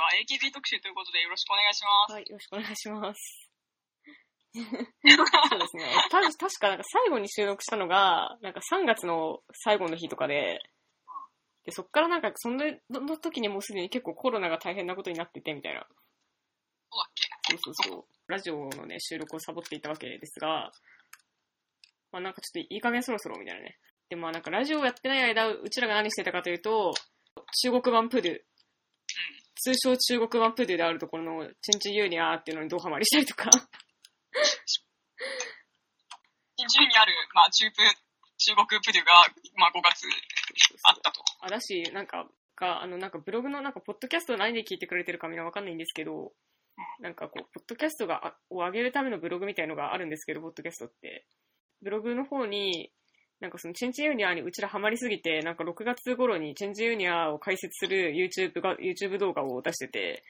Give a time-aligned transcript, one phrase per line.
[0.00, 2.12] は AKB 特集ということでよろしくお願いします。
[2.12, 3.48] はい、よろしくお願いします。
[4.54, 5.84] そうですね。
[6.10, 10.60] た確かなんか最後に収録したのが、なんか3月の最後の日とかで、
[11.64, 15.86] で、そっからなんかそのの時にもうすでに結構コロナが大変なことになっててみたいな。
[17.50, 18.04] そうそうそう。
[18.26, 20.70] ラジオのね、収録をサボっていたわけですが、
[22.10, 23.78] まあなんかちょっといい加減そろそろみたいなね。
[24.08, 26.94] で、まあなんかラジオをやってない間、うちらが何してたかというと、
[27.62, 28.40] 中国版プドゥ、
[29.62, 33.50] 通称中国版プドゥであるところのチンチンユーニャーっていうのにドハマりしたりとか、
[36.56, 37.76] 近中にある、まあ、中プ、
[38.38, 39.12] 中国プデュが、
[39.56, 40.06] まあ、5月
[40.84, 41.22] あったと。
[41.40, 42.26] あ、だし、なんか、
[42.56, 46.32] が、あの、なんかブログの、なんか、ポッドキャストを何で聞いてくれてるかみんなわかんないんですけど、
[47.00, 51.26] なんかこう、ポッドキャストが、あを上げるためのブログみたいのがあるんですけど、ポッドキャストって。
[51.82, 52.90] ブログの方に、
[53.40, 60.24] なんかそのチェンジユニアにうちらハマりすぎて、なんか6月頃にチェンジユニアを解説する YouTube が、YouTube 動画を出してて、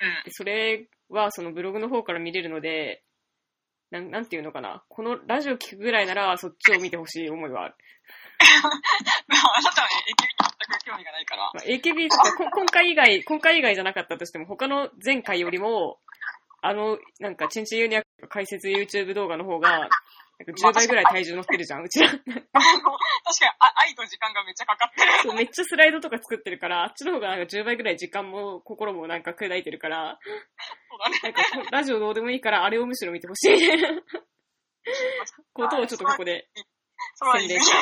[0.00, 0.08] うん。
[0.24, 3.02] でそれはそのブログの方から見れるので、
[3.90, 4.82] なんなんていうのかな。
[4.88, 7.74] このラジオ聞くぐらいならそっちを見てほしい思いはある。
[9.28, 11.50] まあ、あなたはね、AKB に全く興味がないから。
[11.54, 16.00] まあ、AKB とか、こ 今回以外、今回以外じゃなかったとしても、他の前回よりも、
[16.60, 19.88] あの、なんか、チンチンユニア解説 YouTube 動画の方が、
[20.44, 22.10] 10倍ぐらい体重乗ってるじゃん、うちら。
[22.10, 22.34] 確かに
[23.58, 25.12] あ、愛と時間がめっちゃかかってる。
[25.22, 30.18] そうめっちゃスライドとか作ってるから、あっちの方がなんか10倍ぐらい時間も心もなんか砕いてるから、
[30.90, 31.20] そうだね。
[31.22, 33.56] なんかこラジオどうでもいいから、あれをむしろ見てほしい
[35.54, 36.48] ことをちょっとここで
[37.34, 37.78] 宣伝した。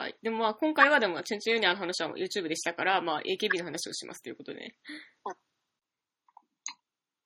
[0.00, 0.16] はい。
[0.22, 4.76] でもまあ今回はでも、チェンチンユニアの話は YouTube でしたから、まあ AKB の話をしますということでね。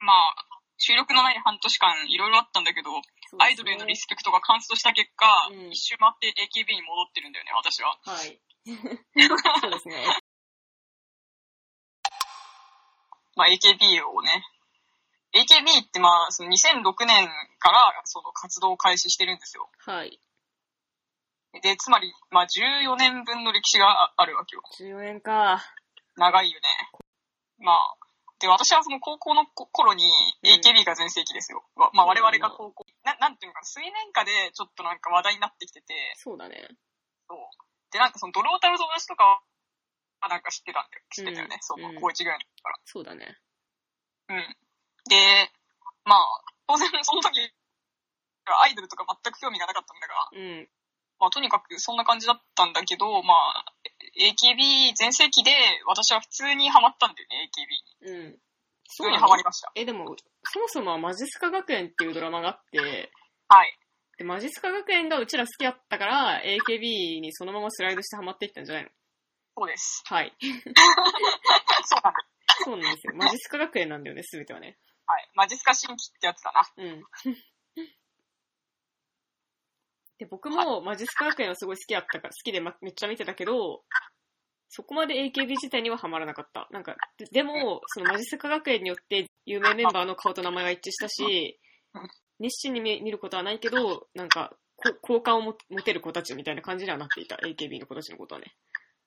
[0.01, 0.35] まあ、
[0.77, 2.91] 収録のない半年間いろいろあったんだけど、
[3.39, 7.99] アイドルへのリスペクトが完走した結果、うん一周回って AKB に戻ってるんだよね、私は。
[8.05, 8.41] はい。
[9.61, 10.05] そうですね。
[13.37, 14.45] まあ AKB をね。
[15.35, 17.29] AKB ってまあ、その2006年
[17.59, 19.71] からその活動を開始してるんですよ。
[19.85, 20.19] はい。
[21.63, 24.63] で、つまり、まあ14年分の歴史がああるわけよ。
[24.79, 25.63] 14年か。
[26.17, 26.67] 長いよね。
[27.59, 27.98] まあ、
[28.39, 30.07] で、私はその高校のこ頃に
[30.43, 31.67] うん AKB が全盛期ですよ。
[31.75, 36.69] わまあ我々が高校、ななんていうのかな、水面下でちょっとなんか話題になってきてて、そうだね。
[37.29, 37.39] そう。
[37.91, 39.43] で、なんかそのドロータル友達とか
[40.23, 41.05] は、なんか知ってたんだよ。
[41.11, 41.57] 知ってたよね。
[41.57, 42.79] うんそう、うん高1ぐらいの時から。
[42.85, 43.39] そうだね。
[44.29, 44.57] うん。
[45.09, 45.51] で、
[46.05, 46.19] まあ、
[46.67, 47.41] 当然その時、
[48.47, 50.69] アイドルとか全く興味がなかったんだが、うん。
[51.21, 53.65] まあとにかくそんな感じだったんだけど、まあ、
[54.17, 55.53] AKB 全盛期で
[55.87, 57.51] 私は普通にハマったんだよね、
[58.07, 58.19] AKB に。
[58.21, 58.39] うん。
[58.89, 59.71] 普通にハマりました。
[59.75, 63.11] え、でも、そもそもはマジスカ学園っていうドラマがあって、
[63.49, 63.79] はい。
[64.17, 68.91] で、マジスカ学園がうちら好きだったから、AKB にそのままスライドしてハマっていったんじゃないの？
[69.57, 70.03] そうです。
[70.07, 70.37] はい。
[71.85, 72.25] そうなんだ。
[72.65, 73.13] そうなんですよ。
[73.15, 74.79] マジスカ学園なんだよね、すべてはね。
[75.07, 75.31] はい。
[75.35, 76.63] マジスカ新規ってやつだな。
[76.77, 77.05] うん。
[80.19, 83.83] で、僕もマジスカ学園はすごい好きだったから、好きでまめっちゃ見てたけど、
[84.69, 86.69] そこまで AKB 自体にはハマらなかった。
[86.71, 91.59] なんか、ででも、そのマジスカ学園によって有名メンバーの顔と名前が一致したし、
[92.39, 97.37] 熱心に見見ることはないけど、なんか、こ好感をも持てる子たちみたいな感じにはなっていた。
[97.37, 98.55] AKB の子たちのことはね。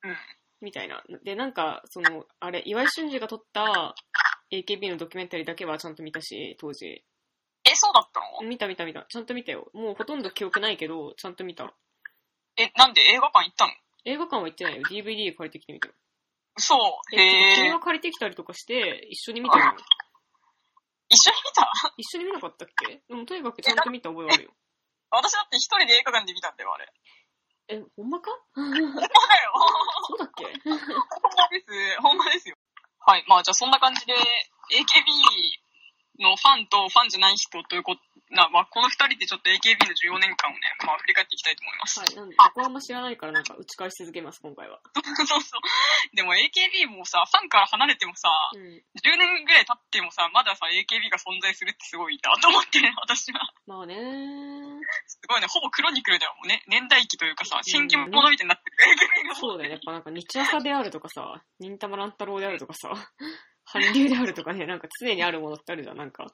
[0.04, 0.16] うん。
[0.60, 1.02] みたいな。
[1.24, 3.94] で、なんか、その、あれ、岩井俊二が撮った
[4.52, 7.04] AKB のドキュメンタリーだけはちゃんと見たし、当時。
[7.72, 8.48] え、そうだったの？
[8.48, 9.06] 見た見た見た。
[9.08, 9.70] ちゃんと見たよ。
[9.72, 11.72] もうほとんど記憶ないけど、ちゃんと見た。
[12.56, 13.00] え、なんで？
[13.02, 13.72] 映画館行ったの？
[14.04, 14.82] 映画館は行ってないよ。
[14.82, 15.94] DVD 借りてきてみたよ。
[16.58, 16.74] 嘘。
[17.12, 17.80] え、てかへえ君が。
[17.80, 19.72] 借りてきたりとかして、一緒に見たよ。
[21.08, 21.70] 一緒に見た？
[21.96, 23.02] 一緒に見なかったっけ？
[23.08, 24.50] でもとにかくちゃんと見た覚えはあるよ。
[25.10, 26.92] 私だって一人で映画館で見たんだよ、あれ。
[27.68, 28.30] え、ほんまか？
[28.54, 29.08] ほんまだよ。
[30.08, 30.44] そうだっけ？
[30.44, 32.00] ほんまです。
[32.00, 32.56] ほんまですよ。
[33.04, 33.24] はい。
[33.28, 34.16] まあ、じゃあそんな感じで、AKB
[36.18, 42.00] のファンとファンじゃない人ということ、な、まあ、この二人でちょっと AKB の14年間をね、まあ、振り返っていきたいと思います。
[42.00, 42.16] はい。
[42.16, 44.80] なんで、僕はあんま知らないからなんか打ち返し続けます、今回は。
[45.28, 46.16] そうそう。
[46.16, 48.80] でも AKB もさ、ファンから離れてもさ、うん。
[49.04, 53.52] 10年ぐらい経ってもさ、まださ、AKB が存在するってすごいなと思ってね、 私は。
[53.66, 54.80] まあねー。
[55.06, 56.64] すごいね、ほぼクロニクルだよ、ね。
[56.68, 58.76] 年代記というかさ、ん新規物みたいになってる。
[59.24, 59.76] AKB がそうだよね。
[59.76, 62.92] やっぱなんか日朝であるとかさ、忍たま乱太郎であるとかさ、
[63.64, 65.96] 韓流であるとかね、なんか常にあるものってあるじゃん。
[65.96, 66.26] なんか、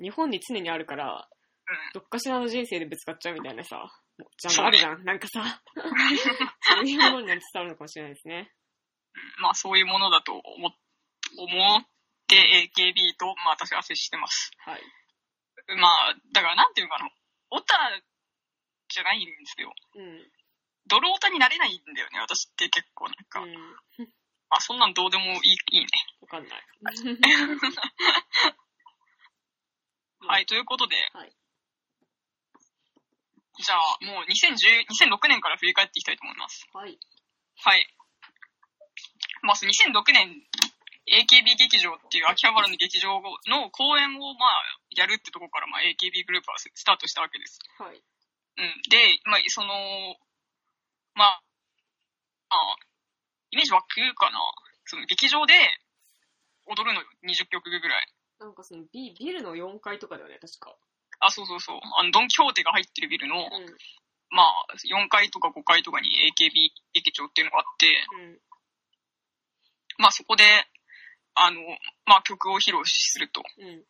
[0.00, 1.28] 日本に常にあるから、
[1.68, 1.76] うん。
[1.94, 3.76] どっかしらの人生でぶつかっちゃうみたいなさ、
[4.18, 5.04] もうじゃん、あるじゃん。
[5.04, 8.52] なんかさ、そういうものに伝わるのかもしれないですね。
[9.40, 10.70] まあ、そういうものだと思っ
[11.38, 11.82] 思っ
[12.28, 14.52] て AKB と、まあ、私は接してます。
[14.64, 14.82] はい。
[15.78, 17.10] まあ、だから、なんていうのかな。
[17.50, 17.74] オタ
[18.88, 19.72] じゃないんですよ。
[19.96, 20.30] うん。
[20.86, 23.40] ドルオタになれないんだよね、私って結構なんか。
[23.40, 24.08] うん。
[24.50, 25.32] あ、そんなんどうでもいい、
[25.78, 25.88] いいね。
[26.20, 26.62] わかんない。
[30.28, 31.32] はい、ということで、はい
[33.58, 36.68] じゃあ、もう2010 2006年から振り返っていきたいと思います。
[36.74, 36.98] はい。
[37.56, 37.86] はい。
[39.42, 40.44] まあ、その2006年、
[41.08, 47.60] AKB 劇場っていう秋葉原の劇場の公演を、まあ、やるってとこから、まあ、AKB グループはスタートしたわけです。
[47.78, 47.96] はい。
[47.96, 48.00] う
[48.60, 48.82] ん。
[48.90, 50.18] で、まあ、その、
[51.14, 51.42] まあ、
[52.50, 52.76] あ
[53.56, 54.36] イメージ湧くかな？
[54.84, 55.56] その劇場で
[56.68, 58.12] 踊るのよ、20曲ぐらい。
[58.38, 60.76] なんかそのビビルの4階とかだよね、確か。
[61.20, 61.80] あ、そうそうそう。
[61.80, 63.48] あの、ドンキホーテが入ってるビルの、うん。
[64.28, 68.38] まあ、4階とか5階とかに AKB 劇場っていうのがあって、うん。
[69.96, 70.44] まあそこで、
[71.32, 71.62] あの、
[72.04, 73.42] まあ曲を披露すると。
[73.56, 73.84] うん。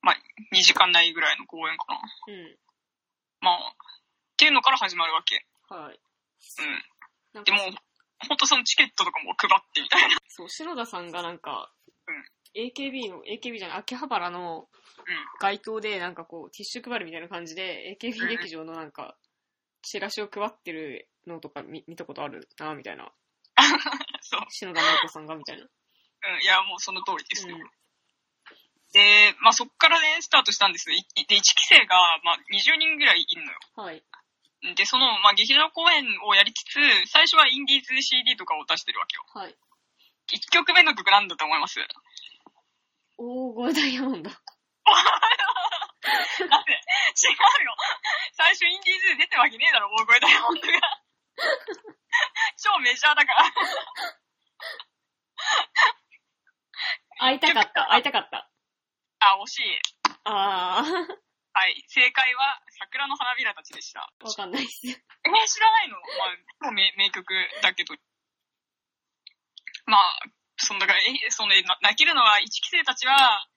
[0.00, 0.16] まあ、
[0.56, 2.00] 2時間ないぐらいの公演かな。
[2.28, 2.56] うん。
[3.42, 5.44] まあ、っていうのから始まるわけ。
[5.68, 6.00] はい。
[7.34, 7.44] うん。
[7.44, 7.58] でも、
[8.28, 10.16] ほんとそのチケットとかも配ってみたいな。
[10.28, 11.72] そう、篠田さんがなんか、
[12.06, 12.24] うん
[12.56, 14.68] AKB の、AKB じゃない、秋葉原の
[15.40, 19.16] 街頭でなんかこう、ティッシュ配るみたいな感じで、AKB 劇場のなんか、
[19.82, 23.12] チラシを配ってるのとか見見たことあるな、みたいな。
[24.20, 24.40] そう。
[24.50, 25.62] 篠田直子さんが、みたいな。
[25.62, 26.42] うん。
[26.42, 27.56] いや、もうその通りですよ。
[27.56, 27.70] うん
[28.92, 30.90] で、まあそっからね、スタートしたんです。
[30.90, 31.94] いで、1期生が、
[32.24, 33.58] まあ20人ぐらいいるのよ。
[33.76, 34.02] はい。
[34.76, 36.76] で、その、まあ劇場公演をやりつつ、
[37.08, 39.24] 最初はインディーズ CD とかを出してるわけよ。
[39.32, 39.56] はい。
[40.36, 41.80] 1曲目の曲なんだと思います
[43.18, 44.30] 大声ダイヤモンド。
[44.30, 44.36] な
[46.60, 47.76] んで違うよ。
[48.32, 50.68] 最初インディーズで出てるわけねえだろ、大声ダイヤモンドが。
[52.56, 53.44] 超メジャーだから。
[57.18, 58.50] 会いたかった、会いたかった。
[59.20, 59.80] あ、惜しい。
[60.24, 60.82] あ
[61.52, 61.82] はい。
[61.88, 64.06] 正解は、桜の花びらたちでした。
[64.22, 64.86] ー、わかんないっす。
[64.86, 65.98] えー、知らないの？
[66.60, 67.26] まあ、名名曲
[67.62, 67.94] だけど。
[69.86, 70.20] まあ、
[70.56, 73.48] その、だから、え、その、な泣けるのは、1期生たちは、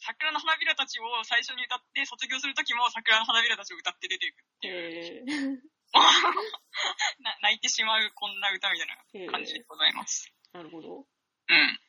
[0.00, 4.44] 桜の花びらたちを最初に歌って、卒業するときも桜の花びらたちを歌って出ていく。
[4.64, 5.56] えー、
[7.22, 10.32] な泣いてしまうこんな歌みたいえな感じでー、ございます。
[10.52, 11.06] なるほど。
[11.48, 11.80] うん。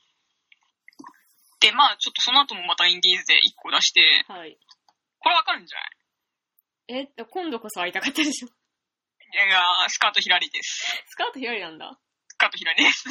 [1.60, 4.58] で、まあ、ちょっとその後もまたインディーズで1個出して、はい。
[5.20, 7.08] これわかるんじゃない？
[7.18, 8.48] え、今度こそ会いたかったでしょ。
[8.48, 8.52] い
[9.50, 10.86] や、スカートひらりです。
[11.08, 12.00] スカート左なんだ。
[12.30, 13.10] スカートひらりです。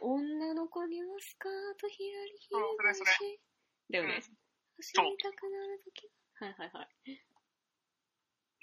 [0.00, 1.98] お女の子にはスカート左
[2.48, 3.40] そうそれそれ左
[3.90, 4.22] だよね。
[4.76, 6.08] 走りたくなるとき。
[6.40, 6.88] はいはいはい。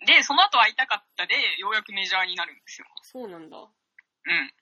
[0.05, 2.87] で、その後会いたかったで、ようやくメジャーになるんですよ。
[3.03, 3.57] そうなんだ。
[3.57, 4.53] うん。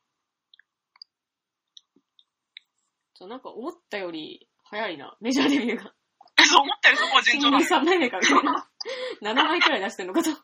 [3.13, 5.15] じゃあなんか思ったより早いな。
[5.21, 5.94] メジャーデビューが。
[6.47, 7.81] そう思ったよ、そこは順調だ新よ。
[7.81, 8.69] 3枚目かみたいな。
[9.21, 10.31] 7枚くらい出してんのかと。
[10.31, 10.44] そう。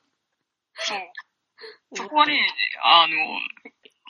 [1.93, 2.39] そこはね、
[2.81, 3.15] あの、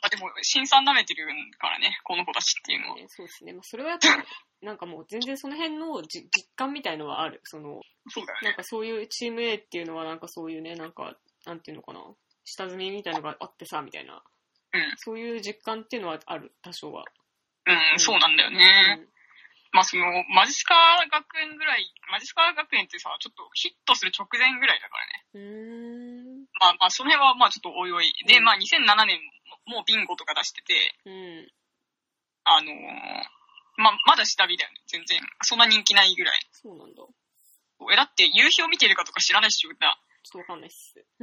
[0.02, 1.26] あでも、新さん舐めてる
[1.58, 2.96] からね、この子たちっていうのは。
[2.96, 3.54] ねそうですね。
[3.54, 4.08] まあ、それはやっぱ、
[4.62, 7.42] なんかもう全然その辺のじ実感みたいのはある。
[7.44, 8.48] その、そうだよね。
[8.50, 12.02] なんかそういうチーム A っていうのはなんかそういうね、なんか、なんていうのかな。
[12.44, 14.24] 下積みみたいのがあってさ、みたいな。
[14.74, 14.94] うん。
[14.98, 17.06] そういう実感っていうのはある、多少は。
[17.66, 18.96] うん、そうなんだようね。
[18.96, 19.10] ん。
[19.76, 20.74] まあ、その、マジスカ
[21.12, 25.28] 学園ぐらい、マジスカ学園ってさ、ちょっとヒットする直前ぐらいだからね。
[25.36, 26.48] うーん。
[26.64, 28.08] まあまあ、その辺はまあちょっとおいおい。
[28.26, 29.20] で、うんまあ2007年
[29.68, 30.74] もうビンゴとか出してて、
[31.06, 31.52] うん。
[32.46, 32.76] あのー
[33.78, 35.20] まあまだ下火だよね、全然。
[35.44, 36.40] そんな人気ないぐらい。
[36.54, 36.96] そうなんだ。
[36.96, 39.76] ちょえ、だって夕日を見てるかとか知らないし、歌。
[39.76, 40.96] っとわかんないっす。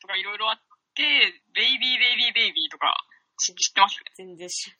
[0.00, 0.60] とかいろいろあっ
[0.94, 2.94] て、ベイビーベイビーベイビーとか
[3.38, 4.76] 知知ってます全然知ら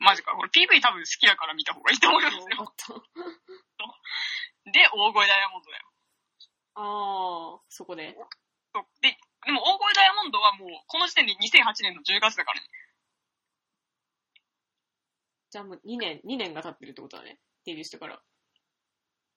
[0.00, 0.32] マジか。
[0.34, 2.74] これ PV 多分好きだから見た方がいいと思いますよ。
[4.72, 5.92] で、大声ダイヤモンドだよ。
[6.74, 8.16] あー、そこで。
[8.72, 9.16] そうで、
[9.46, 12.66] でも大声ダイヤモンドはもう、この時点で2008年の10月だからね。
[15.50, 17.40] じゃあもう2年、2年が経ってるってことだね。
[17.66, 18.22] デビューしてから。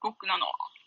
[0.03, 0.13] 6、7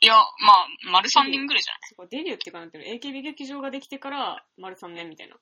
[0.02, 0.20] いや、ま
[0.52, 1.80] あ、丸3年ぐらいじゃない？
[1.88, 5.36] そこデビューってかなんていうの ?AKB 劇場ができてから丸3年みたいな。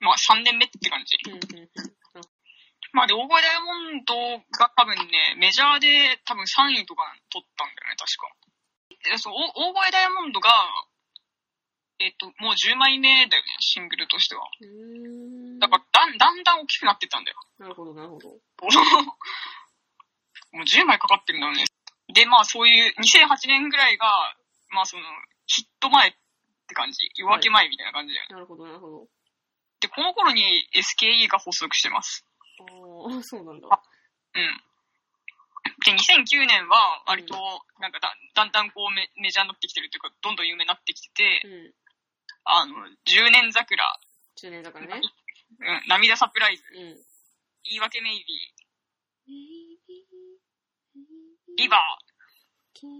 [0.00, 1.16] まあ3年目って感じ。
[1.30, 1.70] うんうんうん。
[2.92, 4.14] まあで、大声ダイヤモンド
[4.58, 8.32] が多分ね、メジャーで多分3位とか取ったんだよね、確か。
[9.10, 10.50] でそう、お大声ダイヤモンドが、
[12.00, 14.46] えっと、もう10枚目だよね、シングルとしては。
[15.58, 17.38] だから、だんだんだん大きくなってったんだよ。
[17.58, 18.28] なるほど、なるほど。
[20.52, 21.64] もう10枚かかってるんだよね。
[22.14, 24.06] で、まあそういう2008年ぐらいが、
[24.70, 25.02] まあその、
[25.46, 26.12] ヒット前っ
[26.68, 27.10] て感じ。
[27.16, 28.34] 夜明け前みたいな感じだよね。
[28.34, 29.06] なるほど、なるほど。
[29.80, 32.27] で、この頃に SKE が発足してます。
[32.60, 33.68] あー、そうなんだ。
[33.68, 34.60] うん。
[35.84, 37.34] で、2009年は割と、
[37.80, 41.72] なんかだだんだんこうメメジャーになってきてるっていうか、どんどん有名になってきてて、うん。
[42.44, 42.74] あの、
[43.06, 43.84] 10年桜、
[44.36, 45.02] 10年だからね。
[45.60, 46.96] うん、涙サプライズ、うん。
[47.64, 48.58] 言い訳メイビー、
[51.56, 51.80] リバー、
[52.86, 52.92] も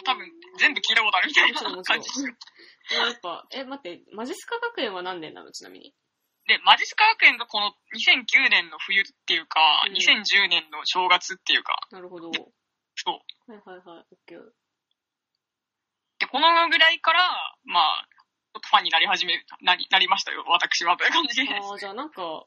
[0.00, 0.26] う多分
[0.58, 2.08] 全部聞いたことあるみたいな感じ。
[2.90, 5.52] やっぱ、え、待って、マジスカ学園は何年なの？
[5.52, 5.94] ちなみに。
[6.46, 12.30] で、マジスカ学園がこの2009年の冬っていうか、うん2010年の正月っていうか、なるほど。
[12.96, 13.52] そう。
[13.52, 14.40] はいはいはい、オッケー。
[16.18, 17.20] で、このぐらいから、
[17.64, 18.08] まあ、
[18.54, 21.52] ちょっとファンになり始め、なり、なりましたよ、私は、という感じです。
[21.52, 22.46] ああ、じゃあなんか、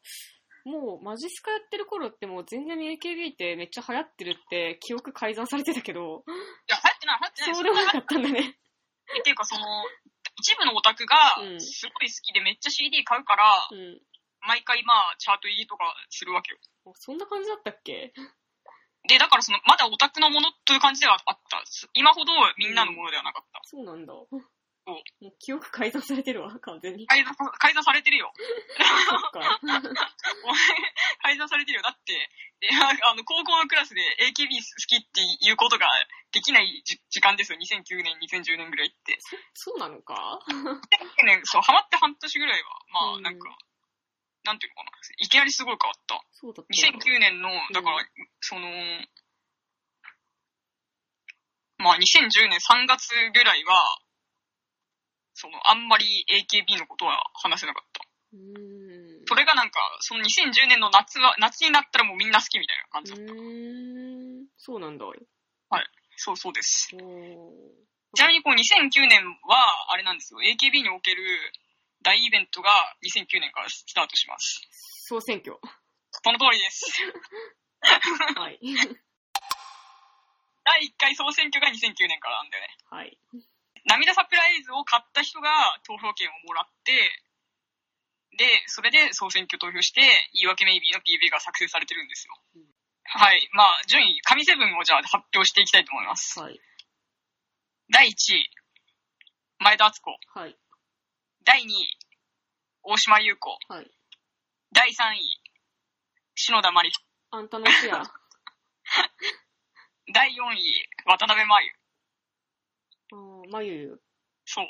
[0.66, 6.32] もうマジスカやってる頃ってもう全然 AKB ってめっちゃ流行ってるって記憶改ざんされてたけど、い
[6.72, 7.56] や、流行ってない、流行ってない。
[7.56, 8.58] そうでもなかったんだね。
[9.20, 9.66] っていうか、その、
[10.38, 14.02] 一部のオタクがう、んすごい好きでめっちゃ CD 買うから、うん。
[14.48, 16.60] 毎回まあ、チャート入りとかするわけよ。
[16.86, 18.14] あそんな感じだったっけ？
[19.08, 21.64] で、だからその、まだオタクのものという感じではあった。
[21.94, 23.62] 今ほどみんなのものではなかった。
[23.64, 24.14] そうなんだ。
[24.14, 27.08] もう記憶改ざんされてるわ、完全に。
[27.08, 28.32] 改ざん、改ざんされてるよ。
[29.10, 29.60] そっか。
[31.24, 31.82] 改ざんされてるよ。
[31.82, 32.14] だって、
[32.62, 35.88] であの、高校のクラスで AKB 好きっていうことが
[36.36, 37.58] できないじ時間ですよ。
[37.64, 39.16] 2009年、2010年ぐらいって。
[39.56, 43.56] そうなのか？2009年、そう、ハマって半年ぐらいは、まあ、うんなんか、
[44.44, 44.92] なんていうのかな。
[45.24, 46.20] いきなりすごい変わった。
[46.36, 47.00] そうだったんだ。
[47.00, 48.04] 2009年の、だから、
[48.42, 48.68] その、
[51.80, 53.80] まあ2010年3月ぐらいは、
[55.36, 58.04] その、あんまり AKB のことは話せなかった。
[59.28, 63.34] それがなんか、その2010年の夏は、夏になったらもうみんな好きみたいな感じだった。
[63.34, 64.48] うーん。
[64.58, 65.06] そうなんだ。
[65.06, 65.14] お
[66.18, 66.90] そうそうです。
[66.96, 67.00] ー
[68.16, 70.40] ちなみにこう2009年は、あれなんですよ。
[70.40, 71.22] AKB における
[72.02, 72.72] 大イベントが
[73.04, 74.64] 2009年からスタートします。
[75.10, 75.60] 総選挙。
[76.24, 76.86] その通りです。
[78.40, 78.60] はい。
[80.64, 82.78] 第1回総選挙が2009年からなんだよね。
[82.90, 83.18] はい。
[83.86, 85.50] 涙サプライズを買った人が
[85.86, 87.22] 投票権をもらって、
[88.38, 90.02] で、それで総選挙投票して、
[90.34, 92.75] 言い訳メイビーの PV が作成されてるんですようん。
[93.06, 93.50] はい。
[93.54, 96.40] まあ、順位、神セブンをじゃあ発表していきたいと思います。
[96.40, 96.60] はい。
[97.92, 98.50] 第1位、
[99.60, 100.12] 前田敦子。
[100.34, 100.58] はい。
[101.46, 101.98] 第2位、
[102.84, 103.58] 大島優子。
[103.70, 103.92] はい。
[104.72, 105.42] 第3位、
[106.34, 106.92] 篠田麻里。
[107.32, 108.04] あんたのシェア。
[110.14, 111.74] 第4位、渡辺真由。
[113.12, 114.02] あーまゆゆ。
[114.46, 114.68] そう。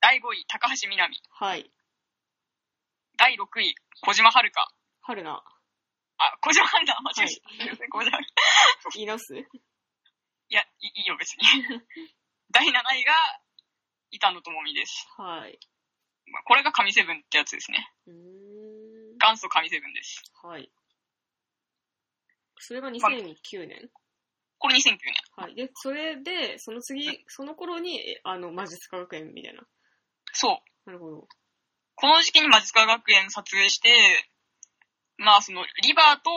[0.00, 1.16] 第5位、高橋みなみ。
[1.30, 1.70] はい。
[3.16, 4.74] 第6位、小島遥香。
[5.02, 5.53] 春菜。
[6.32, 7.88] あ、小島遥香、間違えはいた。
[7.88, 8.18] 小島
[8.94, 9.34] 言い直す？
[9.36, 9.44] い
[10.54, 11.42] や、いいいいよ、別に。
[12.50, 13.12] 第7位が、
[14.10, 15.06] 板野友美です。
[15.16, 15.58] はい。
[16.26, 17.92] まあこれが神セブンってやつですね。
[18.06, 19.18] うーん。
[19.18, 20.22] 元祖神セブンです。
[20.42, 20.70] はい。
[22.58, 23.90] それが2009年？
[24.58, 24.98] これ2009年。
[25.36, 25.54] はい。
[25.54, 29.66] で、それで、その次、その頃に、えあの、マジスカ学園みたいな。
[30.32, 30.90] そう。
[30.90, 31.28] なるほど。
[31.96, 33.90] この時期にマジスカ学園撮影して、
[35.18, 36.30] まあその、リバーと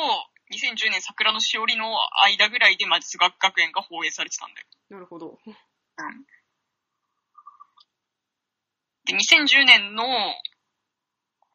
[0.51, 1.85] 2010年桜のしおりの
[2.25, 4.67] 間ぐらいでマジスカ学園が放映されてたんだよ。
[4.89, 5.37] なるほど。
[9.05, 10.03] で、2010年の、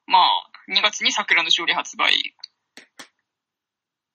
[0.06, 2.12] まあ、2月に桜のしおり発売。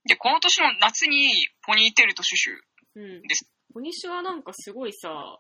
[0.05, 2.53] で、この年の夏にポニーテールとシュシュ。
[2.95, 3.21] うん。
[3.27, 5.37] ですポニッシュはなんかすごいさ、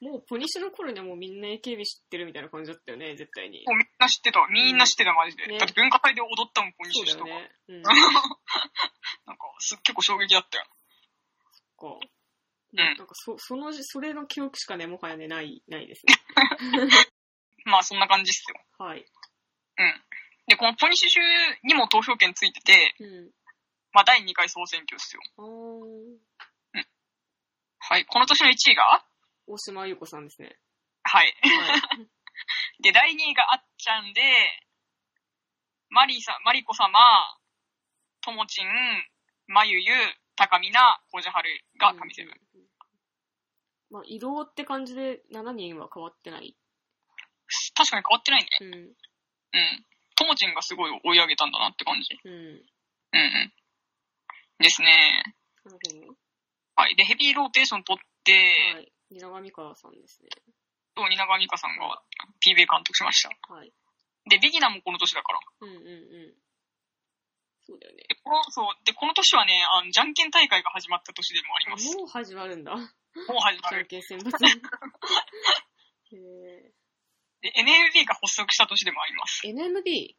[0.00, 3.62] もうポニッシュの頃にはもうみんな AKB 知ってるみたいな感じだったよね、絶対に。
[3.66, 4.40] もうみんな知ってた。
[4.50, 5.46] みんな知ってた、マジで。
[5.46, 7.30] ねだって文化祭で踊ったもん、ポニッシと か。
[7.30, 7.52] ね。
[7.68, 7.82] うん。
[7.82, 10.64] なんか、す結構衝撃だったよ。
[11.82, 11.88] か。
[11.88, 11.98] うん
[12.78, 16.14] なんかそ、その、それの記憶しかね、もはやね、ない、ないですね。
[17.66, 18.58] まあ、そんな感じっすよ。
[18.78, 19.04] はい。
[19.76, 20.04] うん。
[20.46, 21.22] で、このポニッシュ
[21.64, 23.30] にも投票権ついてて、うん。
[23.92, 25.22] まあ、第2回総選挙ですよ。
[25.36, 26.84] あー、
[27.78, 28.06] はい。
[28.06, 29.04] この年の1位が
[29.52, 30.56] 大島優子さんですね。
[31.02, 31.34] はい。
[31.42, 32.08] はい。
[32.82, 34.22] で、第2位があっちゃんで、
[35.90, 36.98] マリーさん、マリコ様、
[38.22, 38.66] ともちん、
[39.48, 39.92] まゆゆ、
[40.36, 42.32] 高みな、こじはるが神セブン。
[42.32, 42.62] うん
[43.90, 46.56] まあ、移動って感じで7人は変わってない？
[47.74, 48.48] 確かに変わってないね。
[48.62, 48.74] うん。
[48.74, 49.86] うん。
[50.16, 52.18] ともちんがすごい追い上げたんだなって感じ。
[52.24, 52.32] うん。
[52.32, 52.64] うん
[53.12, 53.54] うん。
[54.60, 55.22] ですね。
[56.74, 56.96] はい。
[56.96, 58.78] で、ヘビーローテーション取って、ど。
[58.78, 58.92] はい。
[59.12, 60.30] 蜷川美香さんですね。
[60.94, 62.02] と、蜷川美香さんが
[62.40, 63.30] PV 監督しました。
[63.52, 63.72] はい。
[64.28, 65.40] で、ビギナーもこの年だから。
[65.60, 66.34] うんうんうん。
[67.64, 68.02] そうだよね。
[68.08, 68.66] で、この、そう。
[68.84, 71.96] で、この年はね、あの、じゃんけん大会が始まった年でもありあます。
[71.96, 72.74] もう始まるんだ。
[72.74, 72.86] もう
[73.40, 73.86] 始まじゃんる。
[73.86, 74.30] けん選抜。
[76.12, 76.72] へ
[77.42, 79.42] で、NMB が発足した年でもあります。
[79.46, 80.16] ー？NMB?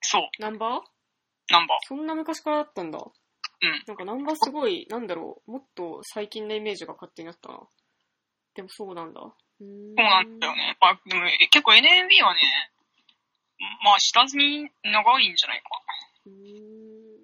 [0.00, 0.28] そう。
[0.38, 0.82] ナンバー？
[1.52, 1.78] ナンバー。
[1.86, 2.98] そんな昔からあったんだ。
[2.98, 3.84] うん。
[3.86, 7.68] なんかナンバーすごい、なんだろう、もっと最近のイメージが勝手になったな。
[8.54, 9.20] でもそうなんだ。
[9.20, 10.76] うーんそうなんだよね。
[10.80, 12.40] まあ、でもえ結構 NMB はね、
[13.84, 15.68] まあ、下積み長いんじゃないか。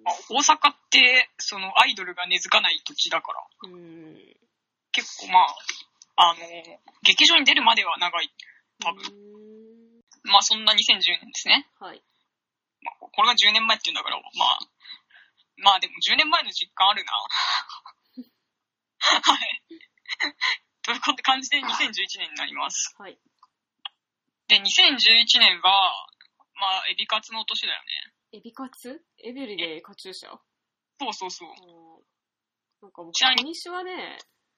[0.03, 4.37] まあ、大阪って、その、アイドルが根付かない土地だから、うーん。
[4.91, 5.39] 結構ま
[6.15, 6.39] あ、あの、
[7.03, 8.31] 劇場に出るまでは長い。
[8.79, 11.67] 多分うーんまあ、そんな2010年ですね。
[11.79, 12.01] はい。
[12.81, 14.59] まあ、これが10年前って言うんだから、まあ、
[15.57, 17.11] まあでも10年前の実感あるな。
[18.99, 19.61] はい。
[20.87, 21.67] という感じで2011
[22.23, 22.95] 年になります。
[22.97, 23.19] はい。
[24.47, 24.63] で、2011
[25.43, 25.91] 年は、
[26.55, 27.83] まあ、エビカツの年だよ
[28.31, 28.39] ね。
[28.39, 29.03] エビカツ？
[29.23, 31.49] エベリでカチューシャそうそうそう。
[32.81, 34.17] なんか僕、ポニッシュはね、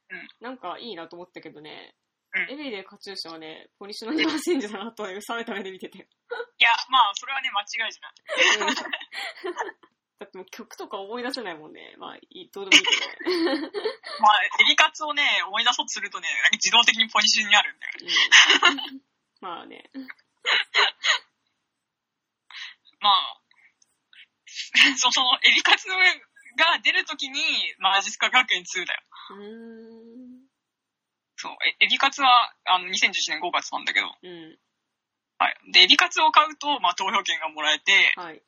[0.09, 1.95] うんなんかいいなと思ったけどね、
[2.33, 5.97] うんエベリでカチューシャはね、ポニッシュの2番煎じだなとは冷めた目で見てて。
[5.97, 8.75] いや、まあ、それはね、間違いじゃない。
[10.19, 11.95] だってもう曲とか思い出せないもんね。
[11.97, 13.71] まあ、いいどうでもいいけどね。
[14.19, 18.07] まあ、エビカツをね、思い出そうとするとね、自動的にポジションにあるんだよね。
[18.91, 19.01] うん
[19.39, 19.89] まあね。
[22.99, 23.39] まあ、
[24.97, 25.95] その、エビカツが
[26.83, 27.39] 出るときに、
[27.77, 29.01] マジスカ学園2だよ。
[29.31, 29.39] う。
[31.37, 34.59] そう、えエビカツは、あの、2011年5月なんだけど、うん。
[35.37, 35.71] はい。
[35.71, 38.43] で、エビカツを買うと、まあ、投票権がもらえて、はい。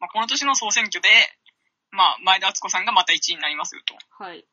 [0.00, 1.08] まあ、この年の総選挙で、
[1.90, 3.94] まあ、前田敦子さんがまた1位になりますよと。
[4.22, 4.44] はい。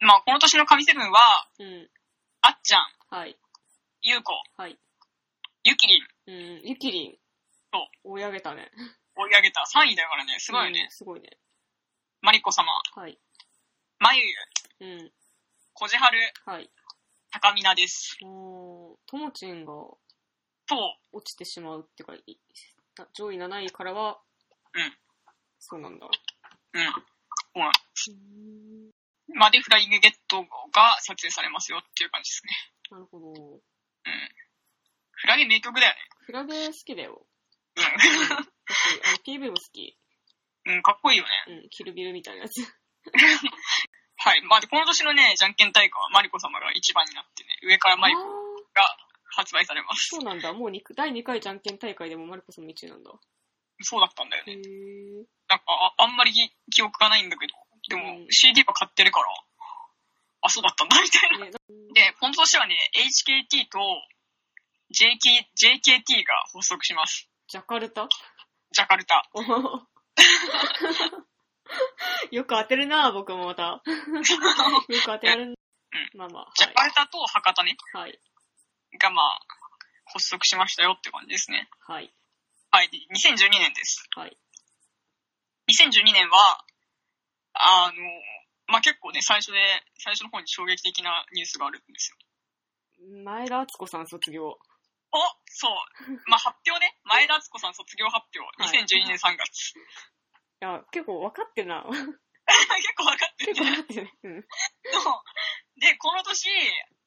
[0.00, 1.18] まあ、この年の神セブンは、
[1.58, 1.88] うん。
[2.42, 3.36] あっちゃん、はい。
[4.02, 4.78] ゆうこ、はい。
[5.64, 6.60] ゆきりん、うん。
[6.64, 7.12] ゆきりん。
[7.72, 8.12] そう。
[8.14, 8.70] 追い上げたね。
[9.14, 10.90] 追い上げた3位だからね、すごいよねうん。
[10.90, 11.38] すごいね。
[12.20, 13.18] マリコ様、はい。
[13.98, 14.22] まゆ
[14.80, 15.12] ゆ、うん。
[15.74, 16.70] こじはる、はい。
[17.30, 18.16] 高みなです。
[18.24, 19.98] おーともちんがと、
[21.12, 22.38] 落ちてしまうっていうか、い
[23.14, 24.18] 上位7位からは、
[24.74, 24.92] うん。
[25.58, 26.06] そうなんだ。
[26.06, 26.82] うん。
[26.84, 26.90] そ
[27.54, 27.72] うなん
[29.28, 29.38] うん。
[29.38, 32.52] までフライングゲットが撮影されますよっていう感じですね。
[32.90, 33.26] なるほど。
[33.28, 33.60] うん。
[35.12, 35.94] フラゲ名曲だよ
[36.26, 37.26] フラゲ好きだよ。
[37.76, 37.82] ね。
[37.82, 39.96] 私、あの PV も好き。
[40.66, 40.74] うん。
[40.76, 41.62] うん、かっこいいよね。
[41.62, 42.60] うん、キルビルみたいなやつ。
[44.16, 44.42] はい。
[44.42, 48.82] まあ、で、この年のね、じゃんけん大会はマリコ様が一番になってね、上からマリコが
[49.34, 50.08] 発売されます。
[50.08, 50.52] そうなんだ。
[50.52, 53.10] もうに第2回じゃんけん大会でもマリコさんの1位なんだ。
[53.80, 54.62] そうだったんだよへね。
[54.62, 55.24] ー。
[55.48, 55.64] なんか、
[55.98, 56.32] ああんまり
[56.70, 57.54] 記憶がないんだけど、
[57.88, 59.26] でもうん CD は買ってるから、
[60.42, 61.46] あ、そうだったんだ、みたいな。
[61.46, 61.50] ね
[61.94, 63.78] で、この年はね、HKT と
[64.92, 67.28] JK JKT が発足します。
[67.48, 68.08] ジャカルタ？
[68.72, 69.24] ジャカルタ。
[72.30, 73.82] よく当てるな僕もまた。
[73.86, 75.54] よく当てられる。
[76.14, 76.52] まあまあ。
[76.56, 78.20] ジャカルタと博多ね、はい。
[78.98, 79.40] がまあ、
[80.06, 81.68] 発足しましたよって感じですね。
[81.86, 82.12] はい。
[82.70, 84.08] はい、で2012年です。
[84.16, 84.36] はい。
[85.68, 86.64] 2012年は、
[87.54, 88.02] あの、
[88.66, 89.58] まあ、結構ね、最初で、
[89.98, 92.16] 最初の方に衝撃的なニュースがあるんですよ。
[93.24, 94.46] 前田敦子さん卒業。
[94.48, 94.56] お
[95.46, 95.76] そう。
[96.26, 96.96] まあ、発表ね。
[97.04, 98.40] 前田敦子さん卒業発表。
[98.40, 99.76] はい2012年3月。
[99.76, 101.84] いや、結構分かってんな。
[101.84, 103.76] 結構分かってる結構ね。
[103.76, 104.12] 分かってるね。
[104.24, 104.40] うん。
[105.80, 106.48] で、この年、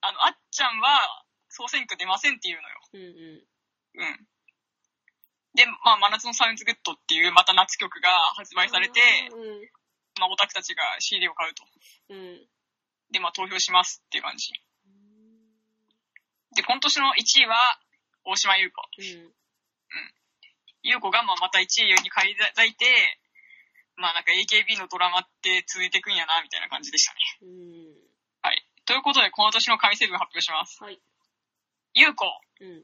[0.01, 1.24] あの、あっちゃんは、
[1.55, 2.75] 総選挙出ませんっていうのよ。
[2.93, 3.47] うんう
[3.95, 4.27] うん。
[5.55, 8.69] で、まあ、真夏のサウンズグッドっていう、また夏曲が発売ん。
[8.69, 8.99] されて、
[9.31, 9.63] うん。
[10.19, 11.63] まあ、オタクたちが CD を買うと。
[12.09, 12.43] うん。
[13.11, 14.51] で、まあ、投票しますっていう感じ。
[16.55, 17.55] で、今年の1位は、
[18.25, 18.81] 大島優子。
[18.99, 19.31] うん。
[20.83, 22.85] 優子が、まあ、また1位に返り咲いて、
[23.95, 27.19] まあ、なんか AKB のドラマって続いていくんやな、みたいな感じでしたね。
[27.43, 27.95] うん。
[28.41, 28.67] はい。
[28.85, 30.83] ということで、この年の神セブン発表します。
[30.83, 30.99] はい。
[31.95, 32.25] 優子、
[32.59, 32.83] うん。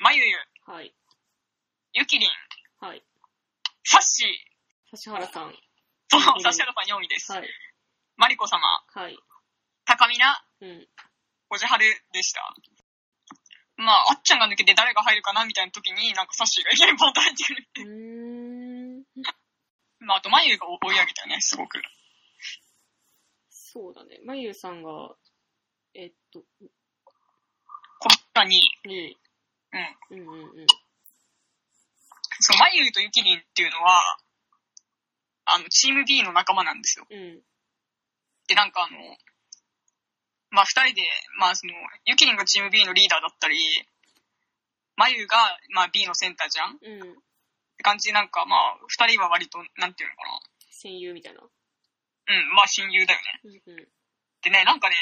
[0.00, 0.92] まゆゆ、はい。
[1.92, 2.30] ゆきりん、
[2.80, 3.02] はい。
[3.84, 5.54] さっしー、指原さん。
[6.10, 7.30] そううん、指原さん4位です。
[7.30, 7.48] はい。
[8.16, 8.58] まりこ様、
[8.92, 9.16] はい。
[9.84, 10.88] 高見な、うん。
[11.48, 12.42] こじはるでした。
[13.76, 19.04] まあ、あっちゃんが抜けて誰が入るかなみたいな時に、なんかサッシーがいきなりポンと入ってくるってうーん。
[20.00, 21.78] まあ、あと、まゆが追い上げたよね、すごく。
[23.50, 24.18] そうだね。
[24.24, 25.14] まゆさんが、
[25.94, 26.42] えっと、
[28.34, 29.16] この中に、に、
[30.10, 30.18] うん。
[30.18, 30.66] うんうんうん。
[32.40, 34.02] そう、まゆとゆきりんっていうのは、
[35.46, 37.06] あの、チーム B の仲間なんですよ。
[37.08, 37.40] うん。
[38.48, 38.98] で、なんかあの、
[40.50, 41.02] まあ、二人で、
[41.38, 41.72] まあ、その、
[42.06, 43.56] ゆきりんがチーム B のリーダーだったり、
[44.96, 47.14] まゆが、まあ、B のセンターじゃんっうん。
[47.76, 50.22] て感じで、なんか、まあ、二人は割と、なんていうのか
[50.70, 51.40] 戦友みたいな。
[51.40, 51.46] な。
[51.46, 53.62] うん、まあ、親友だよね。
[53.66, 53.88] うんうん。
[54.42, 54.96] でね、なんかね、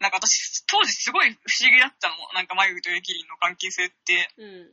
[0.00, 2.16] なんか私、当時すごい不思議だったの。
[2.34, 4.72] なんか、まゆとゆきりんの関係性って、うん。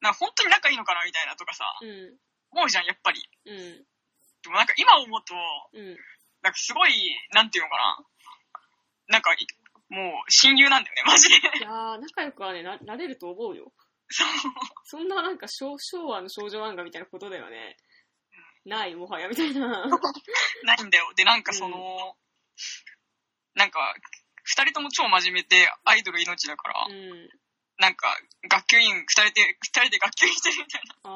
[0.00, 2.16] なんか本当に仲いいのかなみたいなとかさ、うん。
[2.50, 3.20] 思うじゃん、やっぱり。
[3.46, 3.84] うん。
[4.42, 5.34] でもなんか今思うと、
[5.74, 5.96] うん。
[6.42, 6.92] なんかすごい、
[7.34, 7.98] なんていうのかな。
[9.08, 9.30] なんか、
[9.88, 11.36] もう、親友なんだよね、マジで。
[11.36, 13.72] いやー、仲良くはね、な、なれると思うよ。
[14.10, 14.28] そう。
[14.84, 17.76] そんななんか昭昭和の少女漫画みたいなことだよね。
[18.64, 19.68] ない、もはや、みたいな。
[20.64, 21.12] ないんだよ。
[21.16, 22.16] で、なんかその、
[23.58, 23.82] なんか、
[24.44, 27.28] 二人とも超真面目でアイドル命だから、うん。
[27.78, 28.16] なんか、
[28.48, 31.10] 学級委員二人で、二人で学級委員してるみたいな。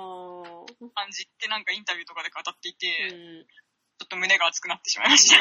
[0.94, 3.46] 感じってなんかインタビューとかで語っていて、うん。
[3.46, 5.38] ちょっと胸が熱くなってしまいました。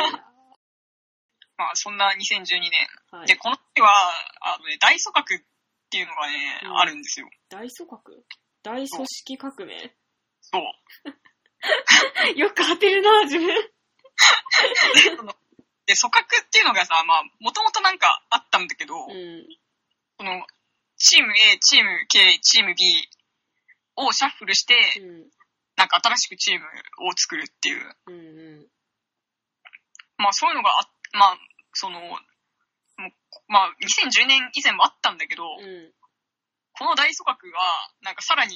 [1.58, 2.72] まあ、そんな2012年。
[3.12, 3.36] はいで、。
[3.36, 3.90] この時は、
[4.42, 5.44] あのね、大組閣っ
[5.90, 7.30] ていうのがね、うんあるんですよ。
[7.50, 8.24] 大組閣？
[8.64, 9.96] 大組織革命？
[10.42, 10.62] そう。
[12.38, 13.50] よく当てるな、自分。
[15.92, 19.44] で、組閣っていうのがさ、まあ、もともとなんかあったんだけど、うん。
[20.16, 20.48] その、
[20.96, 22.86] チーム A、チーム K、チーム B
[23.98, 25.28] をシャッフルして、うん。
[25.76, 27.84] なんか新しくチームを作るっていう。
[28.08, 28.16] うん。
[28.16, 28.18] う
[28.64, 28.68] ん。
[30.18, 31.38] まあそういうのがあ、まあ、
[31.74, 32.00] その、
[33.48, 35.92] まあ2010年以前もあったんだけど、うん。
[36.78, 38.56] この大組閣は、なんかさらに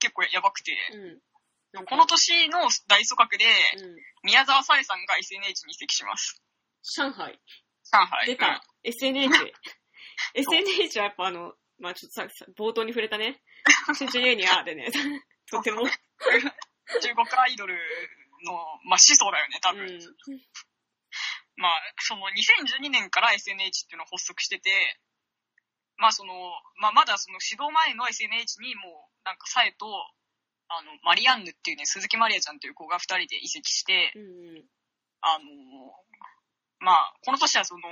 [0.00, 0.72] 結構やばくて、
[1.74, 1.84] うん。
[1.86, 3.44] この年の大組閣で、
[3.78, 3.96] うん。
[4.24, 6.42] 宮沢さえさんが SNH に移籍します。
[6.82, 7.40] 上海。
[7.84, 8.26] 上海。
[8.26, 8.62] 出た。
[8.84, 9.30] SNH。
[10.34, 13.42] SNH はやっぱあの、まあちょっとさ、さ冒頭に触れたね。
[13.96, 14.90] チュンチュンユーニャーでね、
[15.50, 15.82] とても。
[15.82, 15.90] うん
[17.00, 17.74] 中国アイドル
[18.44, 18.52] の、
[18.84, 19.86] まあ、始祖だよね、多分。
[19.86, 20.42] うん。
[21.56, 24.70] まあ、その2012年から SNH っていうのを発足してて、
[25.96, 26.34] まあその、
[26.80, 29.86] まあまだその指導前の SNH にもう、なんかサエと、
[30.68, 34.64] あの、マリアンヌっていうね、鈴木マリアちゃんという子が二人で移籍して、うん。
[35.20, 35.44] あの、
[36.82, 37.82] まあ、この年はその、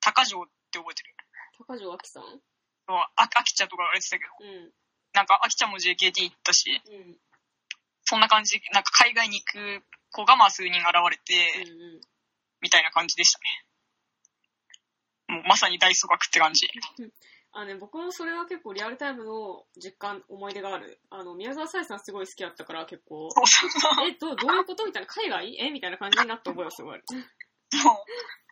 [0.00, 1.14] 高城って覚えてる？
[1.66, 2.22] 高城亜希さん？
[2.86, 4.72] あ秋茶とか言われてたけど、うん。
[5.14, 7.16] なんか秋茶も JKT 行ったし、うん。
[8.04, 12.00] そんな感じで、なんか海外に行く子がまあ数人現れて、うん。
[12.60, 13.38] みたいな感じでした
[15.34, 15.40] ね。
[15.40, 16.68] もうまさに大組閣って感じ。
[17.56, 20.98] あのね、僕もそれは結構リアルタイムの実感、思い出がある。
[21.10, 24.08] あの、宮沢さえさんすごい好きだったから結構、そうそうそう。
[24.08, 25.56] え、どどういうことみたいな、海外？
[25.60, 25.70] え？
[25.70, 27.04] みたいな感じになった覚えはすごいある。
[27.06, 27.22] そう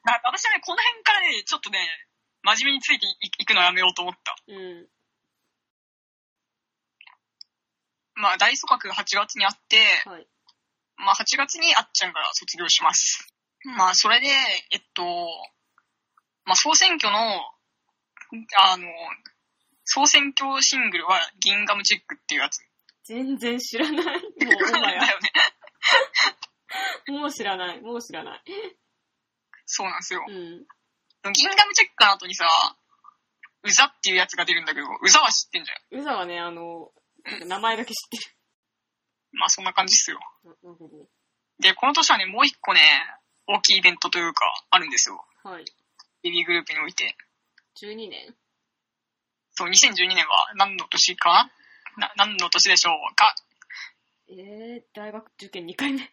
[0.05, 1.79] な私はね、この辺からね、ちょっとね、
[2.43, 4.37] 真面目についていいくのはやめようと思った。
[4.47, 4.87] うん。
[8.15, 10.27] まあ、大組閣が8月にあって、はい。
[10.97, 13.27] まあ、8月にあっちゃんが卒業します。
[13.65, 14.29] まあ、それで、
[14.71, 15.03] えっと、
[16.45, 17.43] まあ、総選挙の、
[18.59, 18.87] あの、
[19.85, 22.61] 総選挙シングルはギンガムチックっていうやつ。
[23.05, 24.05] 全然知らない。
[24.05, 24.13] もう、も
[24.81, 25.13] はやだ。
[25.13, 25.33] よね。
[27.09, 27.81] もう知らない。
[27.81, 28.43] もう知らない。
[29.67, 30.25] そうなんですよ。
[30.29, 30.35] うん。
[30.35, 32.47] ギンガムチェックの後にさ、
[33.65, 36.01] ウザっていうやつが出るんだけど、ウザは知ってんじゃん。
[36.01, 36.91] うざはね、あの、
[37.47, 38.19] 名前だけ知って
[39.33, 40.19] まあそんな感じっすよ。
[41.61, 42.81] で、この年はね、もう一個ね、
[43.47, 45.25] 大きいイベントというか、あるんですよ。
[45.45, 45.51] ど。
[45.51, 45.65] はい。
[46.23, 47.17] ベビーグループにおいて。
[47.81, 48.35] 12年
[49.55, 51.51] そう、2012年は何の年か？
[51.99, 53.35] なな何の年でしょうか？
[54.29, 56.01] えー、大学受験2回目。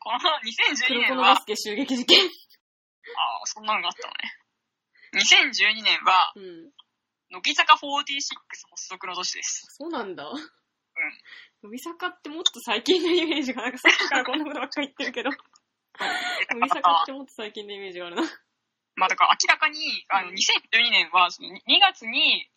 [0.00, 2.18] この2012黒子年は、のバスケ襲撃事件。
[2.26, 2.28] あ
[3.42, 4.36] あ、そんなのがあったのね。
[5.14, 6.70] 2012年は、うん。
[7.30, 7.78] 乃木坂46
[8.70, 9.66] 発足の年です。
[9.70, 10.28] そうなんだ。
[10.28, 11.70] うん。
[11.70, 15.30] 乃木坂ってもっと最近のイメージが、なんかさっきからこんなことばっかり言ってるけど。
[16.50, 18.22] 乃木坂ってもっと最近のイメージがあるな。
[18.94, 19.78] まあだから明らかに、
[20.08, 22.48] あの、2012年は、その2月に、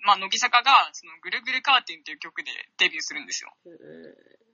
[0.00, 3.50] まあ乃木坂が、そのぐるぐるカーテンっていう曲でデビューするんですよ。
[3.66, 4.44] えー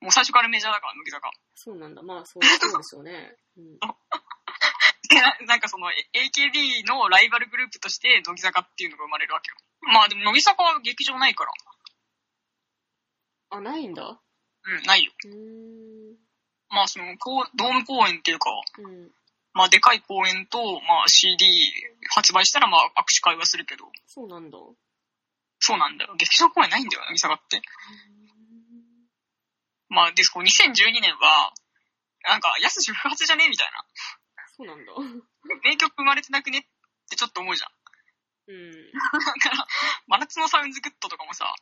[0.00, 1.30] もう最初からメジャーだから、乃木坂。
[1.54, 2.02] そうなんだ。
[2.02, 3.36] まあ、そうそうでしょうね。
[3.56, 3.78] うん。
[5.08, 9.56] でななんかその AKB のライバルグループとして乃木坂っていうのが生まれるわけよ。
[9.92, 11.52] まあでも乃木坂は劇場ないから。
[13.50, 14.20] あ、ないんだ。
[14.64, 15.12] うん、ないよ。
[16.68, 19.10] まあその、こうドーム公演っていうか、うん。
[19.56, 21.48] まあでかい公演と、まあ CD
[22.12, 24.58] 発売したらまあ握手会はするけど、そうなんだ。
[25.58, 26.14] そうなんだよ。
[26.20, 27.62] 劇場公演ないんだよ、乃木坂って。
[29.88, 31.54] まあで、こう2012年は、
[32.28, 33.84] なんか、やすし不発じゃねみたいな。
[34.56, 34.92] そうなんだ。
[35.64, 36.62] 名曲生まれてなくねっ
[37.08, 37.70] てちょっと思うじゃん。
[38.48, 38.92] うん。
[38.92, 39.00] だ
[39.40, 39.66] から、
[40.06, 41.54] 真夏のサウンズグッドとかもさ、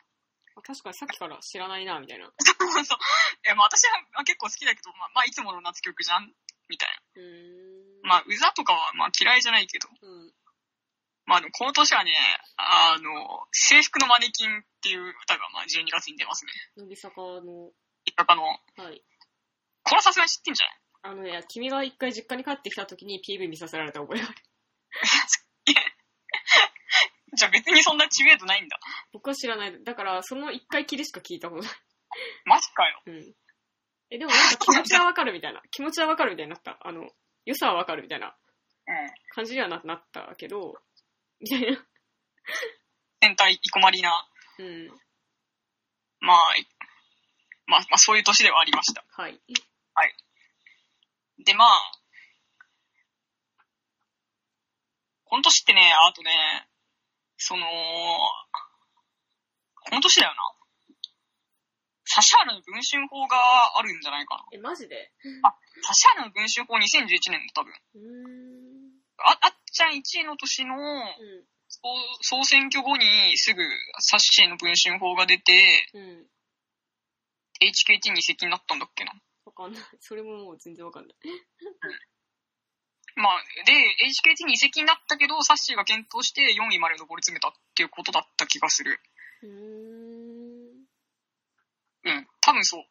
[0.63, 2.27] 確かにさっきから知らないな、みたいな。
[2.27, 2.99] う そうそう。
[3.45, 6.35] いや、まあ私は結構好きだけど、まあ、まあいつもの夏曲じゃん
[6.69, 7.74] みたいーん。
[8.05, 8.09] な。
[8.09, 9.89] まあ、うざとかはまあ嫌いじゃないけど。
[10.03, 10.33] うん。
[11.27, 12.13] まあでもこの年はね、
[12.57, 16.53] あの、制服のマネキンっていう歌がまあ12月に出ますね。
[16.77, 17.73] 乃木坂の、
[18.05, 18.43] 一画の。
[18.45, 19.03] はい。
[19.83, 20.79] これさすがに知ってんじゃない？
[21.03, 24.37] あのね、君が一回実家に帰ってきた時に PV 見させられた覚えがある。
[27.37, 28.79] じゃあ別にそんな知名度ないんだ。
[29.13, 29.85] 僕は知らない。
[29.85, 31.73] だから、その一回きりしか聞いたことない。
[32.45, 33.03] マジかよ。
[33.07, 33.35] うん。
[34.11, 35.61] え、でもなんか気持ちはわかるみたいな。
[35.71, 36.79] 気持ちはわかるみたいになった。
[36.81, 37.11] あの、
[37.45, 38.35] 良さはわかるみたいな
[38.87, 38.95] うん。
[39.35, 40.75] 感じにはななったけど、
[41.41, 41.67] みたいな。
[43.21, 44.29] 戦隊生駒里奈。
[44.59, 44.89] うん。
[46.21, 46.39] まあ、
[47.67, 49.05] まあ、まあ、そういう年ではありました。
[49.11, 49.41] はい。
[51.45, 51.69] で、まあ、
[55.25, 56.69] この年ってね、あとね、
[57.37, 57.73] その、こ
[59.95, 60.37] の年だよな。
[62.05, 63.37] 指原の文春法が
[63.79, 64.45] あるんじゃないかな。
[64.53, 65.11] え、マジで？
[65.25, 67.73] 指原の文春法2011年の多分。
[67.73, 69.01] うーん。
[69.19, 71.45] あ、あっちゃん1位の年のうん。
[71.67, 71.81] 総
[72.21, 73.63] 総選挙後にすぐ
[73.99, 76.27] サッシーの文春法が出て、うん。
[77.61, 79.13] HKT に移籍になったんだっけな。
[79.45, 79.83] わかんない。
[80.01, 81.17] それももう全然わかんない。
[83.17, 89.01] まあ、で、HKT に移籍になったけど、サッシーが検討して4位まで上り詰めたっていうことだった気がする。
[89.43, 90.14] うーん。
[92.05, 92.85] うん、多分そう。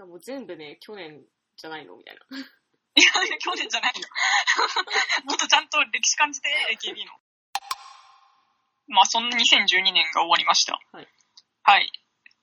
[0.00, 1.24] あもう全部ね、去年
[1.56, 1.96] じゃないの？
[1.96, 2.38] みたいな。
[2.38, 4.08] いや、去年じゃないよ。
[5.24, 6.48] もっとちゃんと歴史感じて、
[6.80, 7.12] AKB の。
[8.88, 10.78] まあ、そんな2012年が終わりました。
[10.92, 11.08] はい。
[11.62, 11.92] はい。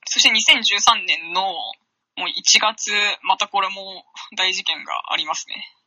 [0.06, 5.78] そして2013年の、もう1月、またこれも大事件がありますね。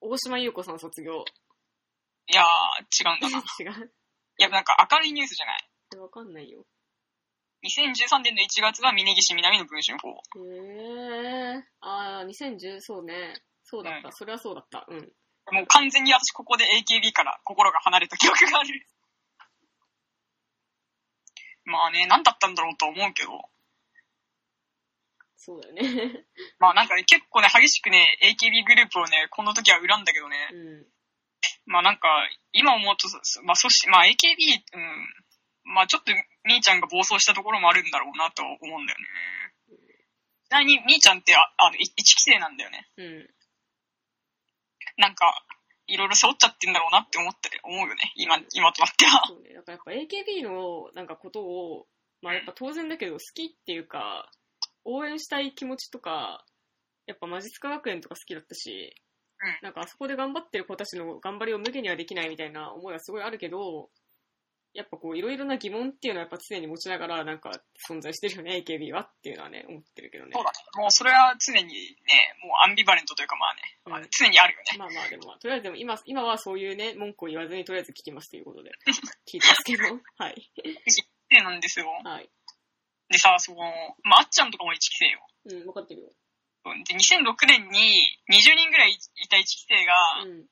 [0.00, 1.24] 大島優子さん卒業。
[2.28, 3.38] いやー、違うんだな。
[3.38, 3.94] い 違う。
[4.38, 5.68] や、なんか明るいニュースじゃない。
[5.94, 6.64] えわかんないよ。
[7.64, 10.10] 2013年の1月は峯岸みなみの文春法。
[10.10, 10.20] へ
[11.58, 11.64] え。
[11.80, 13.42] あー、2010、そうね。
[13.64, 14.08] そうだった。
[14.08, 14.86] うんそれはそうだった。
[14.88, 15.12] うん。
[15.52, 18.86] もう完全に私ここで AKB から心が離れた記憶がある。
[21.64, 23.50] まあね、何だったんだろうと思うけど。
[25.36, 26.24] そうだよね。
[26.58, 30.48] まあなんかね、結構ね、激しくね、AKB グループをね、この時は恨んだけどね。
[30.52, 30.86] うん。
[31.66, 32.08] まあなんか、
[32.52, 35.25] 今思うと、そまあそし、まあ AKB、うん、
[35.66, 36.12] まあちょっと
[36.44, 39.04] みーちゃんが暴走したところもあるんだろうなと思うんだよね。
[40.48, 42.88] ちなみにみーちゃんってああのい一期生なんだよね。
[42.96, 43.30] うん。
[44.96, 45.44] なんか、
[45.86, 48.12] いろいろ背負っちゃってんだろうなって思って、思うよね。
[48.16, 49.22] 今、今となっては。
[49.28, 49.54] そうね。
[49.54, 51.86] だからやっぱ AKB のなんかことを、
[52.22, 54.30] まあやっぱ当然だけど好きっていうか、
[54.84, 56.44] 応援したい気持ちとか、
[57.06, 58.94] やっぱマジスカ学園とか好きだったし、
[59.38, 63.90] うんなんかあそこで頑張ってる子たちの頑張りを無限にはできないみたいな思いはすごいあるけど、
[64.74, 67.50] やっぱこういろいろな疑問っていうのはやっぱ常に持ちながらなんか
[67.88, 70.32] 存在してるよね、AKB はっていうのはね、思ってるけどね。
[70.34, 70.56] そうだね。
[70.76, 71.70] もうそれは常にね、
[72.44, 74.78] もうアンビバレントというかまあね、まあうん常にあるよね。
[74.78, 78.70] まあまあでも、とりあえずでも今、今はそういうね、文句を言わずにとりあえず聞きますということで、
[79.24, 79.84] 聞いてますけど、
[80.18, 80.50] はい。
[80.86, 81.88] 一期生なんですよ。
[82.04, 82.28] はい。
[83.08, 83.62] でさ、その、
[84.02, 85.26] まああっちゃんとかも一期生よ。
[85.46, 86.10] うん、分かってるよ。
[86.84, 90.46] で、2006年に20人ぐらいいた一期生が、うん。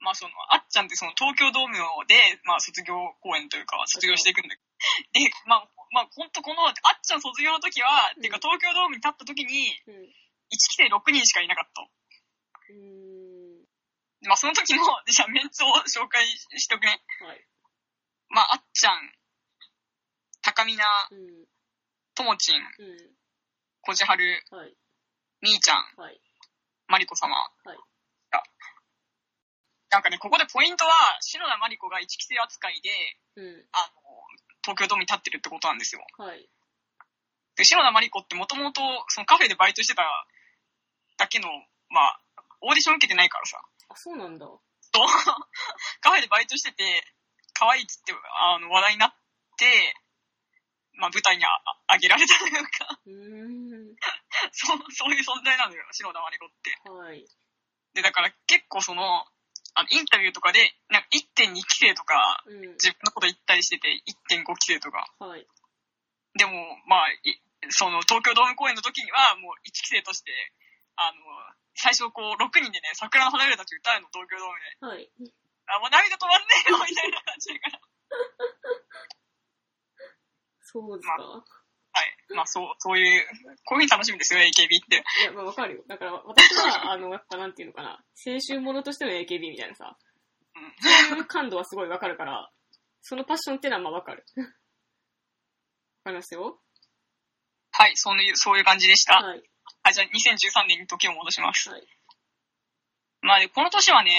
[0.00, 1.76] まあその、あっちゃんってその東京ドーム
[2.08, 10.08] で、まあ卒業公演というか、卒業していくんだけど、で、まあ、まあほんとこの、あっちゃん卒業の時は、うんてか東京ドームに立った時に、うん。
[10.50, 11.82] 一期生6人しかいなかった。
[11.82, 13.64] うーん。
[14.26, 17.00] まあその時の、じゃあメンツを紹介しておくね。
[17.20, 17.46] はい。
[18.30, 19.12] まああっちゃん、
[20.40, 21.44] 高見な、うん。
[22.14, 22.64] ともちん、うん。
[23.82, 24.76] こじはる、はい。
[25.42, 26.20] みーちゃん、はい。
[26.88, 27.34] まりこ様。
[27.36, 27.89] はいあ
[29.90, 32.90] なんかね、ここでポイントは、篠田まりこが一期生扱いで、
[33.36, 33.66] うん。
[33.72, 33.92] あの、
[34.62, 36.02] 東京ドームに立ってるってことなんですよ。
[36.16, 36.48] はい。
[37.56, 40.02] で、篠田まりこってもともと、そのカフェでバイトしてた
[41.18, 41.48] だけの、
[41.90, 42.20] まあ、
[42.62, 44.46] オーディション受けてないからさ、あ、そうなんだ。
[44.46, 44.62] と
[46.00, 47.04] カフェでバイトしてて、
[47.52, 49.14] 可愛いっつって、あの、話題になっ
[49.58, 49.94] て、
[50.94, 51.48] まあ、舞台にあ
[51.88, 53.96] あげられたというか、う。
[54.52, 56.78] そう、そういう存在なのよ、篠田まりこって。
[56.88, 57.26] はい。
[57.94, 59.26] で、だから結構その、
[59.80, 62.60] あの、インタビューとかで、なんか1.2期生とか、うん。
[62.76, 63.88] 自分のこと言ったりしてて、
[64.28, 65.08] 1.5期生とか。
[65.18, 65.46] はい。
[66.36, 66.52] でも、
[66.84, 67.40] まあ、い
[67.72, 70.30] その、東京ドーム公演の時には、もう1期生として、
[70.96, 71.18] あの、
[71.74, 74.76] 最初こう、6人でね、桜の花びらたち歌うの、東京ドームで。
[74.84, 75.08] はい。
[75.72, 77.80] あ、もう涙止まんねえよみたいな感じだから。
[80.60, 81.16] そうですか。
[81.92, 82.34] はい。
[82.34, 83.26] まあ、そう、そういう、
[83.64, 85.04] こういうふうに楽しみですよ、AKB って。
[85.22, 85.84] いや、まあわかるよ。
[85.88, 89.96] だから私は、 あの、やっぱなんていうのかな、青春ものとしての AKB みたいなさ、
[90.54, 90.74] うん。
[91.08, 92.50] そういう感度はすごいわかるから、
[93.02, 94.24] そのパッションっていうのはまあわかる。
[94.36, 94.44] わ
[96.04, 96.60] かりますよ？
[97.72, 99.14] はい、そういう、そういう感じでした。
[99.16, 99.42] はい。
[99.82, 101.70] はい、じゃあ2013年に時を戻します。
[101.70, 101.86] はい。
[103.22, 104.12] まあ、でこの年はね、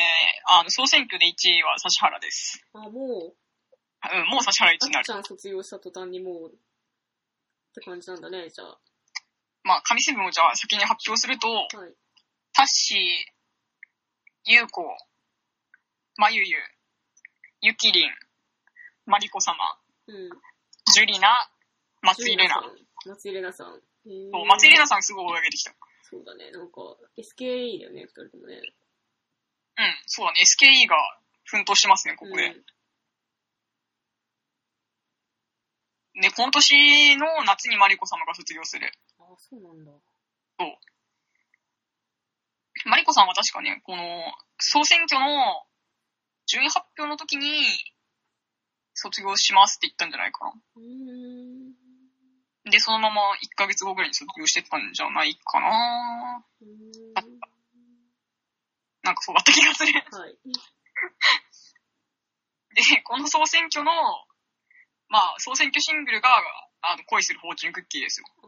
[0.48, 2.64] あの、総選挙で1位は指原です。
[2.74, 5.12] あ、もう、うん、もう指原1位になるあっち。
[5.12, 6.58] ゃん卒業した途端にもう、
[7.72, 8.78] って感じなんだね、じゃあ。
[9.64, 11.68] まあ、紙新聞をじゃあ先に発表すると、はい。
[12.54, 13.00] タッシー、
[14.46, 14.84] ゆうこ、
[16.18, 16.58] まゆゆ、
[17.62, 18.12] ゆきりん、
[19.06, 19.56] まりこ様、
[20.08, 20.30] うん。
[20.94, 21.50] ジュリナ、
[22.02, 22.68] 松井玲奈。
[23.06, 23.80] 松井玲奈さん。
[24.04, 25.74] 松井玲奈さんすごい追い上げてきた。
[26.04, 26.52] そうだね。
[26.52, 26.82] なんか、
[27.18, 28.60] SKE だよね、二人ともね。
[29.78, 30.44] うん、そうだね。
[30.44, 30.98] SKE が
[31.46, 32.48] 奮闘してますね、ここで。
[32.48, 32.66] うん
[36.14, 38.92] で、この年の夏にマリコ様が卒業する。
[39.20, 39.92] あ、そうなんだ。
[42.86, 44.04] マリコさんは確かね、この、
[44.58, 45.66] 総選挙の
[46.48, 47.64] 順位発表の時に、
[48.94, 50.54] 卒業しますって言ったんじゃないかな。
[50.76, 51.74] うーん。
[52.70, 56.46] で、そのまま1ヶ月後ぐらいに卒業してたんじゃないかな
[59.04, 59.94] なんかそうだった気がする。
[59.94, 60.38] はい。
[62.76, 63.92] で、この総選挙の、
[65.12, 66.30] まあ、総選挙シングルが、
[66.82, 68.28] あの、恋するフォーチュンクッキーですよ。
[68.40, 68.48] あ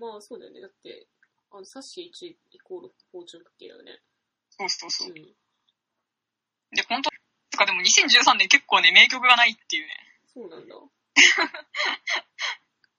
[0.00, 0.60] まあそうだよね。
[0.62, 1.06] だって、
[1.52, 4.00] あの、サッシー1イコールフォーチュンクッキーだよね。
[4.48, 5.12] そうそうそうう。
[5.12, 5.14] ん。
[5.14, 7.10] で、本当
[7.52, 9.92] とかでも2013年結構ね、名曲がないっていうね。
[10.32, 10.74] そうなんだ。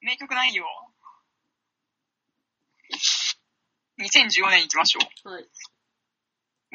[0.01, 0.65] 名曲ないよ。
[3.97, 5.29] 2014年行きましょう。
[5.29, 5.49] はい。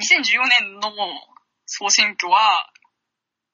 [0.03, 0.91] 2014年の
[1.67, 2.73] 総選挙は、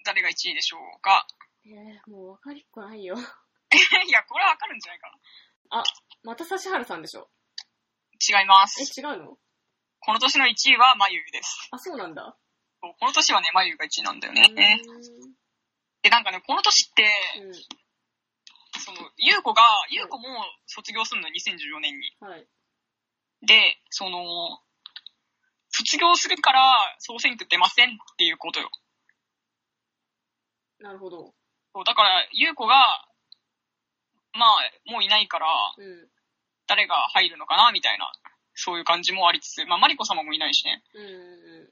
[0.04, 1.26] 誰が1位でしょうか？
[1.70, 3.14] えー、もう分かりっこないよ。
[3.70, 5.12] いや、これはわかるんじゃないか
[6.24, 7.30] また指原さんでしょ？
[8.30, 8.40] な。
[8.40, 9.00] 違いまえ、す。
[9.00, 9.38] 違うの？
[10.00, 11.68] この年の1位は眉です。
[11.70, 12.36] あ、そうなんだ。
[12.80, 14.80] この年はね、眉が1位なんだようね。
[14.84, 15.34] ーん。
[16.02, 17.04] で、なんかね、この年って、
[17.38, 17.52] う
[18.80, 20.26] その、ゆうこが、ゆうこも
[20.66, 22.16] 卒業するの、2014年に。
[22.20, 22.24] ん。
[22.24, 22.48] はい。
[23.42, 24.60] で、その、
[25.70, 28.70] 卒業するから総選挙出ませんっていうことよ。
[30.78, 31.34] なるほど。
[31.72, 32.74] そうだから、ゆうこが、
[34.32, 35.46] まあ、もういないから、
[35.78, 36.08] うん。
[36.66, 38.12] 誰が入るのかな、みたいな、
[38.54, 40.82] そういう感じもありつつ、まあ、マリコ様もいないしね。
[40.94, 41.70] うんうん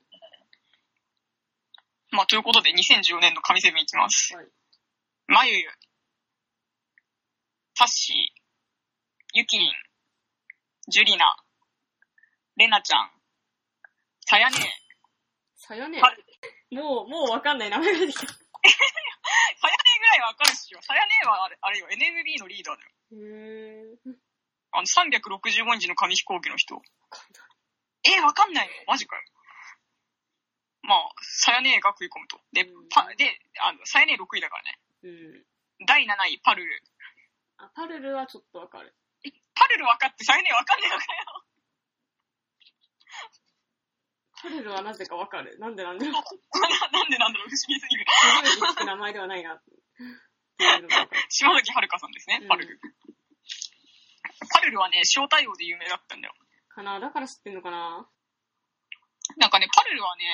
[2.10, 4.34] まあ、ということで、2014年の神セブンいきます。
[4.34, 4.46] はい
[5.30, 5.68] まゆゆ、
[7.74, 8.16] タッシー、
[9.34, 9.70] ゆきりん、
[10.88, 11.36] ジュリナ、
[12.56, 13.10] レナちゃん、
[14.24, 14.96] さやねえ、
[15.54, 16.10] さやねは
[16.70, 18.32] もう、もう分かんない名前が出てきた。
[20.20, 20.82] わかるっしょ。
[20.82, 22.90] さやねえはあれ、あれよ、NMB のリーダーだよ。
[23.12, 24.16] へー。
[24.72, 26.80] あの、365日の紙飛行機の人。
[28.04, 28.92] えー、わかんないの？
[28.92, 29.22] マジかよ。
[30.82, 32.40] まあ、さやねえが食い込むと。
[32.52, 34.78] でうん、パ、で、あの、さやねえ6位だからね。
[35.02, 35.86] うん。
[35.86, 36.82] 第7位、パルル。
[37.58, 38.94] あ、パルルはちょっと分かる。
[39.24, 41.44] え、パルル分かってさやねえわかんねえのかよ。
[44.40, 45.58] パルルはなぜか分かる。
[45.58, 46.14] なんでなんだろう。
[46.14, 48.06] な なんでなんだろう、不思議すぎる。
[48.08, 49.60] 初めて聞く名前ではないな。
[51.30, 52.80] 島崎遥さんですねう、んパルル。
[54.50, 56.34] パルルはね、小太陽で有名だったんだよ。
[56.68, 58.08] かなだから知ってんのかな？
[59.36, 60.24] なんかね、パルルはね、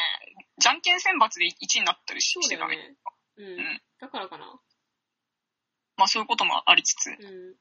[0.59, 2.77] じゃんけん選抜で1位になったりしそうしてたね。
[2.77, 2.97] だよね。
[3.37, 3.83] うんん。
[3.99, 4.61] だからかな？
[5.97, 7.11] まあそういうこともありつつ。
[7.11, 7.57] うん。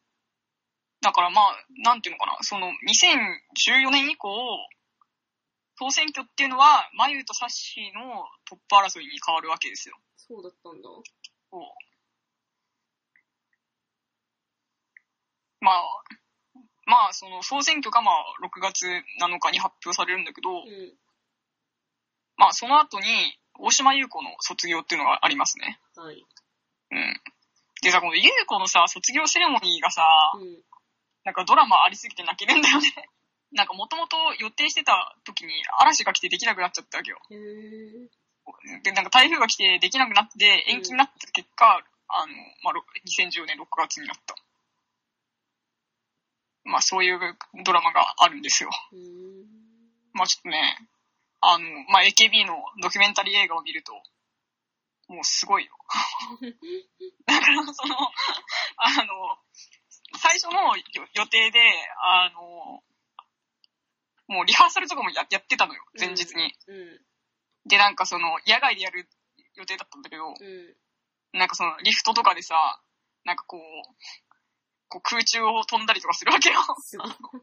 [1.01, 4.29] だからまあ、なんていうのかな、その2014年以降、
[5.75, 9.97] 総選挙っていうのは、マユとサッシーのトップ争いに変わるわけですよ。
[10.15, 10.89] そうだったんだ。
[11.49, 11.92] こう
[15.63, 20.93] まあ、まあ、その総選挙がまあ6月7日に発表されるんだけど、うん。
[22.35, 23.07] まあその後に
[23.55, 25.79] 大島優子の卒業っていうのがありますね。
[25.95, 26.19] はい。
[26.91, 27.21] うん。
[27.81, 30.03] でさ、この優子のさ、卒業セレモニーがさ、
[30.35, 30.59] うん。
[31.23, 32.89] なんかドラマありすぎて泣けるんだよね。
[33.55, 37.19] なんかもともと予定してた時に嵐が来てできなくなっちゃったわけよ。
[38.83, 44.35] で、なんか台風が来てできなくなって延期になった結果、あの、まあ、ろ2010年6月になった。
[46.65, 47.19] まあそういう
[47.65, 48.69] ドラマがあるんですよ。
[50.13, 50.87] まあちょっとね、
[51.41, 53.93] あの、まあ AKB のドキュメンタリー映画を見ると、
[55.07, 55.71] もうすごいよ。
[57.25, 57.95] だからその、
[58.77, 59.37] あの、
[60.17, 61.59] 最初の予予定で、
[62.01, 62.83] あの、
[64.27, 66.55] もうリハーサルとかもややってたのよ、前日に。
[66.67, 67.05] うん。
[67.65, 69.09] で、なんかその、野外でやる
[69.55, 70.75] 予定だったんだけど、うん。
[71.33, 72.81] なんかその、リフトとかでさ、
[73.25, 74.32] なんかこう、
[74.93, 76.61] こう空中を飛んだりとかするわけよ。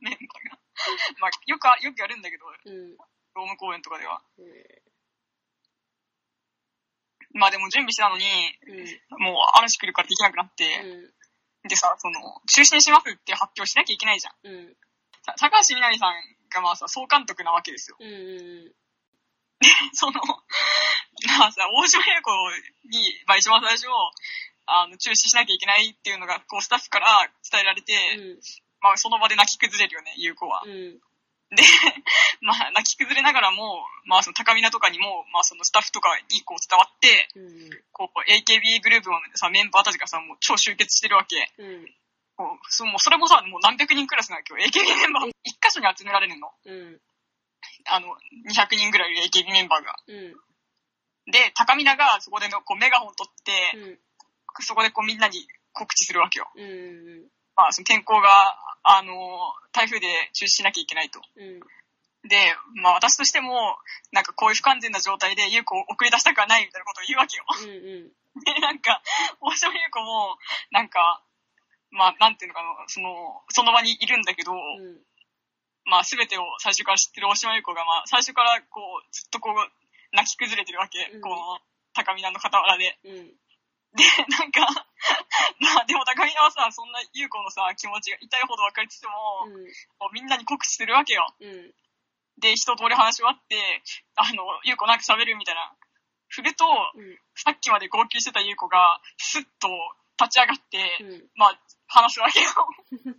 [0.00, 0.58] メンバーが。
[1.18, 2.96] まあ、よくあ、よくやるんだけど、うん。
[3.34, 4.22] ドーム公演とかでは。
[4.38, 4.82] え
[7.32, 11.68] まあでも準備してたのに、ーもう嵐来るからできなくなって、うん。
[11.68, 14.34] でさ、その、中止にしますって発表しなきゃいけないじゃん。
[14.42, 14.76] うん。
[15.22, 16.14] さ高橋みなみさん
[16.48, 17.96] がまあさ、総監督なわけですよ。
[18.00, 18.08] うん。
[18.08, 18.74] うん。
[19.92, 20.20] その、
[21.38, 22.30] まあさ、大島優子
[22.88, 23.86] に、まあ一番最初、
[24.70, 27.06] あの、中止しなきゃいけないっていうのが、こう、スタッフから
[27.50, 27.92] 伝えられて、
[28.80, 30.68] まあその場で泣き崩れるよね、優子はう。
[30.68, 31.00] ん。
[31.50, 31.62] で、
[32.40, 37.70] まあ泣き崩れながらも、まあその高見菜とかにも、まあそのスタッフとかにこう伝わって、うん。
[37.92, 41.52] こう、AKB グループのさ、メンバーたちがさ、もう超集結してるわけ。
[41.58, 41.94] うん。
[42.36, 44.60] こうそもうそれもさ、もう何百人クラスなわけよ。
[44.60, 46.54] AKB メンバー、一箇所に集められるの。
[46.64, 47.00] うん。
[47.86, 48.16] あの、
[48.48, 49.96] 200人ぐらい AKB メンバーが。
[50.06, 50.34] うん。
[51.30, 54.00] で、高見菜がそこでのこうメガホン取って、うん。
[54.60, 56.48] そこでこうみんなに告知するわけよ。
[56.56, 57.28] うん。
[57.56, 58.28] まあ、その天候が、
[58.82, 59.12] あの、
[59.72, 61.20] 台風で中止しなきゃいけないと。
[61.36, 61.60] うん。
[62.28, 62.36] で、
[62.82, 63.76] まあ私としても、
[64.12, 67.44] なんかこういう不完全な状態で優子を送り出したくはないみたいなことを言うわけよ。
[67.48, 67.70] うん。
[67.70, 68.12] うん。
[68.44, 69.02] で、なんか、
[69.40, 70.36] 大島優子も、
[70.70, 71.22] なんか、
[71.90, 75.02] まあ、なんていうのかな、その、その場にいるんだけど、うん。
[75.84, 79.54] まあ、すべてを最初から知ってる大島優子が、まあ、最初からこう、ずっとこう、
[80.12, 81.10] 泣き崩れてるわけ。
[81.12, 81.58] うんこの、
[81.92, 82.98] 高見菜の傍らで。
[83.04, 83.34] うん。
[83.94, 84.60] で、なんか、
[85.58, 89.12] まあ、でも高見菜はさ、そんな優子のさ、気持ちが痛いほど分かりつつも、
[89.98, 91.26] こうみんなに告知するわけよ。
[91.40, 91.74] うん。
[92.38, 93.82] で、一通り話し終わって、
[94.16, 95.74] あの、優子なんか喋るみたいな。
[96.28, 96.64] 振ると、
[96.94, 97.18] うん。
[97.34, 99.68] さっきまで号泣してた優子が、スッと
[100.18, 101.30] 立ち上がって、うん。
[101.34, 102.48] まあ、話すわけよ。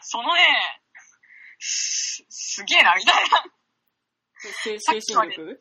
[0.00, 0.80] そのね、
[1.58, 3.44] す、すげえな、みたいな。
[4.62, 5.58] 精精神力？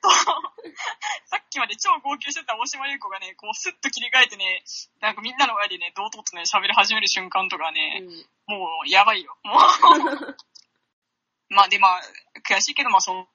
[1.26, 4.62] さっきまで超号泣してた大島優子がね、こうスッと切り替えてね、
[5.00, 8.02] なんかみんなの前でね、堂々とね、喋り始める瞬間とかね、
[8.46, 9.36] もうやばいよ。
[9.44, 10.36] もう。
[11.52, 12.02] まあでまあ、
[12.48, 13.28] 悔しいけど、まあその、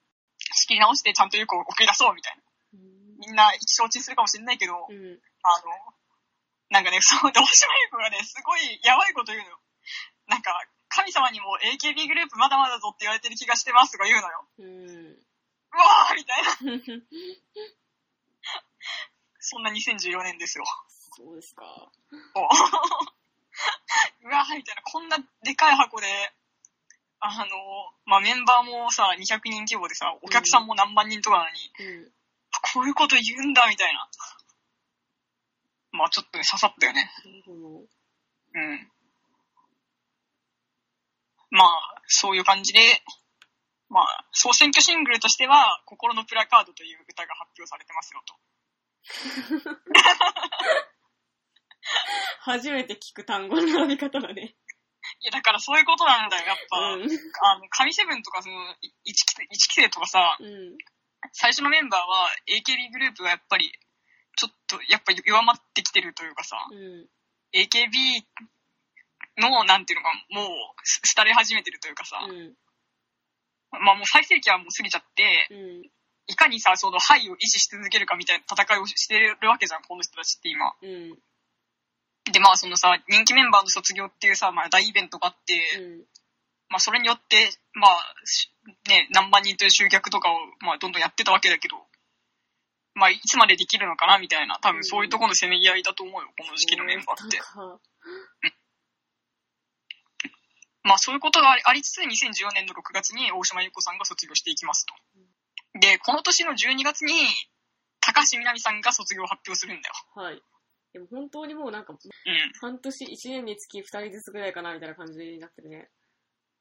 [0.54, 2.44] 仕切り直してちゃんと優子を送り出そうみたいな。
[2.74, 3.18] うん。
[3.20, 5.20] みんな承知するかもしれないけど、うん。
[5.44, 5.96] あの、
[6.70, 9.60] なんかね、そう、大島優子がね、すごいやばいこと言うのよ。
[10.28, 10.52] なんか、
[10.90, 14.48] 神様にも AKB グループまだまだぞって言われてる気がしてますとか言うのよ。
[14.60, 15.25] うん。
[15.76, 17.04] うわーみたいな。
[19.40, 20.64] そんな2014年ですよ。
[21.18, 21.66] そうですか。
[22.34, 22.44] おう
[24.30, 24.82] わーみたいな。
[24.84, 26.08] こんなでかい箱で、
[27.20, 27.46] あの、
[28.06, 32.12] まあ、メンバーもさ、200人規模でさ、お客さんも何万人とかなのに、うん。
[32.74, 34.10] こういうこと言うんだ、みたいな。
[35.92, 37.10] まあ、ちょっとね、刺さったよね。
[37.26, 37.58] なるほど。
[37.80, 38.92] うん。
[41.52, 42.80] まあ、そういう感じで、
[43.90, 48.36] まあ、総選挙シングルとしては、心のプラカードという歌が発表されてますよと。
[52.42, 54.56] 初めて聞く単語の並び方だね。
[55.22, 56.78] いや、だからそういうことなんだよ、やっぱ。
[56.78, 57.04] うん。
[57.04, 57.06] あ
[57.60, 59.36] の、神セブンとか、その、い一期
[59.76, 60.78] 生、とかさ、うん。
[61.32, 63.72] 最初のメンバーは AKB グループがやっぱり、
[64.36, 67.08] ちょっと、やっぱ弱まってきてるというかさ、うん。
[67.54, 68.26] AKB
[69.38, 70.50] の、なんていうのか、もう、
[70.84, 72.58] す廃れ始めてるというかさ、うん。
[73.80, 75.90] まあもう最盛期はもう過ぎちゃって、うん。
[76.28, 80.74] いかにさ、その、ハイを維持し続けるかみたいな戦いをしてるわけじゃん、この人たちって今。
[80.82, 81.18] うん。
[82.32, 86.06] で、まあそのさ、人気メンバーの卒業っていうさ、まあ大イベントがあって、うん。
[86.70, 87.94] まあそれによって、まあ、
[88.26, 88.50] し
[88.88, 91.78] ね、何万人という集客とかを、まあどんどんやってたわけだけど、
[92.96, 97.38] まあいつまでできるのかなみたいな、多分そういうところのせめぎ合いだと思うよ、この時期のメンバーって。
[97.38, 98.58] なんか
[100.86, 104.94] まあそういうことがありつつ、2014年の6月に大島優子さんが卒業していきますと。
[105.82, 107.14] で、この年の12月に、
[108.00, 109.96] 高橋みなみさんが卒業を発表するんだよ。
[110.14, 110.42] はい。
[110.94, 112.00] でも本当にもうなんか、うん。
[112.62, 115.90] 半年、1年につき2人ずつぐらいかなみたいな感じになってるね。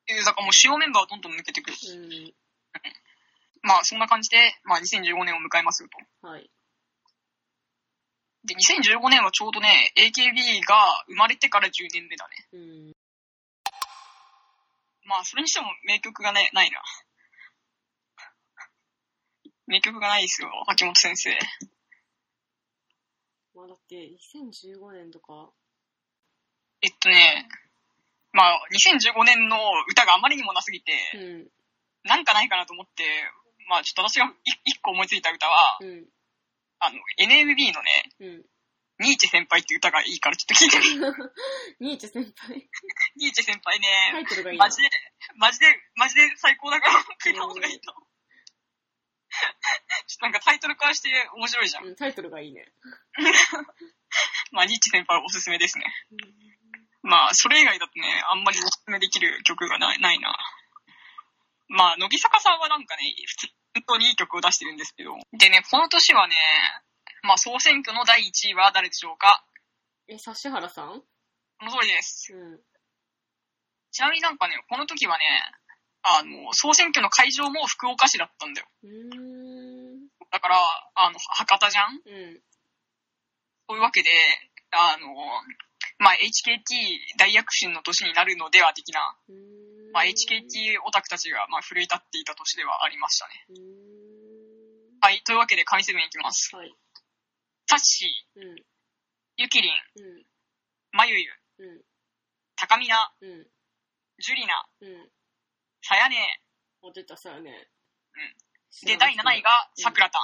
[0.08, 1.76] えーだからもう主要メンバーはどんどん抜けてくる。
[1.76, 2.34] うん。
[3.62, 5.88] まあそんな感じで、まあ2015年を迎えますよ
[6.22, 6.26] と。
[6.26, 6.50] はい。
[8.44, 12.48] で、2015年はちょうどね、AKB が生まれてから10年目だね。
[12.52, 12.56] う
[12.90, 12.93] ん。
[15.04, 16.80] まあそれにしても名曲がね、ないな。
[19.66, 21.38] 名曲がないですよ、秋元先生。
[23.54, 25.52] まあだって、2015年とか、
[26.82, 27.48] えっとね、
[28.32, 31.48] まあ2015年の歌があまりにもなすぎて、うん。
[32.02, 33.04] なんかないかなと思って、
[33.68, 34.30] まあちょっと私がい
[34.64, 36.06] 一個思いついた歌は、うん。
[36.80, 38.44] あの、NMB のね、うん。
[39.00, 41.90] ニーチェ先輩って歌がいいからちょっと聞いてみ。
[41.90, 42.70] ニーチェ先輩。
[43.16, 44.82] ニーチェ先輩タね、イトルがいいなマジ。
[44.82, 44.90] で、
[45.36, 45.66] マジで、
[45.96, 47.92] マジで最高だから、聞いた方がいいと。
[50.06, 51.86] ちょっとなんかタイトル化して面白いじゃん。
[51.86, 52.72] うん、タイトルがいいね。
[54.52, 55.84] まあ、ニッチ先輩おすすめですね。
[57.02, 60.38] まあ、それ以外だとね、あんまりおすすめできる曲がないないな。
[61.68, 65.18] まあ、乃木坂さんはなんかね、普通本当にいい曲を出してるんですけど。
[65.32, 66.36] でね、この年はね、
[67.24, 69.44] まあ、総選挙の第1位は誰でしょうか？
[70.08, 71.00] え、指原さん？
[71.00, 72.34] この通りです。
[72.34, 72.60] うん。
[73.90, 75.24] ちなみになんかね、この時はね、
[76.02, 78.68] あの、総選挙の会場も福岡市だったんだよ。
[80.30, 80.60] だから、
[80.94, 82.02] あの、博多じゃん？
[82.04, 82.40] うん。
[83.68, 84.10] そういうわけで、
[84.72, 85.08] あの、
[85.96, 89.16] まあ、HKT 大躍進の年になるのでは的な。
[89.94, 93.46] まあ、HKT オタクたちが、まあ、奮い立っていた年ではありましたね。
[95.00, 96.54] はい、というわけで、神セブンいきます。
[96.54, 96.74] はい。
[97.66, 98.56] タッシー、うん。
[99.36, 100.26] ゆきりん、うん。
[100.92, 101.82] まゆゆ、うん。
[102.56, 103.46] たかみな、うん。
[104.18, 105.10] ジュリナ、うん。
[105.82, 106.40] さやね
[106.82, 107.68] あ、出た、そうやね。
[108.82, 108.86] うん。
[108.86, 110.22] で、第7位が、さくらたん。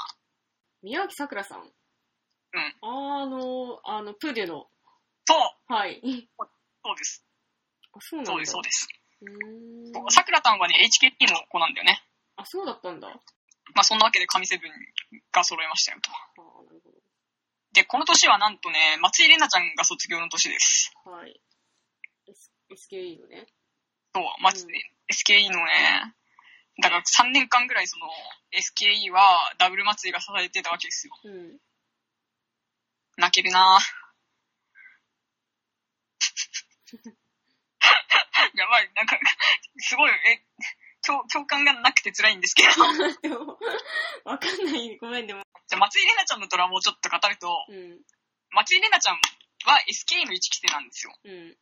[0.83, 1.61] 宮脇さくらさん？
[1.61, 2.75] うん。
[2.83, 4.67] あの、あの、プデュの。
[5.27, 5.35] そ
[5.69, 6.01] うはい。
[6.03, 7.25] そうです。
[7.93, 8.33] あ、そうなんだ。
[8.33, 8.89] そうです、そうです。
[10.15, 12.03] さくらたんはね、HKT の子なんだよね。
[12.37, 13.09] あ、そうだったんだ。
[13.09, 13.11] あ
[13.75, 14.71] まあ、そんなわけで神セブン
[15.31, 16.11] が揃いましたよと。
[16.11, 16.50] ーなるほ
[17.73, 20.93] で、この年はなんとね、松井玲奈ちゃんが卒業の年です。
[21.05, 21.11] ど。
[21.13, 21.41] はい。
[22.27, 23.47] S、SKE のね。
[24.15, 24.71] そう、松、うん
[25.11, 26.15] SKE のね、
[26.81, 28.07] だから3年間ぐらいその
[28.55, 31.15] SKE はダブル松井が支えてたわけですよ。
[31.25, 31.59] うん。
[33.17, 33.81] 泣けるなぁ。
[38.57, 39.19] やばい、なんか、
[39.79, 40.43] すごい、え、
[41.11, 42.71] 共 共感がなくて辛いんですけど。
[43.23, 43.59] でも、
[44.25, 44.97] わかんない。
[44.99, 45.43] ごめん、でも。
[45.67, 48.01] じゃあ松井玲奈ちゃんのドラマをちょっと語ると、うん。
[48.51, 49.21] 松井玲奈ちゃん
[49.67, 51.15] は SKE の1期生なんですよ。
[51.25, 51.57] うん。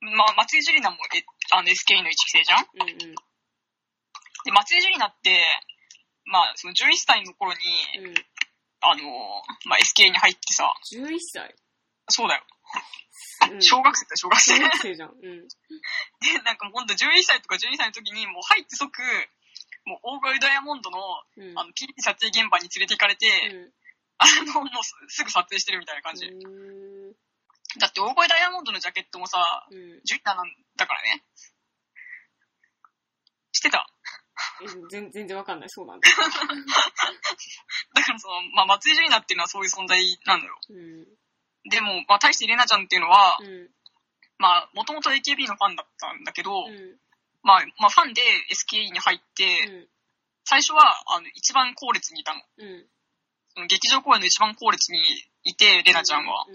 [0.00, 2.68] まあ、松井樹里奈もえあの SKE の1期生じゃん？
[2.74, 2.90] うん。
[2.90, 2.98] うん。
[2.98, 5.44] で、松井樹里奈って、
[6.24, 7.58] まあ、その11歳の頃に、
[8.04, 8.14] うん。
[8.80, 11.54] あの、まあ、SKE に入ってさ、11歳？
[12.08, 12.44] そうだよ。
[13.52, 13.62] うん。
[13.62, 14.62] 小学生だよ、小学生小。
[14.62, 15.10] 学生じゃん。
[15.10, 15.48] うん。
[16.20, 19.02] で、なんかもうほんと11歳とか12歳の時に、もう入って即、
[19.84, 20.98] もう大声ダイヤモンドの、
[21.36, 21.58] うん。
[21.58, 23.72] あの、ピー撮影現場に連れて行かれて、うん。
[24.18, 26.26] あの、もうすすぐ撮影してるみたいな感じ。
[27.78, 30.00] だって大声ダイヤモンドのジャケットもさ、うん。
[30.04, 31.24] ジュリナなんだからね。
[33.52, 33.88] 知ってた
[34.62, 35.70] え全全然わかんない。
[35.70, 36.08] そうなんだ。
[37.94, 40.58] だからその、まあ、松井樹里奈っていうのはそういう存在なんだよ。
[40.70, 41.06] うん。
[41.70, 43.68] でも、まあ、対してレナちゃんっていうのは、うん。
[44.38, 46.96] まあ、もともと AKB のファンだったんだけど、うん。
[47.42, 49.88] まあ、まあ、ファンで SKE に入って、うん。
[50.44, 50.82] 最初は、
[51.16, 52.40] あの、一番後列にいたの。
[52.58, 52.86] うん。
[53.54, 55.00] その劇場公演の一番後列に
[55.44, 56.46] いて、レナちゃんは。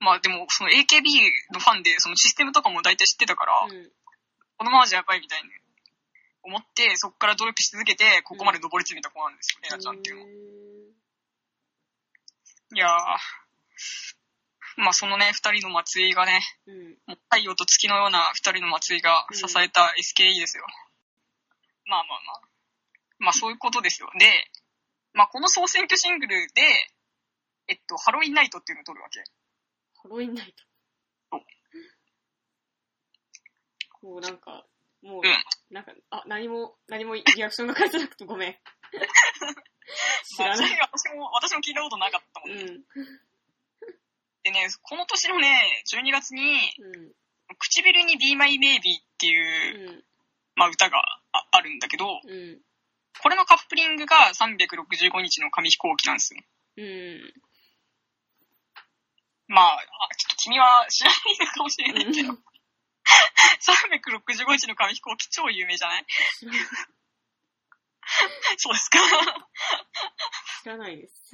[0.00, 1.08] まあでも、その AKB
[1.52, 3.90] のファンで、そのシステムとかも大体知ってたから、うん。
[4.58, 5.48] このままじゃやばいみたいに
[6.42, 10.28] 思って、そこから努力し続けて、ここまで上り詰めた子なんですよ、レナちゃんっていうのは。
[12.74, 13.47] いやー、
[14.78, 16.90] まあそのね、二人の松井がね、うん。
[17.06, 20.64] もう太陽と月のような二人の松井が支えた SKE ですよ。
[21.86, 22.40] まあまあまあ。
[23.18, 24.08] まあそういうことですよ。
[24.20, 24.26] で、
[25.14, 26.62] まあこの総選挙シングルで、
[27.66, 29.18] えっと、ハロウィンナイトっていうのを撮るわけ。
[30.00, 30.64] ハロウィンナイト
[31.32, 31.40] そう。
[34.00, 34.64] こう、なんか、
[35.02, 38.54] もううん、なんか、あ、何も、何もリアクションが返せなくてごめん。
[40.36, 40.70] 知らない。
[40.78, 42.62] まあ私も、私も聞いたことなかったもんね。
[42.62, 43.27] うん。
[44.44, 47.12] でね、この年のね、12月に、うん。
[47.58, 48.82] 唇に Be My Maybe っ
[49.18, 50.04] ていう、うん。
[50.54, 50.98] まあ、歌が
[51.32, 52.60] ああるんだけど、うん。
[53.22, 56.40] これのカップリングが365日の紙飛行機なんですよ。
[56.76, 57.32] うん。
[59.48, 59.78] まあ、あ
[60.16, 62.38] ちょっと君は知らないのかもしれないけど、うん
[63.08, 66.06] 365日の紙飛行機超有名じゃない
[68.56, 68.98] そうですか
[70.62, 71.30] 知らないです。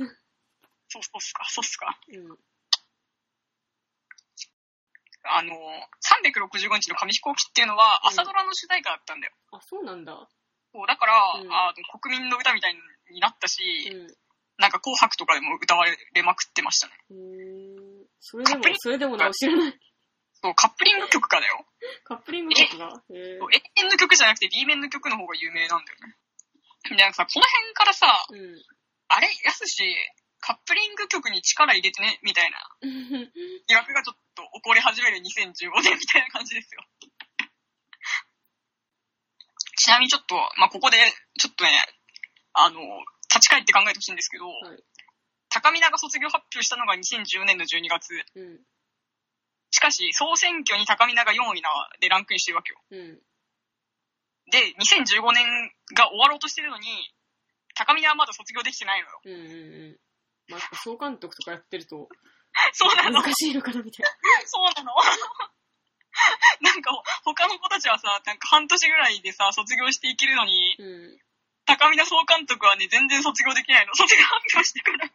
[0.88, 1.98] そうそうっすか、そうっすか。
[2.08, 2.38] うん。
[5.24, 9.32] あの、365日の紙飛行機っていうのはうん朝ドラの主題歌だったんだよ。
[9.52, 10.28] あ、そうなんだ。
[10.72, 12.74] そうだから、うんあの国民の歌みたい
[13.10, 13.62] になったし、
[13.92, 14.06] うん。
[14.56, 16.92] なんか紅白とかでも歌われまくってましたね。
[17.10, 19.78] へーそれでも、それでもなお知らない。
[20.40, 21.64] そう、カップリング曲かだよ。
[22.04, 22.86] カップリング曲が。
[23.10, 26.16] へそう A 面の曲じゃなくて B 面の曲の方が有名なんだよね。
[26.90, 28.62] で、なんかさ、この辺からさ、ーうん。
[29.08, 29.82] あれ、やすし、
[30.44, 36.84] カップリング曲に力入れてね、みたいな疑惑がちょっと起こり始める2015年みたいな感じですよ。
[39.80, 40.98] ちなみにちょっと、まあ、ここで、
[41.40, 41.70] ちょっとね、
[42.52, 42.76] あの、
[43.32, 44.84] 立ち返って考えてほしいんですけど、はい
[45.54, 48.10] 高見菜が卒業発表したのが2010年の12月。
[48.34, 48.58] うん。
[49.70, 51.70] しかし、総選挙に高見菜が4位な
[52.00, 52.82] でランクインしてるわけよ。
[52.90, 53.22] うん。
[54.50, 55.46] で、2015年
[55.94, 56.88] が終わろうとしてるのに、
[57.76, 59.20] 高見菜はまだ卒業できてないのよ。
[59.24, 59.32] うん。
[59.32, 59.98] うん。
[60.48, 62.08] まあ、総監督とかやってると
[62.72, 63.22] そうなの？
[63.22, 64.06] 難しいのかなみたい
[64.46, 64.92] そうなの？
[66.60, 66.90] なんか、
[67.24, 70.84] 他の子たちはさ、なんか半年ぐらいでさ、卒業していけるのに、な。
[70.84, 71.18] うん。
[71.66, 73.94] 高見菜総監督はね、全然卒業できないの。
[73.94, 75.10] 卒業発表してから。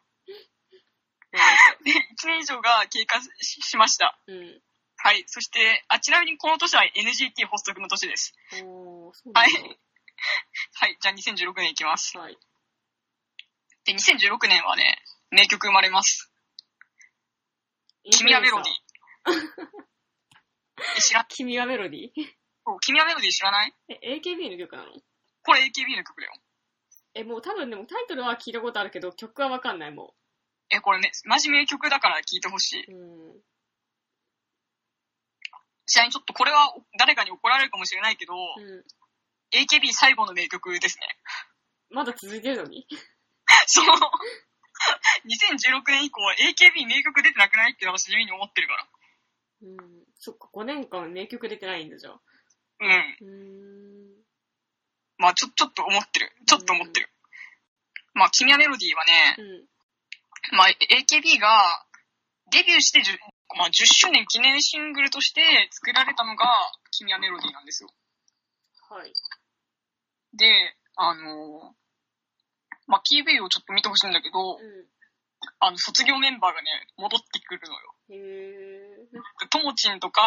[1.31, 4.19] まあで、1年以上が経過ししました。
[4.27, 4.61] うん。
[4.97, 5.23] はい。
[5.27, 8.33] そして、あ、ちなみにこの年は NGT 発足の年です。
[8.63, 9.59] おー、そうなんだ。
[10.73, 10.97] はい。
[10.99, 12.17] じゃあ2016年いきます。
[12.17, 12.37] はい。
[13.85, 15.01] で、2016年はね、
[15.31, 16.31] 名曲生まれます。
[18.11, 18.75] 君はメロディー。
[20.97, 22.09] え、知らん君はメロディー？
[22.81, 23.73] 君はメロディー知らない？
[23.89, 24.91] え、AKB の曲なの？
[25.43, 26.33] これ AKB の曲だよ。
[27.13, 30.15] え、もう多分でもタイトルは聞いたことあるけど、曲はわかんないも
[30.71, 32.85] え、これね、マジ名曲だから聞いてほしい。
[32.91, 32.95] う。
[32.95, 33.41] うん。
[35.85, 38.83] ちなみにちょっとこれは誰かに怒られるかもしれないけど、うん。
[39.51, 41.07] AKB 最後の名曲ですね。
[41.89, 42.87] まだ続いてるのに？
[43.67, 43.85] そう。
[45.25, 47.73] 2016年以降、AKB 名曲出てなくない？
[47.73, 48.87] って私地味に思ってるから。
[49.63, 50.05] うん。
[50.15, 52.21] そっか、5年間名曲出てないんだ、じゃあ。
[52.79, 53.17] うん。
[53.21, 54.23] うーん。
[55.17, 56.31] まあちょ、ちょっと思ってる。
[56.47, 57.09] ちょっと思ってる。
[58.13, 60.57] まあ、君はメロディーはね、うん。
[60.57, 61.85] まあ、AKB が
[62.51, 63.17] デビューして 10,、
[63.55, 66.45] まあ、10周年記念シングルとして作られたのが
[66.91, 67.89] 君はメロディーなんですよ。
[68.89, 69.13] はい。
[70.33, 71.75] で、あの、
[72.89, 74.57] まあ、PV をちょっと見てほしいんだけど、う
[75.59, 76.67] あの、卒業メンバーがね、
[76.97, 77.93] 戻ってくるのよ。
[78.09, 78.13] ん。
[78.13, 78.17] へ
[79.45, 79.47] え。
[79.49, 80.21] ともちんとか、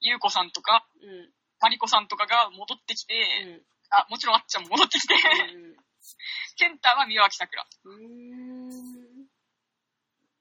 [0.00, 1.32] ゆうこさんとか、うん。
[1.60, 3.62] まりこさんとかが戻ってきて、うん。
[3.88, 5.76] あ、もちろんあっちゃんも戻ってきて、うん。
[6.56, 7.66] センターは宮脇さくら。
[7.84, 8.68] うーん。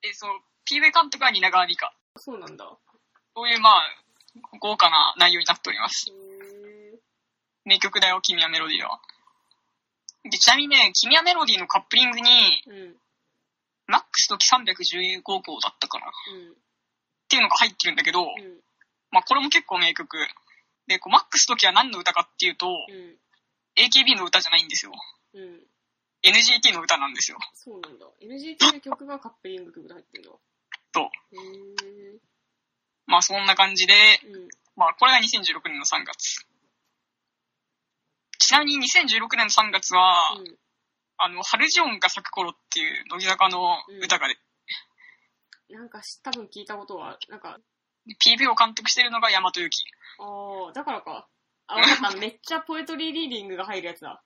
[0.02, 0.32] で、そう、
[0.68, 1.96] PV 監督は蜷川美香。
[2.18, 2.78] そうなんだ。
[3.36, 3.82] そういう、まあ、
[4.60, 6.12] 豪華な内容になっております。
[7.64, 9.00] 名曲だよ、君はメロディーは。
[10.24, 12.30] で、ちなみにね、君はメロディーのカップリングに、
[12.68, 12.96] うん。
[13.88, 16.56] マックス時315号だったかなっうん。
[17.28, 18.62] ていうのが入ってるんだけど、うん。
[19.12, 20.18] まあこれも結構名曲。
[20.88, 23.18] で、こうマックス時は何の歌かっていうと、うん。
[23.76, 24.92] AKB の歌じゃないんですよ。
[25.34, 25.68] うん。
[26.24, 27.38] NGT の歌なんですよ。
[27.54, 28.06] そうなんだ。
[28.22, 30.32] NGT の曲がカップリング曲で入ってるんだ。
[30.94, 31.10] そう。
[33.08, 33.94] まあそんな感じで、
[34.26, 34.48] うん。
[34.78, 36.46] まあこれが2016年の3月。
[38.54, 40.56] ちなみに2016年の3月は、うん。
[41.18, 44.36] あの、春ジオンが咲く頃っていう乃木坂の歌がで、
[45.76, 47.58] なんかし、多分聞いたことは、なんか、
[48.06, 49.86] PV を監督してるのが大和由紀。
[50.20, 51.28] ああ、だからか。
[51.66, 52.18] あ、わかった。
[52.22, 54.24] めっちゃポエトリーリーディングが入るやつだ。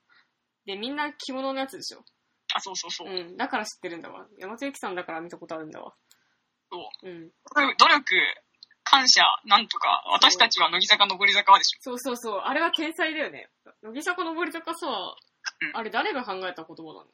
[0.66, 2.04] で、みんな着物のやつでしょ。
[2.54, 3.08] あ、そうそうそう。
[3.10, 3.38] うん。
[3.38, 4.28] だから知ってるんだわ。
[4.40, 5.96] 山田由紀さんだから見たことあるんだわ。
[6.70, 7.32] そううん。
[7.78, 8.04] 努力、
[8.98, 11.82] 感謝、なんとか、私たちは乃木坂上り坂はでしょ。
[11.82, 12.40] そうそうそう。
[12.42, 13.50] あれは天才だよね。
[13.84, 17.06] 乃木坂登り坂さ、うんあれ誰が考えた言葉なの？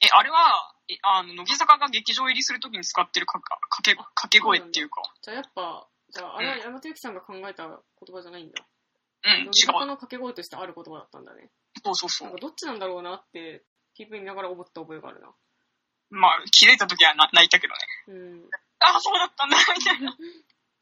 [0.00, 7.78] え、あれは、えあの、乃木坂が劇場入りするときに使ってるかか掛け掛け声っていうか、じゃあやっぱ、じゃああれは山田由紀さんが考えた言
[8.12, 8.64] 葉じゃないんだ。
[9.24, 9.86] うん、違乃木坂う。
[9.86, 11.50] の掛け声としてある言葉だったんだね。
[11.84, 12.40] そうそうそうなんか。
[12.40, 13.62] どっちなんだろうなって、
[13.98, 15.28] PV 見ながら思った覚えがあるな。
[16.10, 17.80] まあ、気づいたときはな泣いたけどね。
[18.08, 18.50] うん。
[18.80, 20.16] あ、そうだったんだ、みたいな。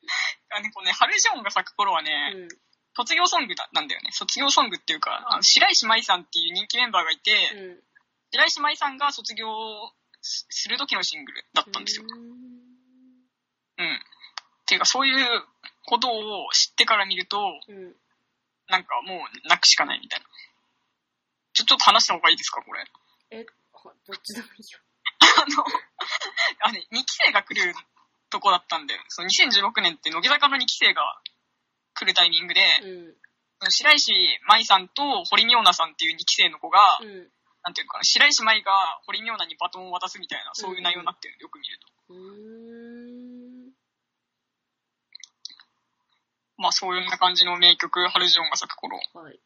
[0.51, 2.49] あね、こうね、春ジオンが咲く頃はね、うん。
[2.97, 4.11] 卒業ソングだなんだよね。
[4.13, 7.83] 卒業ソングっていうか、あの白石麻衣さんっていう人気メンバーがいて、うん。
[8.31, 9.49] 白石麻衣さんが卒業
[10.23, 12.05] すする時のシングルだったんですよ。
[12.07, 13.95] うん。
[13.95, 14.01] っ
[14.67, 15.45] ていうか、そういう
[15.87, 17.39] ことを知ってから見ると、
[17.69, 17.97] うん。
[18.69, 20.27] なんかもう泣くしかないみたいな。
[21.53, 22.85] ちょ、ちょっと話した方がいいですか、これ。
[23.31, 24.79] え、はどっちでもいいよ。
[25.21, 25.65] あの、
[26.61, 27.75] あのね、2期生が来る
[28.31, 31.03] とこだったんで、その2016年って乃木坂の2期生が
[31.95, 33.15] 来るタイミングで、うん。
[33.71, 34.13] 白石
[34.47, 37.31] 麻衣さんと堀美央奈さんっていう2期生の子が、うん。
[37.65, 41.87] なんていうのかな、白石麻衣が堀美央奈にバトンを渡すみたいな、そういう内容になってる、よく見ると。
[42.09, 43.73] うーん。
[46.57, 48.99] まあそういう感じの名曲、春ジオンが咲く頃。
[49.15, 49.41] はい。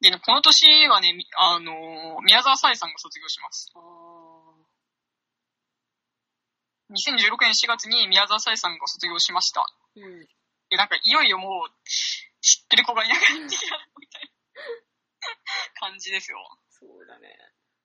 [0.00, 3.70] でね、この年はね、みあのー宮沢さえさんが卒業します。
[3.76, 3.78] あ
[6.92, 9.64] 2016年4月に宮沢さえさんが卒業しました。
[9.96, 10.00] ー。
[10.00, 10.28] うん。
[10.68, 11.70] で、なんかいよいよもう、
[12.40, 16.38] 知ってる子がいなくなってきたみたいな感じですよ。
[16.70, 17.28] そうだね。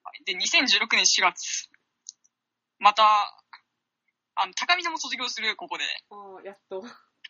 [0.04, 1.70] はいで、2016年4月、
[2.80, 3.04] また、
[4.36, 5.84] あの、高見も卒業する、ここで。
[6.12, 6.84] ああ、やっと。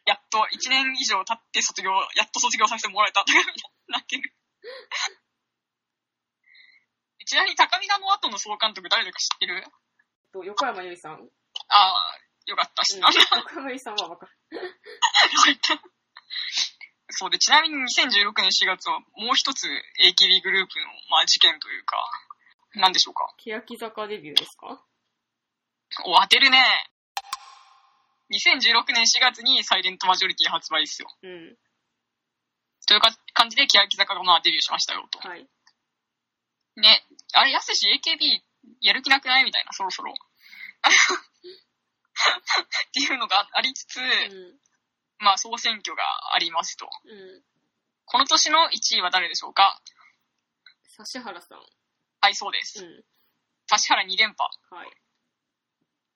[0.05, 3.45] やっと1年以上経って卒業、やっと卒業させてもらえた高見に
[3.88, 4.34] なってる。
[7.28, 9.65] ちなみに高見の後の総監督誰だか知ってる？
[10.32, 11.30] と横山由依さん。
[11.68, 11.76] うん。
[11.76, 12.84] ああ、よかった。
[12.84, 13.07] 知った。
[13.38, 14.32] 横山由依さんはわかる。
[17.09, 21.97] そうで、ちなみに2016年4月はもう一つ AKB グループの、まあ、事件というか、
[22.76, 23.34] 何でしょうか。
[23.38, 24.84] 欅坂デビューですか？
[26.05, 26.59] お、当てるね。
[28.30, 31.07] 2016年4月にサイレントマジョリティ発売ですよ。
[31.24, 31.57] うん。
[32.88, 35.20] というか感じで、欅坂がまあデビューしましたよと。
[35.26, 35.47] はい。
[36.76, 37.07] ね。
[37.34, 38.41] あれ、やすし AKB
[38.82, 39.45] やる気なくない？
[39.45, 40.13] みたいな、そろそろ。
[42.88, 44.59] っていうのがありつつ、うん。
[45.20, 46.89] まあ総選挙がありますと。
[47.05, 47.43] うん。
[48.05, 49.82] この年の1位は誰でしょうか？
[50.97, 51.65] 指原さん。
[52.22, 52.84] はい、そうです。
[52.84, 52.91] うん。
[52.91, 53.05] 指
[53.89, 54.49] 原2連覇。
[54.72, 54.91] はい。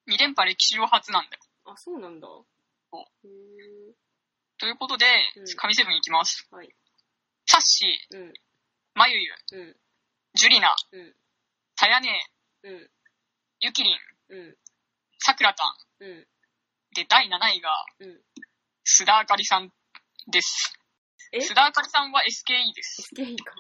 [0.08, 1.44] 2連覇歴史上初なんだよ。
[1.66, 2.28] あ、そうなんだ。
[2.28, 2.46] う
[3.24, 3.94] へー
[4.58, 5.06] ということで
[5.38, 6.48] うん、神セブンいきます。
[6.52, 6.70] はい。
[7.46, 8.34] サッシー、うん。
[8.94, 9.76] まゆゆ、うん。
[10.34, 11.16] ジュリナ、うん。
[11.76, 12.30] さやね
[12.64, 12.90] うん。
[13.60, 13.98] ゆきりん、
[14.30, 14.58] うん。
[15.24, 15.68] さくらたん。
[16.02, 16.28] うん。
[16.96, 18.20] で、第7位が、うん。
[18.86, 19.72] 須田あかりさん
[20.32, 20.74] です。
[21.32, 21.38] え？
[21.40, 23.10] 須田あかりさんは SKE です。
[23.16, 23.54] SKE か。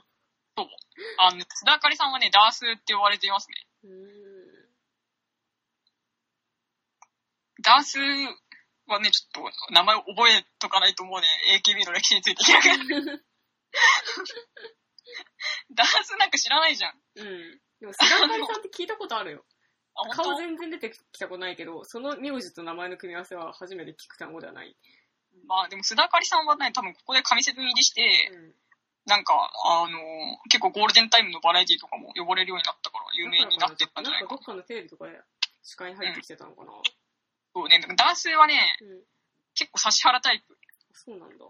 [1.18, 3.56] あの、須田あかりさんはね、ダースって呼ばれていますね。
[3.84, 3.94] うーん。
[7.62, 8.00] ダース
[8.88, 11.28] はね、ちょっと名前を覚えとかないと思うね。
[11.64, 12.60] AKB の歴史について聞く。
[15.74, 17.02] ダースなんか知らないじゃん。
[17.16, 17.62] うん。
[17.80, 19.46] でも、菅あかりさんって聞いたことあるよ。
[20.10, 24.76] 顔全然出てきたことないけど、その名字と名前の組み合わせは初めて聞く単語ではない。
[25.48, 28.54] まあでも須田あかりさんはね、多分ここで神セブン入りして、うん。
[29.06, 29.34] なんか、
[29.66, 29.98] あの
[30.50, 34.30] 結構ゴールデンタイムのバラエティとかも呼ばれるようになったから有名になってったんじゃないかな。
[34.30, 35.20] なんかどっかのテレビとかで
[35.64, 36.72] 視界に入ってきてたのかな。
[37.54, 39.02] そうね、でもダースはね、うん。
[39.56, 40.58] 結構指原タイプ。
[40.94, 41.46] そうなんだ。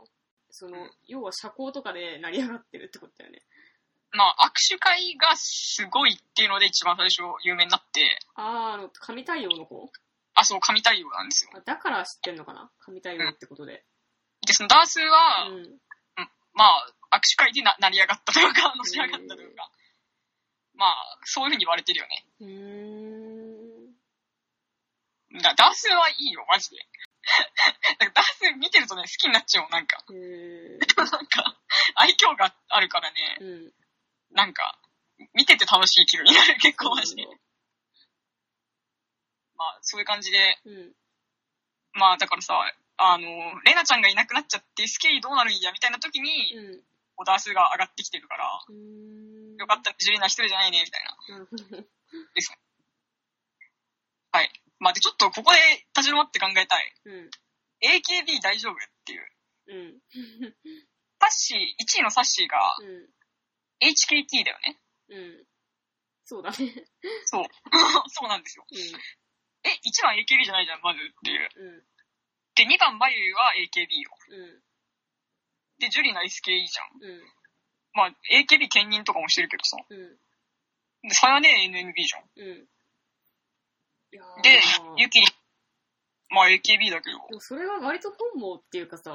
[0.50, 0.78] その、
[1.08, 3.42] 要は社交とかで成り上がってるってことだよね。
[4.14, 9.92] まあ握手会がすごいっていうので一番最初有名になって、あー、あの、神対応の子
[10.34, 11.52] あ、そう、神対応なんですよ。
[11.56, 12.72] あだから知ってんのかな？
[12.80, 13.84] 神対応ってことで。
[14.46, 15.80] で、そのダースは、うん。
[16.54, 19.70] まあ、握手会でな成り上がったというか、のし上がったというか、
[20.74, 22.26] まあ、そういうふうに言われてるよね。
[22.40, 22.48] うー
[25.38, 25.42] ん。
[25.42, 26.78] だダースはいいよ、マジで。
[28.00, 30.04] なんかダース見てるとね、好きになっちゃうもん、なんか。
[30.10, 30.80] へー。
[30.98, 31.60] なんか、
[31.96, 33.74] 愛嬌があるからね、うん。
[34.34, 34.80] なんか、
[35.34, 37.26] 見てて楽しい気分になる、 結構マジで。
[39.56, 40.96] まあ、そういう感じで、うん。
[41.94, 42.56] まあ、だからさ、
[42.98, 43.28] あの、
[43.64, 46.84] レナちゃんがいなくなっちゃって、スケイどうなるんや、みたいな時に、うん。
[47.16, 48.46] こうダースが上がってきてるから。
[48.46, 51.38] よかった、ジュリーナ一人じゃないね、みたいな。
[51.38, 51.48] うん。
[54.32, 54.52] はい。
[54.80, 55.60] まあ、で、ちょっとここで
[55.96, 56.94] 立ち止まって考えたい。
[57.06, 57.30] うん。
[57.84, 59.28] AKB 大丈夫っていう。
[59.68, 60.02] うん。
[61.20, 63.10] サッシー、1位のサッシーがうん。
[63.82, 64.80] HKT だよね。
[65.10, 65.46] うん。
[66.26, 66.58] そうだね。
[67.26, 67.46] そう。
[68.10, 68.66] そうなんですよ。
[68.70, 68.76] う
[69.64, 71.50] え、1番 AKB じゃないじゃん、まずっていう。
[71.64, 71.68] ん。
[71.68, 71.84] うん。
[72.56, 74.18] で、2番眉は AKB よ。
[74.30, 74.64] うん。
[75.80, 77.04] で、ジュリーナ SKE じゃん。
[77.04, 77.34] うん。
[77.94, 79.78] まあ、AKB 兼任とかもしてるけどさ。
[79.90, 80.18] うん。
[81.04, 82.30] で、さやね NMB じゃん。
[82.36, 82.68] うん。
[84.42, 84.62] で、
[84.98, 85.28] ゆきり、
[86.30, 87.40] まあ AKB だけど。
[87.40, 89.12] それは割と本望っていうかさ、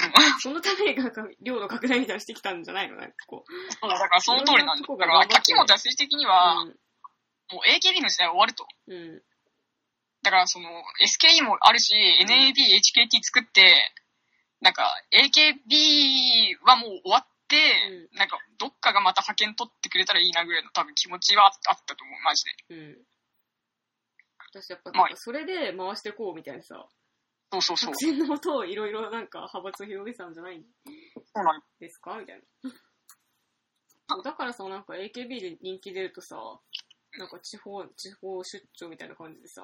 [0.40, 2.96] そのためになんか領土拡大みたいなのしてきたんじゃないの？
[2.96, 3.44] なんかこ
[3.80, 4.86] そうだからその通りなんだ。
[4.86, 6.28] だから、秋元康的にう。
[6.28, 8.66] は、もう AKB の時代は終わると。
[8.86, 8.94] うん。
[8.94, 9.22] うん。
[10.22, 10.68] だから、その、
[11.02, 13.92] SKE もあるし、NAB、HKT 作って、
[14.60, 21.54] なんか、AKB はもう終わって、なんか、どっかがまた派遣取ってくれたらいいなぐらいの多分気持ちはあっ
[21.86, 22.52] たと思う、マジで。
[22.68, 22.98] うん。
[24.52, 26.86] 私やっぱ、まあそれで回してこうみたいなさ、
[27.52, 27.96] そうそうそう作。
[27.96, 31.60] 戦のもとをいろいろなんか派閥を広げてたんじゃないんそうなの。
[31.78, 32.70] ですかみたいな。
[34.08, 36.36] そうだからさ、なんか AKB で人気出るとさ、
[37.18, 39.62] なんか地方、地方出張みたいな感じでさ、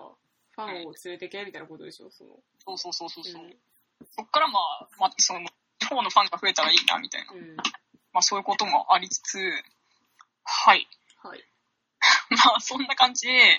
[0.52, 2.30] ファンを連れてけみたいなことでしょ、その。
[2.64, 3.42] そうそうそうそうそう。
[3.42, 3.56] うん
[4.10, 7.32] そっからまあ、まあ、その、地方のファンが増えたらいいな、みたいな。
[7.32, 7.56] うん。
[8.12, 9.38] まあ、そういうこともありつつ、
[10.44, 10.86] はい。
[11.22, 11.44] はい。
[12.44, 13.58] まあ、そんな感じで、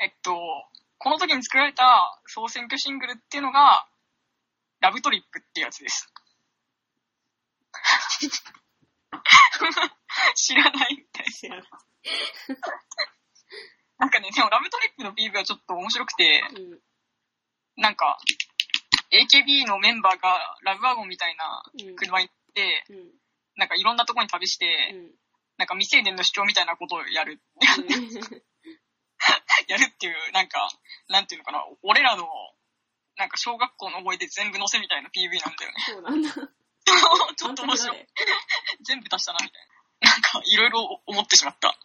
[0.00, 0.66] えっと、
[1.00, 3.88] この時に作られた総選挙シングルっていうのが、
[4.80, 6.12] ラブトリップってやつです。
[10.36, 11.32] 知らないみたい。
[11.32, 11.64] 知らない。
[13.96, 16.78] なんかね、でもラブトリップの PV はちょっと面白くて、うん。
[17.76, 18.18] なんか、
[19.10, 21.96] AKB のメンバーがラブワゴンみたいなうん。
[21.96, 23.18] 車に行って、うん。
[23.56, 25.18] なんかいろんなとこに旅して、うん。
[25.56, 27.40] なんか未成年の主張みたいなことをやる。
[29.68, 30.68] やるっていう、なんか、
[31.08, 32.26] なんていうのかな、俺らの、
[33.16, 35.76] なんか小学校の思い出全部載せみたいな PV なんだよね。
[35.86, 36.30] そうなんだ。
[37.36, 37.98] ちょっと面白い。
[38.00, 38.06] い。
[38.82, 39.62] 全部足したな、みたい
[40.00, 40.10] な。
[40.10, 41.76] なんか、いろいろ思ってしまった。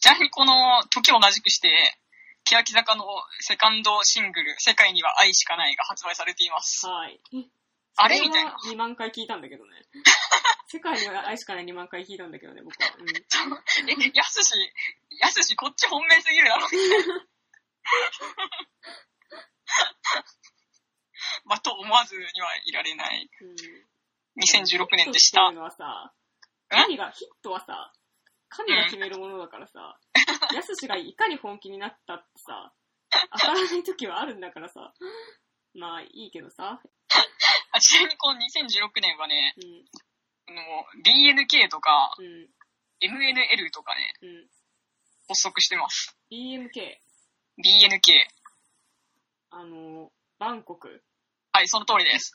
[0.00, 1.98] ちなみにこの、時を同じくして、
[2.44, 3.04] 欅坂の
[3.40, 6.86] セカンドシングル、世界には愛しかないが発売されています。
[6.86, 7.20] はい。
[7.96, 8.56] あれみたいな。
[8.70, 9.70] 2万回聞いたんだけどね。
[10.68, 12.94] 世界には愛しかない2万回聞いたんだけどね、僕は。
[12.98, 13.08] うん。
[13.08, 13.14] え、
[14.12, 14.52] やすし、
[15.10, 16.68] やすし、こっち本命すぎるだろ。
[21.44, 23.30] まあ、と思わずにはいられない。
[23.40, 23.56] うん
[24.36, 25.50] 2016年でした。
[25.50, 26.12] のはさ、
[26.70, 26.76] え？
[26.76, 27.92] 神が、ヒットはさ、
[28.48, 29.98] 神が決めるものだからさ、
[30.54, 32.72] やすしがいかに本気になったってさ、
[33.32, 34.92] 当たらない時はあるんだからさ、
[35.74, 36.80] まあいいけどさ、
[37.76, 39.84] あちなみにこの2016年はね、うん、
[40.48, 40.60] あの
[41.04, 42.48] BNK とかうん、
[43.02, 44.48] MNL とかね、うん。
[45.28, 46.16] 発足してます。
[46.30, 46.96] BMK、
[47.60, 48.24] BNK。
[49.50, 51.02] あの、バンコク、
[51.52, 52.34] はい、その通りです。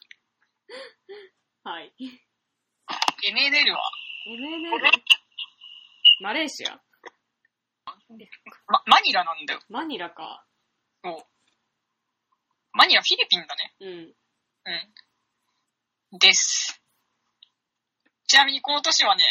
[1.64, 1.94] はい。
[1.98, 3.92] MNL は、
[4.28, 5.02] MNL、
[6.22, 6.80] マレーシア、
[8.68, 9.62] ま、マニラなんだよ。
[9.70, 10.46] マニラか。
[11.04, 11.26] そう。
[12.74, 13.76] マニニはフィリピンだね。
[13.80, 13.90] うん。
[13.90, 14.94] うん。
[16.12, 16.82] です。
[18.28, 19.24] ちなみにこの年はね、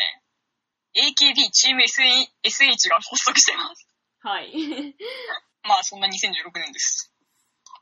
[0.95, 3.89] AKB チーム SH が発足してます。
[4.21, 4.53] はい。
[5.63, 7.13] まあそんな2016年です。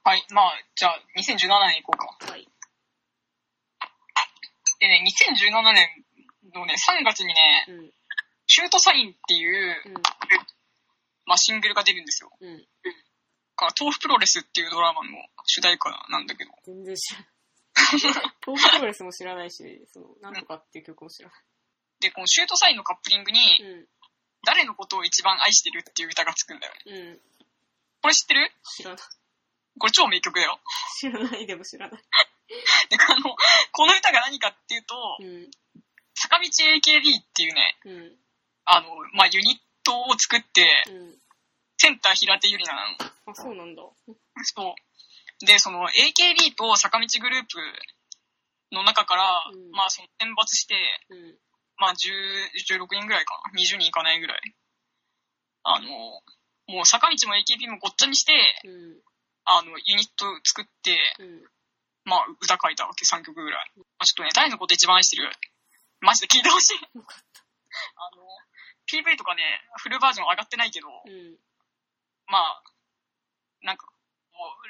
[0.04, 0.24] はい。
[0.30, 2.32] まあ、じゃあ2017年行こうか。
[2.32, 2.48] はい。
[4.80, 6.04] でね、2017年
[6.54, 7.92] のね、3月にね、うん。
[8.46, 9.94] シュートサインっていう、うん。
[11.24, 12.30] まあシングルが出るんですよ。
[12.40, 12.66] うん。
[13.56, 16.52] か豆腐プロレスっていうドラマの主題歌なんだけど。
[16.64, 17.28] 全然知らない。
[18.44, 21.42] 東北プロレスも知らないし、その、なんとかっていう曲も知らない。
[22.00, 23.88] で、このシュートサインのカップリングに、うん。
[24.44, 26.80] 誰のことを一番愛してるっていう歌がつくんだよね。
[26.86, 27.20] うん。
[28.02, 28.52] これ知ってる？
[28.76, 28.98] 知らない。
[29.78, 30.60] これ超名曲だよ。
[30.98, 32.02] 知らないでも知らない。
[32.88, 33.36] で、あの、
[33.72, 35.50] この歌が何かっていうと、うん。
[36.14, 38.18] 坂道 AKB っていうね、うん。
[38.64, 41.18] あの、まあ、ユニットを作って、うん。
[41.78, 42.96] センター平手ゆりななの。
[43.26, 43.82] あ、そうなんだ。
[44.42, 44.74] そう。
[45.40, 47.58] で、その AKB と坂道グループ
[48.74, 50.74] の中から、うんまあ、その選抜して、
[51.10, 51.38] うん。
[51.78, 53.60] まあ、10 16人ぐらいかな。
[53.60, 54.40] 20人いかないぐらい。
[55.62, 55.88] あの、
[56.66, 58.32] もう坂道も AKB もごっちゃにして、
[58.64, 59.00] うん。
[59.44, 61.42] あの、ユニット作って、うん。
[62.04, 63.72] まあ、歌書いたわけ、3曲ぐらい。
[63.76, 65.30] まあ、ちょっとね、誰のこと一番愛してる
[66.00, 66.78] マジで聞いてほしい。
[66.84, 68.26] あの、
[68.90, 69.42] PV とかね、
[69.76, 70.88] フルバージョン上がってないけど。
[72.26, 72.62] まあ、
[73.62, 73.88] なんか、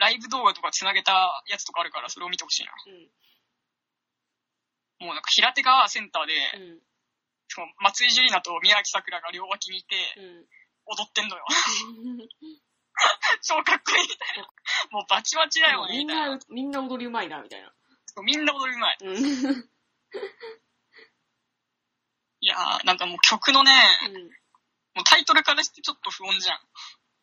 [0.01, 2.73] ライブ動画とか繋げたやつとかあるから、それを見てほしいな。
[5.01, 6.81] もうなんか、平手がセンターで、うん。
[7.49, 10.47] その松井樹里奈と宮脇さくらが両脇にいて、うん。
[10.87, 11.45] 踊ってんのよ。
[11.47, 12.29] うん。
[13.43, 14.49] 超かっこいいみたいな。
[14.91, 16.37] もうバチバチだよね、みんみたいな。
[16.37, 17.73] な、みんな踊りうまいな、みたいな。
[18.07, 18.99] そうみんな踊りうまい。
[19.03, 19.69] うん。
[22.41, 23.73] いやー、なんかもう曲のね、
[24.95, 26.59] もうタイトルからしてちょっと不穏じゃん。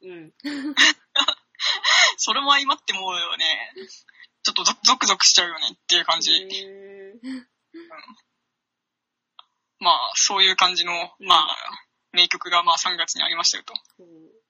[0.01, 0.33] うん。
[2.17, 3.73] それも相まってもうね、
[4.43, 6.31] ちょっとゾゾクゾクしちゃうよねっていう感じ。
[6.33, 7.45] へー
[9.79, 11.57] まあ、そういう感じの、まあ、
[12.11, 13.73] 名曲がまあ3月にありましたよと。
[13.99, 14.45] うん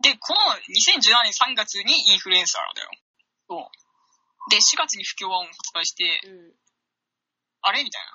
[0.00, 0.38] で、この
[0.70, 2.90] 2017年3月にインフルエンサーだよ。
[3.48, 4.50] そう。
[4.50, 6.54] で、4月に不協和音を発売して、うん。
[7.62, 7.82] あれ？
[7.82, 8.12] みたいな。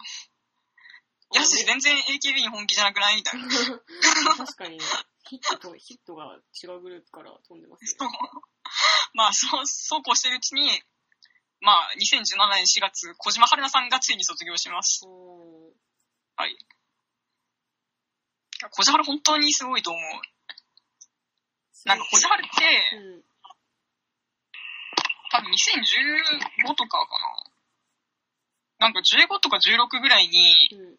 [1.33, 3.47] やすし全然 AKB に本気じゃなくないみたいな。
[4.37, 4.79] 確かに、
[5.27, 8.07] ヒットと、ヒットが違うグループから飛んでますね。
[9.13, 10.69] まあ、そう、そうこうしてるうちに、
[11.61, 15.05] まあ、2017年4月、小島春菜さんがついに卒業します。
[15.05, 15.71] お
[16.35, 16.57] はい。
[18.71, 20.21] 小島春本当にすごいと思う。
[21.85, 23.23] なんか小島春って、うん。
[25.31, 27.19] 多分2015とかか
[28.79, 28.87] な。
[28.87, 30.97] なんか15とか16ぐらいに、うん。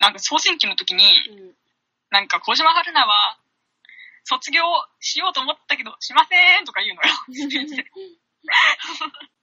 [0.00, 1.54] なんか総選挙の時に、うん。
[2.10, 3.38] なんか小島春菜は、
[4.24, 4.62] 卒業
[5.00, 7.08] しようと思ったけど、しませんとか言うのよ。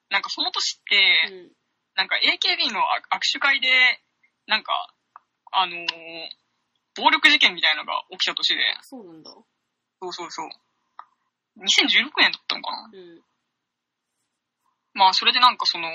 [0.09, 1.51] なんかその年って、うん。
[1.95, 2.81] なんか AKB の
[3.11, 3.67] 握手会で、
[4.47, 4.93] なんか、
[5.51, 5.85] あのー
[6.95, 9.29] 暴力事件みたいなのが起きた年で、そうなんだ。
[9.29, 10.49] そうそうそう。
[11.59, 13.21] 2016年だったのかなうん。
[14.93, 15.89] まあ、それでなんかその、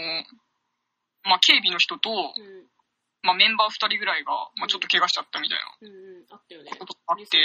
[1.25, 2.69] まあ、警備の人と、うん。
[3.23, 5.93] まあ、メンバー2人ぐらいが、まあ、ちょっと怪我しちゃったみたいなうん。
[5.93, 6.27] うん。
[6.31, 6.73] あったよね。
[6.79, 7.39] ことがあって。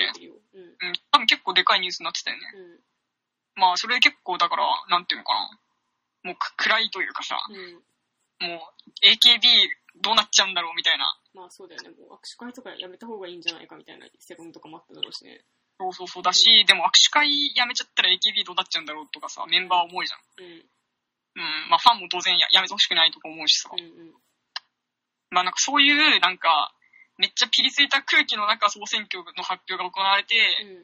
[0.54, 0.64] うん。
[0.64, 2.48] うん、多分結構でかいニュースになってたよね。
[2.56, 3.60] うん。
[3.60, 6.32] まあ、それで結構だから、なんていうのかな。
[6.32, 7.84] もうく暗いというかさ、うん。
[8.40, 9.46] もう AKB
[10.02, 11.06] どうなっちゃうんだろうみたいな。
[11.34, 11.90] まあそうだよね。
[11.90, 15.46] もう握手会とかやめた方がいいんじゃないかみたいな世論とかもあっただろうしね。
[15.80, 20.20] そうそうそうだし、でも握手会やめちゃったら AKB どうなっちゃうんだろうとかさ、メンバー重いじゃん。
[20.44, 20.66] うん。
[21.36, 23.70] うん、まあファンも当然ややめてほしくないとか思うしさ。
[23.72, 24.14] うんうん。
[25.30, 26.74] まあなんかそういう、なんか、
[27.18, 30.84] めっちゃピリついた空気の中、総選挙の発表が行われて、う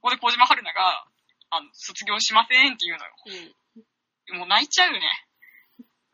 [0.00, 1.04] ここで小島春菜が、
[1.50, 3.12] あの、卒業しませんって言うのよ。
[4.32, 4.38] うん。
[4.38, 5.06] もう泣いちゃうよね。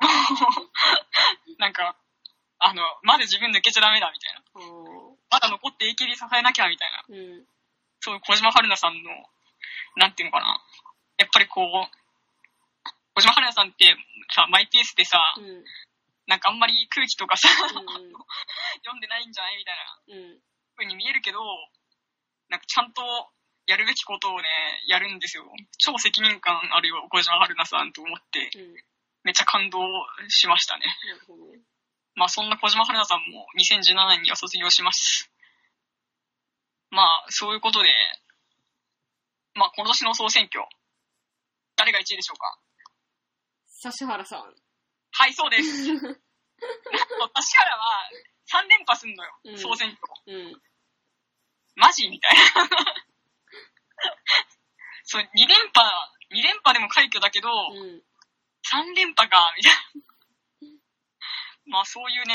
[1.58, 1.96] なんか、
[2.58, 4.40] あの、まだ自分抜けちゃダメだみたいな。
[4.40, 6.98] あまだ残って AKB 支えなきゃみたいな。
[6.98, 7.04] あ。
[7.08, 7.46] うん。
[8.00, 9.10] そういう小島春菜さんの、
[9.96, 10.60] なんていうのかな。
[11.18, 11.90] やっぱりこう、
[13.14, 13.94] 小島春菜さんって
[14.30, 15.64] さ、マイペースでさ、うん。
[16.26, 18.12] なんかあんまり空気とかさ、うん。
[18.84, 20.40] 読んでないんじゃないみたいなうん。
[20.76, 21.40] 風に見えるけど、
[22.48, 23.02] なんかちゃんと
[23.66, 24.46] やるべきことをね、
[24.86, 25.44] やるんですよ。
[25.78, 28.74] 超責任感あるよ、小島春菜さんと思って、うん。
[29.24, 29.78] めっちゃ感動
[30.28, 30.86] しましたね。
[31.06, 31.44] なるほど。
[32.14, 35.30] まあそんな小島春菜さんも2017年には卒業します。
[36.90, 37.88] まあそういうことで、
[39.54, 40.64] まあこの年の総選挙、
[41.76, 42.58] 誰が1位でしょうか？
[43.84, 44.54] 指原さん。
[45.12, 45.86] はい、そうです。
[45.88, 48.10] なんと、指原は
[48.48, 49.98] 3連覇すんのよ、うん総選挙。
[50.26, 50.62] うん。
[51.76, 52.42] マジみたいな。
[55.04, 55.88] そう、2連覇、
[56.32, 58.02] 2連覇でも快挙だけど、うん。
[58.64, 59.78] 3連覇か、みたいな。
[61.66, 62.34] まあそういうね、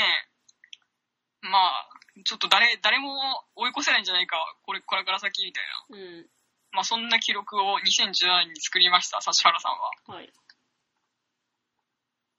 [1.41, 1.89] まあ、
[2.23, 5.97] ちょっと誰、誰も追い越せないんじゃないか、これ、これから先、みたいな。
[5.97, 6.29] うん。
[6.71, 10.17] まあそんな記録を2017年に作りました、指原さんは。
[10.17, 10.31] はい。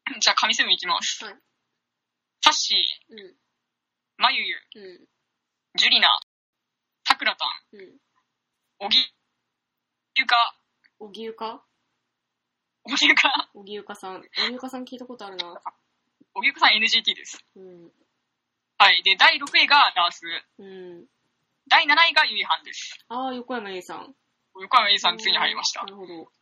[0.21, 1.25] じゃあ、神セブンいきます。
[1.25, 1.35] はい
[2.41, 3.35] サッシー、うん。
[4.17, 5.09] まゆゆ、うん。
[5.75, 6.09] ジュリナ、
[7.05, 7.99] さくらたん、うん。
[8.79, 8.97] おぎ、
[10.17, 10.55] ゆか、
[11.01, 11.65] おぎゆか？
[12.85, 14.19] おぎゆか、おぎゆかさん。
[14.19, 15.61] おぎゆかさん聞いたことあるな。
[16.35, 17.45] おぎゆかさん NGT です。
[17.57, 17.93] うん。
[18.79, 19.03] はい。
[19.03, 20.23] で、第6位がダース。
[20.59, 21.07] うん。
[21.69, 22.99] 第7位がゆいはんです。
[23.09, 24.15] ああ、横山由依さん。
[24.55, 25.89] 横山由依さんついに入りましたな。
[25.89, 26.33] るほど。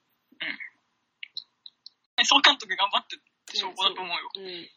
[2.24, 3.16] 総監督頑張って
[3.47, 4.30] って証拠だと思うよ。
[4.34, 4.70] うん。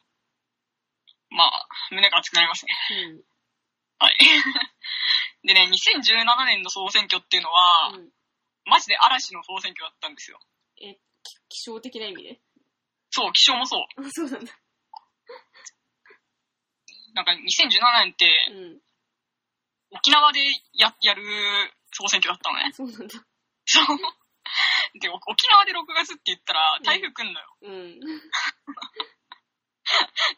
[1.31, 2.73] まあ、胸が熱くなりますね。
[3.09, 3.23] うん。
[3.99, 4.17] はい。
[5.43, 8.11] でね、2017年の総選挙っていうのは、うん。
[8.65, 10.39] マジで嵐の総選挙だったんですよ。
[10.81, 12.39] え、き気象的な意味で？
[13.09, 14.05] そう、気象もそう。
[14.05, 14.59] あ、そうなんだ。
[17.13, 18.81] なんか2017年ってうん。
[19.91, 20.39] 沖縄で
[20.73, 21.23] ややる
[21.91, 22.71] 総選挙だったのね。
[22.71, 23.25] そうなんだ。
[23.65, 23.97] そう。
[24.97, 27.45] で、お沖縄で6月って言ったら台風来んのよ。
[27.61, 27.99] うん。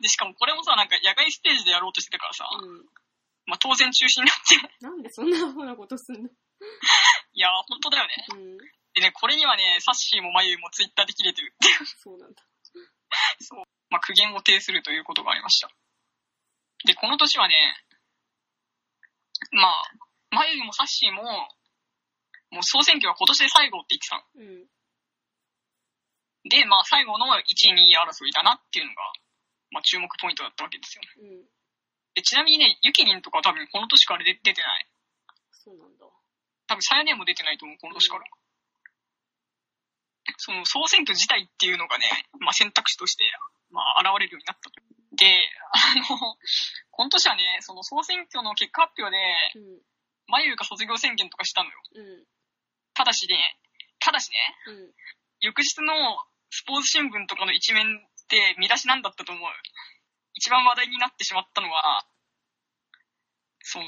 [0.01, 2.85] で、しかもこれもさ、なんか野外ステージでやろうとしてたからさ、うん。
[3.45, 4.55] まあ当然中止になって。
[4.83, 6.29] なんでそんなアホなことすんの？
[6.29, 8.13] いやー、本当だよね。
[8.35, 8.57] うん。
[8.93, 12.43] でね、これにはね、サッシーもマユもツイッターで切れてるっていう、そうなんだ。
[13.89, 15.69] まあ苦言を呈するということがありました。
[16.85, 17.55] で、この年はね、
[19.51, 19.73] まあ、
[20.31, 21.21] マユもサッシーも、
[22.51, 24.23] もう総選挙は今年で最後って言ってたの。
[24.35, 24.67] うん。
[26.49, 29.01] で、まあ最後の1位、2位争いだなっていうのが、
[29.71, 31.09] まあ注目ポイントだったわけですよね。
[31.31, 31.49] うん。
[32.13, 34.87] で、ちなみにね、ユキリンとかは多分この年から出出てない。
[35.51, 36.05] そうなんだ。
[36.67, 38.25] 多分サヤネも出てないと思う、この年から。
[40.37, 43.23] その総選挙自体っていうのがね、まあ選択肢として、
[43.69, 44.81] まあ現れるようになったと。
[45.15, 46.35] で、あの、
[46.89, 49.17] この年はね、その総選挙の結果発表で、
[49.55, 49.81] うん。
[50.27, 51.75] マユが卒業宣言とかしたのよ。
[51.95, 52.25] うん。
[52.93, 53.57] ただしね、
[53.99, 54.35] ただしね、
[54.67, 54.93] うん。
[55.41, 55.93] 翌日の
[56.49, 57.87] スポーツ新聞とかの一面っ
[58.27, 59.43] て見出しなんだったと思う。
[60.33, 62.05] 一番話題になってしまったのは、
[63.63, 63.85] その、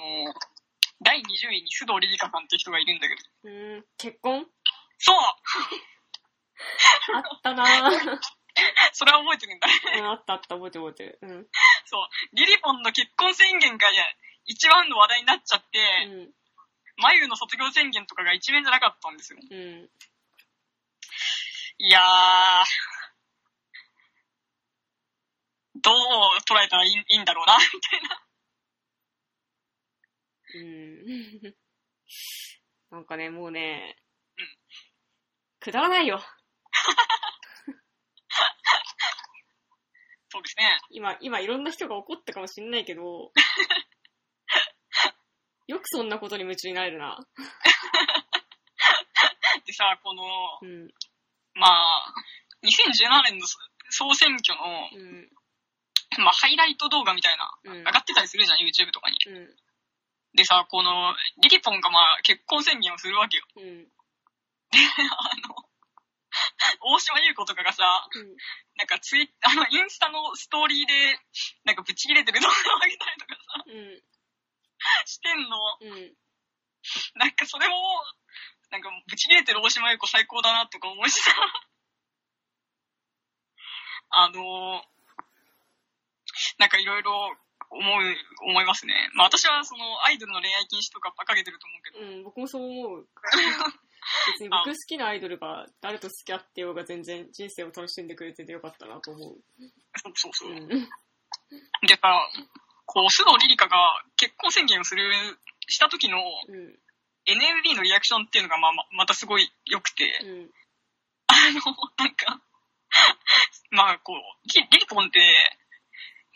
[1.01, 3.21] 第20位に須藤リリカさんっていう人がいるんだけど。
[3.43, 3.49] う
[3.79, 3.85] ん。
[3.97, 4.45] 結婚？
[4.99, 5.17] そう
[7.15, 8.19] あったなぁ。
[8.93, 9.73] それは覚えてるんだね。
[9.99, 11.19] うん、あったあった、覚えてる覚えてる。
[11.21, 11.47] うん。
[11.85, 12.07] そう。
[12.33, 16.33] リリポンの結婚宣言がね一番の話題になっちゃって、うん。
[16.97, 19.39] マユの卒業宣言とかが一面じゃなかったんですよ。
[19.49, 19.89] うん。
[21.79, 22.03] いやー、
[25.81, 25.95] どう
[26.47, 28.23] 捉えたらいいいいんだろうな、みたいな。
[30.55, 30.59] う
[31.49, 31.55] ん。
[32.91, 33.95] なんかね、もうね
[34.37, 34.45] うん、
[35.59, 36.21] くだらないよ。
[40.29, 40.65] そうですね。
[40.89, 43.31] 今、今いろんな人が怒ったかもしんないけど、
[45.67, 47.17] よくそんなことに夢中になれるな。
[49.65, 50.93] でさ、この、うん。
[51.53, 52.13] まあ、
[52.63, 53.47] 2017年の
[53.89, 55.29] 総選挙の、うん。
[56.19, 59.17] まあ、ハイライト動画みたいな、うん上がってたりするじゃん、YouTube とかに。
[59.27, 59.55] うん。
[60.35, 63.45] でさ、この、リリポンがまあ、結婚宣言をするわけよ。
[63.57, 63.91] うん。
[64.73, 64.77] あ
[65.47, 65.55] の、
[66.81, 68.35] 大島優子とかがさ、うん。
[68.75, 71.19] なんかツイあの、インスタのストーリーで、
[71.63, 74.01] なんかブチ切れてる動画を上げたりとかさ、うん。
[75.05, 75.77] してんの。
[75.81, 76.15] うん。
[77.15, 77.75] なんかそれも、
[78.71, 81.31] なんかブチ切れてる大島優子最高だなとか思いしさ、
[84.09, 84.83] あの、
[86.57, 87.37] なんかいろいろ
[87.69, 88.15] 思う、
[88.49, 89.09] 思いますね。
[89.15, 93.07] まあ私はそのアイドルの恋愛禁止とかばっかけてると思うけど、うん、僕もそう思う。
[94.33, 99.37] 別に僕好きなアイドルが誰と付き合ってようが全然人生を楽しんでくれててよかったなと思う。
[99.95, 100.53] そうそうそうう。
[100.55, 100.67] ん。
[100.67, 102.29] でさ、
[102.85, 103.77] こう、須藤リリカが
[104.17, 105.03] 結婚宣言をする、
[105.67, 106.79] した時のうん。
[107.25, 110.51] NMB のリアクションっていうのがまあままたすごい良くて、うん。
[111.27, 111.61] あの、
[111.97, 112.41] なんか、
[113.71, 115.23] まあこう、リリリポンって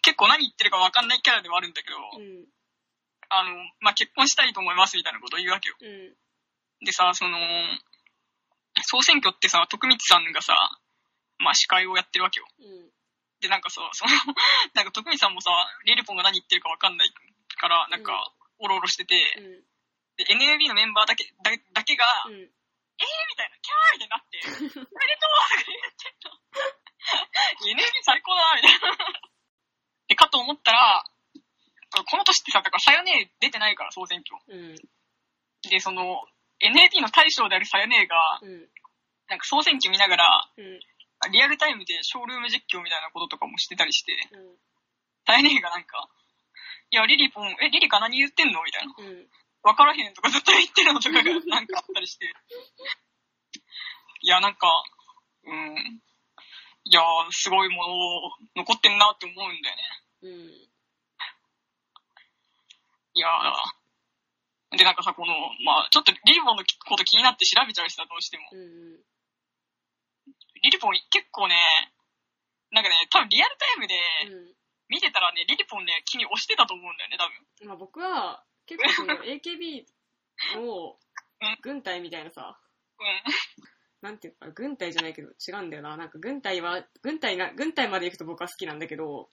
[0.01, 2.47] 結構何言ってるか分かんないキャラではあるんだけど、うん。
[3.29, 5.75] あの、まあ結婚したいと思いますみたいなことを言うわけよ。
[5.81, 6.15] うん。
[6.85, 7.37] でさ、その、
[8.83, 10.55] 総選挙ってさ、徳光さんがさ、
[11.39, 12.47] まあ司会をやってるわけよ。
[12.59, 12.91] うん。
[13.39, 14.11] で、なんかさ、その、
[14.73, 15.51] なんか徳光さんもさ、
[15.85, 17.13] リリポンが何言ってるか分かんない
[17.57, 19.63] から、なんか、おろおろしてて、うん。
[20.17, 22.33] で、NAB のメンバーだけ、だだけが、うん。
[22.33, 26.33] みたいな、キャーみたいになって、おめでとうとか言ってんの。
[27.77, 28.97] NAB 最高だな、みたいな。
[30.07, 31.03] で、かと思ったら、
[32.09, 34.41] この年ってさ、だからさよね出てないから、総選挙。
[34.47, 34.75] うん。
[35.69, 36.25] で、その、
[36.59, 38.69] NAB の大将であるさよねが、うん。
[39.29, 40.79] なんか総選挙見ながら、うん。
[41.27, 44.55] かリアルタイムでショールーム実況みたいなこととかもしてたりして、うん。
[45.25, 46.07] 大姉がなんか、
[46.89, 48.63] いや、リリポン、え、リリカ何言ってんの？
[48.63, 48.95] みたいな。
[48.95, 49.27] うん。
[49.63, 52.31] わからへんとかずっと言ってるのとかが なんかあったりして。
[54.21, 54.71] いや、なんか、
[55.43, 56.01] うん。
[56.85, 57.85] いやー、すごいも
[58.55, 59.83] の残ってんなって思うんだよね。
[60.21, 60.31] うん。
[63.13, 64.77] いやー。
[64.77, 65.33] で、なんかさ、この、
[65.65, 68.49] まあちょっとリリポンのこと気になって調べちゃうしさ、どうしても。
[68.53, 69.03] うん。
[70.67, 71.55] リリポン結構ね、
[72.71, 73.95] なんかね、多分リアルタイムで
[74.35, 74.57] うん。
[74.89, 77.67] 見てたらね、リリポンね、君押してたと思うんだよね、多分。
[77.67, 79.83] まあ僕は、結構その AKB
[80.55, 80.97] の
[81.61, 82.57] 軍隊みたいなさ、
[82.99, 84.07] うん。
[84.07, 85.97] なんていうのかな、軍隊じゃないけど違うんだよな。
[85.97, 89.29] なんか軍隊は、軍隊が、軍隊まで行くと僕は好きなんだけど、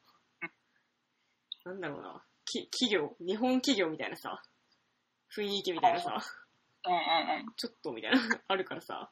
[1.64, 4.43] なんだろうな、き企業、日本企業みたいなさ、
[5.37, 6.20] 雰囲気みたいなさ、
[6.87, 7.55] うんうんうん。
[7.57, 8.18] ちょっとみたいな、
[8.49, 9.11] あるからさ、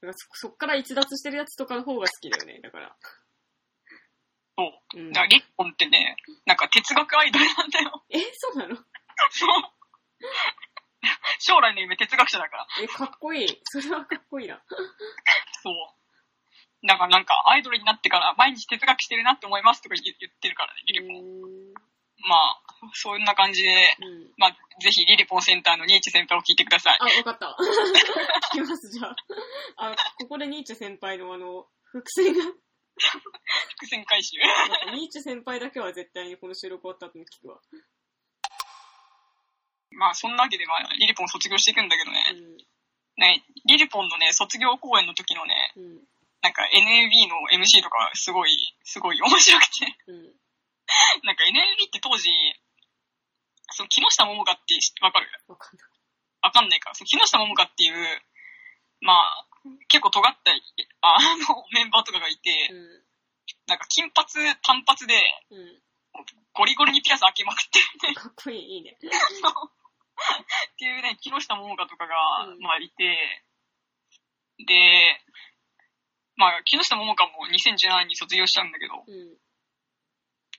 [0.00, 2.96] そそっから逸脱してるやつとかの方が好きだよね、 だから。
[4.56, 4.98] そう。
[4.98, 5.20] うんだか。
[5.22, 8.04] らリリポンってね、なんか哲学アイドルなんだよ。
[8.10, 8.76] え、そうなの？
[8.76, 8.84] そう。
[11.40, 12.66] 将来の夢哲学者だから。
[12.80, 13.60] え、かっこいい。
[13.64, 14.60] それはかっこいいな。
[15.62, 16.86] そう。
[16.86, 21.57] だからなんかアイドルになってから毎日哲学してるなって思いますとか言言ってるからね、うリリポン。
[22.26, 23.68] まあ、そんな感じで、
[24.02, 24.32] うん。
[24.36, 24.50] まあ、
[24.80, 26.98] ぜひリリポンセンターのニーチェ先輩を聞いてください。
[27.00, 27.56] あ、わかった。
[28.54, 29.16] 聞きます、じゃあ。
[29.76, 34.36] あ、ここでニーチェ先輩のあの、伏線が、伏線回収。
[34.94, 37.60] ニーチェ先輩だけは絶対にこの収録終わった後に聞くわ。
[39.90, 42.24] まあ、そんなわけで、まあ、リリポン卒業していくんだけどね。
[42.32, 42.56] うん。
[43.18, 46.08] ね、リリポンのね、卒業公演の時のね、うん。
[46.40, 48.50] なんか NAB の MC とかすごい、
[48.84, 49.96] すごい面白くて。
[50.06, 50.32] うん。
[51.24, 52.30] なんか NAB って当時、
[53.70, 55.28] その木下桃香って知わかる？
[55.48, 55.88] わかんない。
[56.40, 56.94] わかんないか。
[56.94, 58.22] その木下桃香っていう、
[59.00, 59.46] まあ、
[59.88, 60.50] 結構尖った、
[61.02, 63.04] あの、メンバーとかがいて、う
[63.66, 64.26] なんか金髪、
[64.62, 65.14] 単発で、
[65.50, 65.54] ん。
[65.54, 65.82] うん。
[66.54, 68.14] ゴリゴリにピアス開けまくって。
[68.16, 68.96] かっこいい、いいね。
[68.98, 73.44] っていうね、木下桃香とかが、うんまあいて、
[74.66, 75.24] で、
[76.36, 79.38] まあ、木下桃香も2017年に卒業しちゃうんだけど、うん。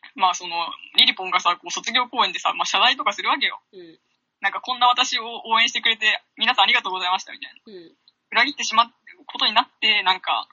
[0.15, 3.61] まあその、リリポンがさ、こう卒業公演でさ、まあ謝罪とかするわけよ。
[3.73, 3.99] うん。
[4.41, 7.59] なんかこんな私を応援してくれて、皆さんありがとうございましたみたいな。
[7.65, 7.95] うん。
[8.31, 8.93] 裏切ってしまう
[9.25, 10.47] ことになって、なんか、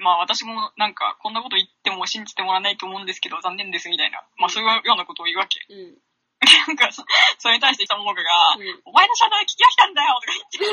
[0.00, 5.60] まあ私もなんかこんなこと言っても信じてもらえないと思うんですけど残念ですみたいな、まあそういうようなことを言うわけ。
[5.68, 5.96] うん。
[6.66, 7.04] なんかそ、
[7.38, 8.82] それに対して北桃香が、うん。
[8.84, 10.58] お前の謝罪聞き飽きたんだよとか言って。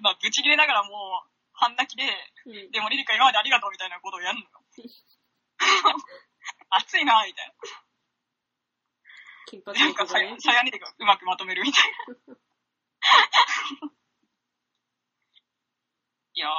[0.00, 2.08] まあ、ぶち切れながらもう、半泣きで、
[2.46, 2.70] うん。
[2.72, 4.48] でもリリカ今までありがとうみたいなことをやるのよ。
[6.72, 7.54] 熱いなみたい
[9.46, 9.84] 金髪な。
[9.84, 10.14] なんかさ。
[10.14, 12.16] さやねがうまくまとめるみたいな。
[16.32, 16.52] いやー。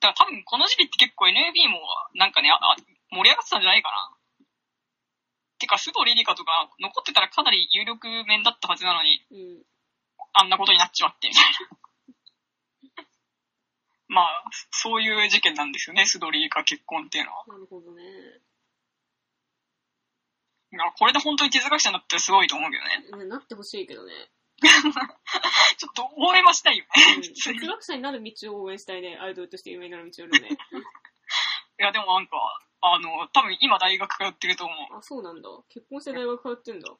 [0.00, 1.80] だから多分この時期って結構 NAB も
[2.14, 2.76] なんかね、ああ
[3.10, 4.16] 盛り上がってたんじゃないかな。
[5.58, 9.62] てか、須藤リリカとか残ってたらかなり有力面だったはずなのに、うん。
[10.32, 11.79] あんなことになっちまって、みたいな。
[14.10, 14.42] まあ、
[14.72, 17.44] そういう事件なんですよね、須藤リリカ結婚っていうのは。
[17.46, 18.02] なるほどね。
[20.98, 23.24] これで本当に哲学者になったらすごいと思うけどね。
[23.24, 24.12] ねなってほしいけどね。
[24.60, 26.90] ちょっと応援はしたいよね。
[27.16, 27.22] うん。
[27.22, 29.16] 哲学者になる道を応援したいね。
[29.16, 30.38] アイドルとして有名になる道をね。
[31.80, 32.36] いや、でもなんか、
[32.82, 34.98] あの、多分今大学通ってると思う。
[34.98, 35.48] あ、そうなんだ。
[35.68, 36.94] 結婚して大学通ってんだ。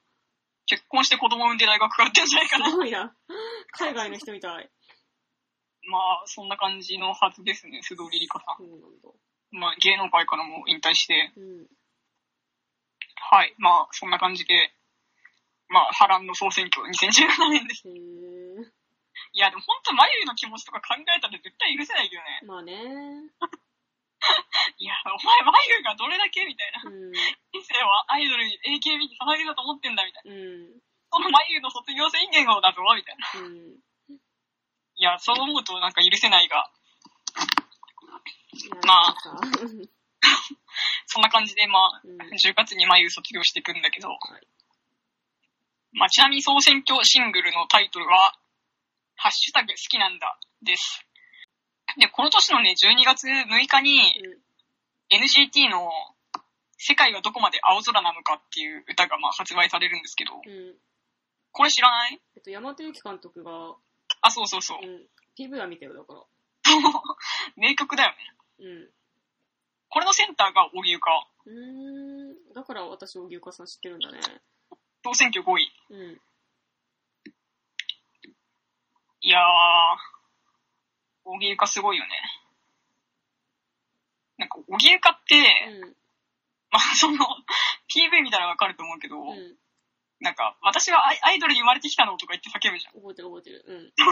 [0.67, 2.71] 結婚して子供産んで大学通ってるんじゃないかな。
[2.71, 3.15] すごいな。
[3.73, 4.71] 海外の人みたい。
[5.89, 9.09] まあ、そんな感じのはずですね、須藤リリカさそうなんだ。
[9.09, 9.61] ん。
[9.61, 11.67] まあ、芸能界からも引退して、うん。
[13.31, 14.55] はい、まあ、そんな感じで、
[15.69, 17.89] まあ、波乱の総選挙2017年です。
[17.89, 22.41] いや、でも本当、眉の気持ちとか考えたら絶対許せないけどね。
[22.47, 22.75] まあね。
[24.79, 26.91] いや、お前、眉がどれだけみたいな。
[26.91, 27.13] うん。
[27.13, 30.35] 人生はアイドルに AKB に捧げたと思ってんだ、みたいな。
[30.35, 30.81] うん。
[31.13, 33.41] その眉の卒業宣言をだぞ、みたいな。
[33.41, 33.81] うん。
[35.01, 36.71] いや、そう思うとなんか許せないが、
[38.87, 39.41] まあさ
[41.07, 42.19] そんな感じで、まあ、うん。
[42.37, 44.47] 10月に眉卒業していくんだけど、はい
[45.93, 48.37] まあ、ちなみに総選挙シングルのタイトルは、
[49.17, 51.05] ハッシュタグ好きなんだです。
[51.99, 54.01] で、この年のね、12月6日に
[55.11, 55.91] NGT の
[56.77, 60.53] 世界はどこまで青空なのかっていう歌がまあ発売されるんですけど、うん。
[60.53, 60.75] うん。
[61.53, 62.21] これ知らない？
[62.37, 63.75] えっと、山手由紀監督が、
[64.23, 64.87] あ、そうそうそうう。
[64.87, 65.07] ん。
[65.39, 66.25] PV は見てよ、だから。
[67.57, 68.17] 名曲だよね。
[68.59, 68.91] うん。
[69.89, 71.27] これのセンターが荻生か。
[71.47, 72.53] うーん。
[72.53, 74.21] だから私、荻生さん知ってるんだね。
[75.03, 75.73] 総選挙5位。
[75.91, 76.21] うん。
[79.23, 79.43] いやー、
[81.25, 82.11] 荻ゆかすごいよね。
[84.39, 85.37] なんか、荻ゆかって、
[85.83, 85.97] うん。
[86.71, 87.19] まあ、その、
[87.89, 89.59] PV 見たらわかると思うけど、うん。
[90.21, 92.93] なんか、私はアイアイドルに生まれてきたのとか言って叫ぶじゃん。
[93.01, 93.65] 覚えてる覚えてる。
[93.67, 93.91] うん。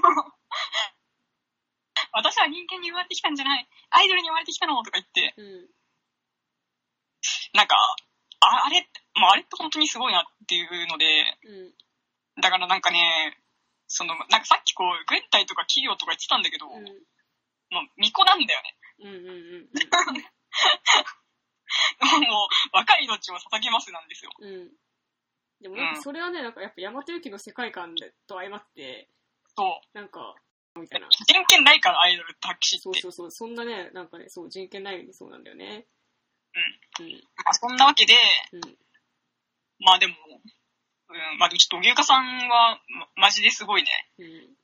[2.12, 3.68] 私は人間に生まれてきたんじゃない。
[3.90, 5.68] アイドルに生まれてきたのとか言って、うん。
[7.52, 7.76] なんか、
[8.40, 11.74] ああれ、まあ、あれって本当にすごいなっていうので、う
[12.40, 12.40] ん。
[12.40, 13.36] だからなんかね、
[13.86, 16.72] その、なんかさっきこう、軍隊とか企業とか言ってたんだけど、うん。
[17.70, 18.76] もう、巫女なんだよね。
[19.00, 19.30] うんうんう
[19.64, 19.68] ん
[22.00, 24.32] もう、若い命を捧げますなんですよ。
[24.38, 24.72] うん。
[25.60, 25.62] うん。
[25.62, 29.08] でもなんかそれはね、なんかやっぱ大和由紀の世界観でと相まって、
[29.56, 29.98] そう。
[29.98, 30.34] なんか、
[30.76, 31.08] みたいな。
[31.10, 32.82] 人権ないから、アイドルって発揮って。
[32.82, 35.86] そうそうそう、そんなね、なんかね、そう、人権ないのにそうなんだよね。
[36.54, 37.12] うん。
[37.44, 38.14] まあ、そんなわけで、
[38.52, 38.78] うん。
[39.80, 42.80] まあでも、うん、まあでもちょっと、荻生さんは、
[43.16, 43.88] ま、マジですごいね。
[44.18, 44.54] うん。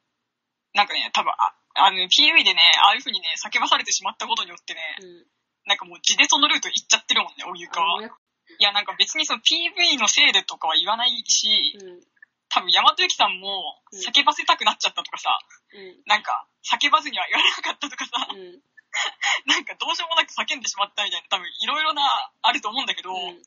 [0.74, 5.26] なんかね、多分あ、あの、PV でね、ああいう風にね、叫ばされてしまったことによってね、うん。
[5.66, 8.18] なんかもう地でそのルート行っちゃってるもんね、荻生は。
[8.58, 12.00] いや、なんか別にその PV のせいでとかは言わないし、うん。
[12.48, 15.38] 多分山由紀さんもうん叫ばせたくなっちゃったとかさ、
[15.74, 16.02] うん。
[16.06, 18.62] なんか叫ばずには言われなかったとかさ、うん。
[19.46, 23.42] なんかどうしようもなく叫んでしまったみたいな、多分いろいろな、あると思うんだけど、うん。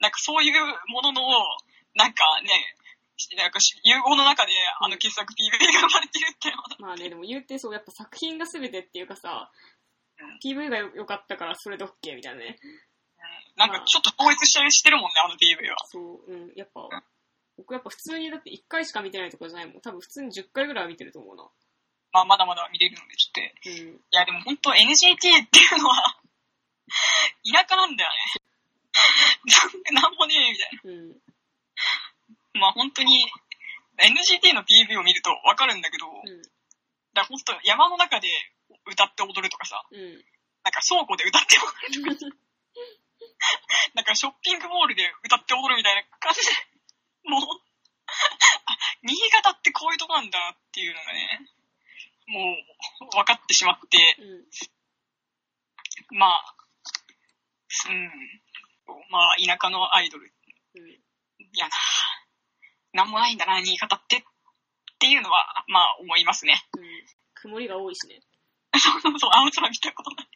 [0.00, 1.22] なんかそういうものの、
[1.94, 2.76] なんかね、
[3.38, 6.52] なんか融合の中であの傑作 PV が生まれてるって
[6.82, 9.50] まあね、でも言うてそう、やっぱ作品が全てっていうかさ
[10.18, 12.58] うん PV が良かったからそれで OK みたいなね。
[13.56, 15.76] なんかちょっと統一したりしてるもんね、あの PV は。
[15.86, 16.52] そう、うん。
[16.56, 16.88] やっぱ、
[17.56, 19.80] 僕やっぱ普通にだって1回しか見てないとかじゃないもん。
[19.80, 21.46] 多分普通に10回ぐらいは見てると思うな。
[22.12, 23.68] まあまだまだ見れるので、ちょっと。
[23.70, 24.00] いうん。
[24.10, 25.18] やでも本当 NGT っ
[25.50, 26.18] ていうのは、
[27.46, 28.16] 田舎なんだよね。
[29.92, 31.08] なんもねえ、みたいうん。
[31.10, 31.14] な。
[32.54, 33.26] まあ本当に、
[33.98, 36.42] NGT の PV を見るとわかるんだけど、うん。
[36.42, 36.50] だか
[37.22, 38.28] ら本当山の中で
[38.86, 40.00] 歌って踊るとかさ、うん。
[40.64, 41.56] なんか倉庫で歌って
[41.94, 42.36] 踊るとか、
[43.94, 46.52] なんかショッピングモールで歌って踊るみたいな感じで、
[47.24, 51.40] もう、あ新潟ってこういうとこなんだなっていうのがね、
[52.26, 52.56] も
[53.02, 56.18] う分かってしまって、うん。
[56.18, 56.56] まあ、
[57.88, 58.10] うん、
[59.10, 60.32] まあ田舎のアイドル、
[60.74, 60.90] うん。
[60.90, 61.00] い
[61.58, 61.76] やな、
[62.92, 64.22] なんもないんだな、新潟って、っ
[64.98, 66.62] ていうのは、まあ思いますね。
[66.78, 67.06] うん。
[67.34, 68.20] 曇りが多いしね。
[69.02, 70.33] そうそう、青空見たことない。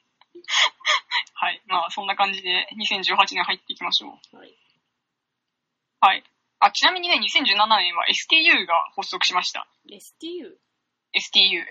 [1.35, 1.62] はい。
[1.66, 4.36] まあ、そんな感じで、2018年入っていきましょう。
[4.36, 4.56] はい。
[6.01, 6.24] はい。
[6.60, 9.69] あ、ちなみにね、2017年は STU が発足しました。
[9.89, 10.59] STU?
[11.15, 11.65] STU。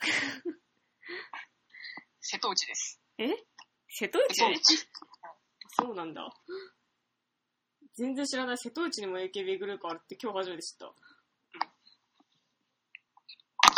[2.20, 3.00] 瀬戸内です。
[3.18, 3.28] え？
[3.88, 4.34] 瀬戸内？
[4.34, 4.88] 瀬戸内。
[5.70, 6.30] そうなんだ。
[7.94, 8.58] 全然知らない。
[8.58, 10.92] 瀬戸内にも AKB グループあるって今日初めて知った。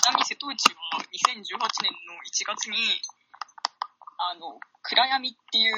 [0.01, 2.77] ちなみに瀬戸内は2018年の1月に、
[4.16, 5.74] あの、暗闇っていう、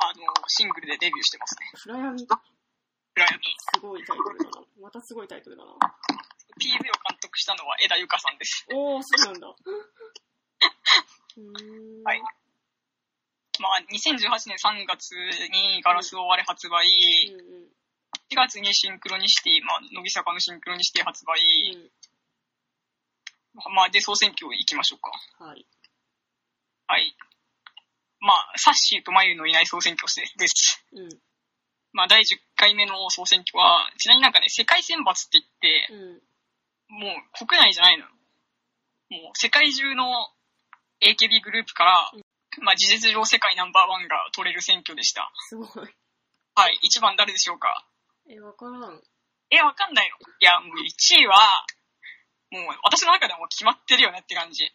[0.00, 1.68] あの、シングルでデビューしてますね。
[1.76, 2.26] 暗闇？
[2.26, 3.44] 暗闇。
[3.76, 4.64] すごいタイトルだな。
[4.80, 5.72] またすごいタイトルだな。
[6.56, 8.66] PV を監督したのは枝由香さんです。
[8.72, 9.48] おー、そうなんだ。
[12.04, 12.22] はい。
[13.60, 15.12] まあ、2018年3月
[15.52, 16.86] にガラスを割れ発売、
[17.30, 17.68] うんうん。
[18.32, 21.40] 4月にシンクロニシティ、まあ、乃木坂のシンクロニシティ発売、
[23.54, 25.10] まあ、で、総選挙行きましょうか。
[25.40, 25.46] うん。
[25.48, 25.66] はい。
[26.86, 27.16] はい。
[28.20, 30.06] まあ、サッシーとマユのいない総選挙
[30.38, 30.84] です。
[30.92, 31.08] うん。
[31.92, 32.24] まあ、第10
[32.56, 37.00] 回目の総選挙は、ちなみになんかね、世界選抜って言って、うん。
[37.00, 38.10] もう国内じゃないのよ。
[39.10, 40.04] もう世界中の
[41.02, 42.12] AKB グループから、
[42.60, 45.30] まあ、事実上世界ナンバーワンが取れる選挙でした。
[45.48, 45.68] すごい。
[46.54, 46.78] はい。
[46.84, 47.86] 1番誰でしょうか？
[48.28, 49.02] え、わからん。
[49.50, 51.36] え、わかんないのいや、もう1位は、
[52.52, 54.68] もう私の中ではもう決まってるよねって感じ。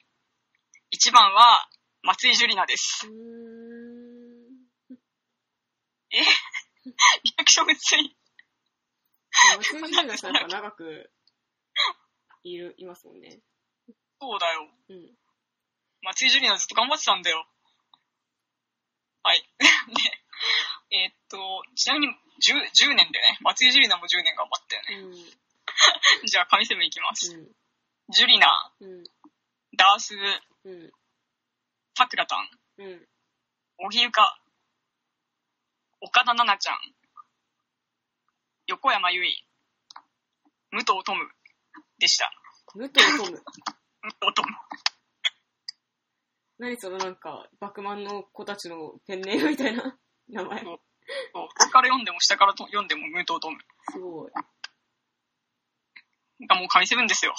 [0.92, 1.70] 1番は、
[2.02, 3.06] 松井樹里奈です。
[3.06, 4.98] うーん。
[7.24, 8.18] リアクション薄い。
[9.58, 11.12] 松井樹里さんやっぱ長く
[12.44, 13.42] いる、いますもんね。
[14.20, 14.72] そうだよ。
[14.90, 15.16] うん。
[16.02, 17.46] 松井樹里奈ずっと頑張ってたんだよ。
[19.22, 19.48] はい。
[20.90, 22.56] で、えーっと、ちなみに10、
[22.90, 24.96] 10年でね、松井樹里奈も10年頑張ったよね。
[25.04, 25.14] うん。
[26.28, 27.36] じゃあ、神セブンいきます。
[27.36, 27.56] うん。
[28.10, 28.48] 樹里奈、
[28.80, 29.04] うん。
[29.76, 30.16] ダース、
[30.64, 30.92] うん。
[31.98, 32.48] さくらたん、
[32.78, 33.08] うん。
[33.80, 34.42] 荻ゆか、
[36.00, 36.78] 岡田奈々ちゃん、
[38.68, 39.46] 横山由依、
[40.72, 41.30] 武藤トム
[42.00, 42.32] でした。
[42.76, 43.44] 武藤トム。
[44.02, 44.48] 武藤トム。
[46.60, 50.64] 何そのなんか、バクマンの子たちのペンネームみたいな名前。
[50.64, 50.80] そう
[51.60, 53.60] 上から読んでも下からと読んでも武藤トム。
[53.92, 54.32] すごい。
[56.46, 57.34] がもう神セブンですよ。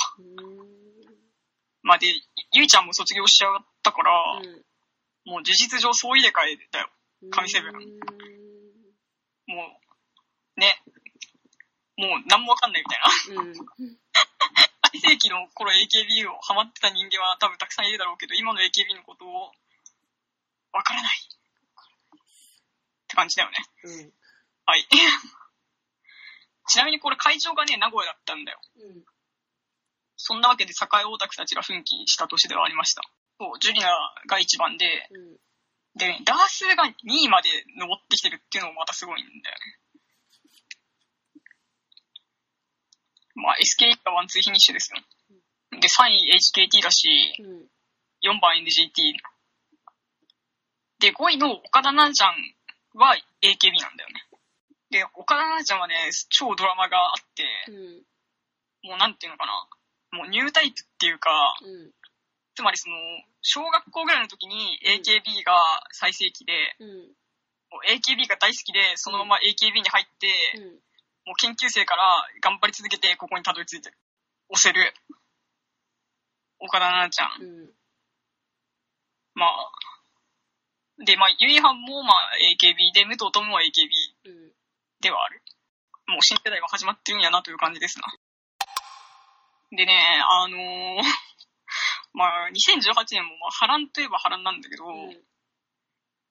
[1.82, 2.06] まあで、
[2.52, 4.12] ゆいちゃんも卒業しちゃったから、
[4.42, 4.64] うん
[5.28, 6.88] もう事実上総入れ替えだよ。
[7.30, 7.80] 神セブンも
[10.56, 10.80] う、ね。
[11.98, 13.42] もう何もわかんないみたいな。
[13.42, 13.54] うん。
[14.88, 19.52] 最盛期の頃 AKB をハマってた人間は多分たくさんいるだろうけど、今の AKB のことを
[20.72, 21.18] わからない。
[21.18, 21.26] っ
[23.08, 23.56] て感じだよね。
[23.84, 24.12] うん。
[24.64, 24.86] はい。
[26.68, 28.60] ちなみにこれ会場がね、名古屋だったんだよ。
[28.76, 29.04] うん。
[30.16, 33.02] そんなわけで栄オタクたちが奮起した年ではありました。
[33.38, 33.88] そう、ジュリナ
[34.28, 35.36] が1番で、うん。
[35.96, 39.78] でね、ダースが2位まで登ってきてるっていうのもまたすごいんだよね。
[43.34, 44.98] まあ、SK がワンツーフィニッシュですよ。
[45.70, 47.08] で、3位 HKT だし、
[47.38, 47.68] うん。
[48.22, 49.14] 4番 NGT。
[50.98, 52.34] で、5位の岡田奈々ちゃん
[52.98, 54.27] は AKB なんだよね。
[54.90, 55.94] で、岡田奈々ちゃんはね、
[56.31, 58.89] 超ドラマがあって、うん。
[58.89, 59.52] もうなんていうのかな。
[60.12, 61.31] もうニュータイプっていうか、
[61.62, 61.93] うん。
[62.55, 62.97] つまりその、
[63.43, 65.55] 小学校ぐらいの時に AKB が
[65.93, 66.89] 最盛期で、うん。
[67.70, 70.81] もう AKB が大好きで、そのまま AKB に入って、うん。
[71.27, 72.02] もう研究生から
[72.40, 73.98] 頑張り続けてここにたどり着いてる。
[74.48, 74.94] 押せる。
[76.59, 77.43] 岡田奈々ちゃん。
[77.44, 77.70] うん。
[79.35, 79.70] まあ。
[81.05, 84.07] で、まあ、ゆいはんもまあ AKB で、武藤友は AKB うん。
[85.00, 85.42] ではある。
[86.08, 88.06] もう新世代が始まってるんやなという感じですな。
[89.76, 89.94] でね、
[90.28, 91.02] あのー
[92.14, 95.22] まあ、2018年もまあ波乱といえば波乱なんだけど、うん。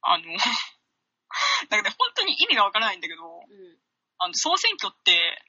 [0.02, 0.24] あの、
[1.70, 3.78] だからね、本当に意味がわからないんだけど、うん。
[4.18, 5.46] あの、総選挙って、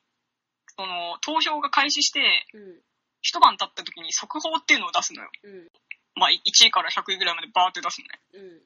[0.77, 2.83] その、投票が開始して、うん。
[3.21, 5.31] 一晩経った時に速報っていうのを出すのよ。
[5.43, 5.69] うん。
[6.15, 8.21] まあ、1位から100位ぐらいまでバーって出すのね。
[8.35, 8.61] うん。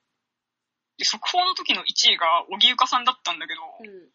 [0.98, 4.12] で、速報の時の1位が、小木ゆかさんだったんだけど、うん。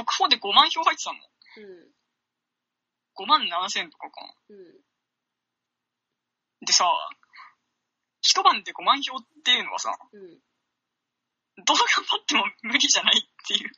[0.00, 1.18] 速報で5万票入ってたの？
[1.20, 1.92] うん。
[3.20, 4.32] 5万7千とかかな。
[4.48, 4.80] うん。
[6.64, 6.88] でさ、
[8.22, 10.40] 一晩で5万票っていうのはさ、うん。
[11.64, 13.70] どう頑張っても無理じゃないっていう、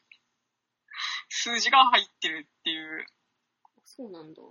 [1.29, 3.07] 数字が入ってるっていう、
[3.85, 4.43] そうなんだ。
[4.43, 4.47] う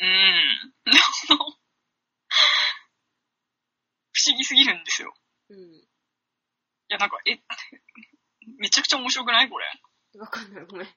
[0.00, 0.72] ーん。
[4.12, 5.14] 不思議すぎるんですよ。
[5.50, 5.58] うん。
[5.58, 5.88] い
[6.88, 7.38] や、なんか、え、
[8.58, 9.48] めちゃくちゃ面白くない？
[9.50, 9.66] これ。
[10.18, 10.66] わかんない。
[10.66, 10.88] ごめん。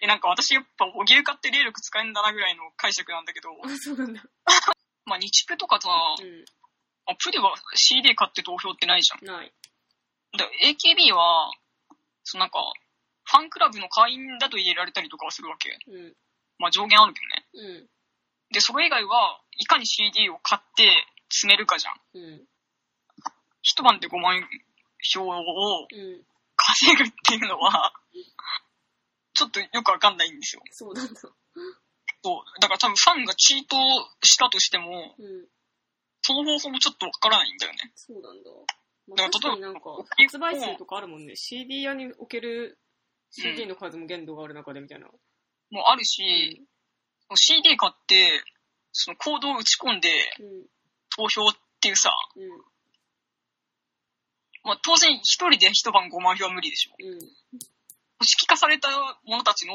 [0.00, 4.22] え、なんか私やっぱ、お牛買って霊力使えんだなぐらいの解釈なんだけど、 あ、そうなんだ。
[5.04, 6.44] まあ、日プとかさ、う
[7.06, 9.24] あプリは CD 買って投票ってないじゃん。
[9.24, 9.26] ん。
[9.26, 9.52] ない。
[10.36, 11.50] だ AKB は、
[12.22, 12.72] そのなんか、
[13.24, 15.76] ファンクラブの会員だと入れられたりとかはするわけ。
[15.86, 16.16] うん。
[16.58, 17.46] まあ上限あるけどね。
[17.52, 17.90] うん。
[18.52, 22.00] で、それ以外は、いかに CD を買って詰めるかじゃん。
[22.14, 22.46] うん。
[23.62, 24.48] 一晩で5万
[25.02, 26.24] 票をうん。
[26.66, 27.92] 稼ぐっていうのは、
[29.34, 30.62] ちょっとよくわかんないんですよ。
[30.70, 31.20] そうなんだ。
[31.20, 31.32] そう。
[32.60, 33.76] だから多分ファンがチート
[34.22, 35.46] したとしても、うん。
[36.22, 37.78] その方法もちょっとわからないんだよね。
[37.94, 38.50] そうなんだ。
[39.08, 39.80] まあ、だから確かになんか、
[40.18, 41.34] 発売数とかあるもんね。
[41.36, 42.78] CD 屋における
[43.30, 45.06] CD の数も限度がある中でみたいな。
[45.06, 46.66] もうあるし、
[47.34, 48.44] CD 買って、
[48.92, 50.10] そのコードを打ち込んで
[50.40, 50.66] うん。
[51.16, 52.42] 投票っていうさ、うん。
[54.64, 56.92] まあ当然一人で一晩5万票は無理でしょ。
[56.98, 57.18] うん。
[57.18, 57.30] 組
[58.20, 58.88] 織化された
[59.24, 59.74] 者たちの、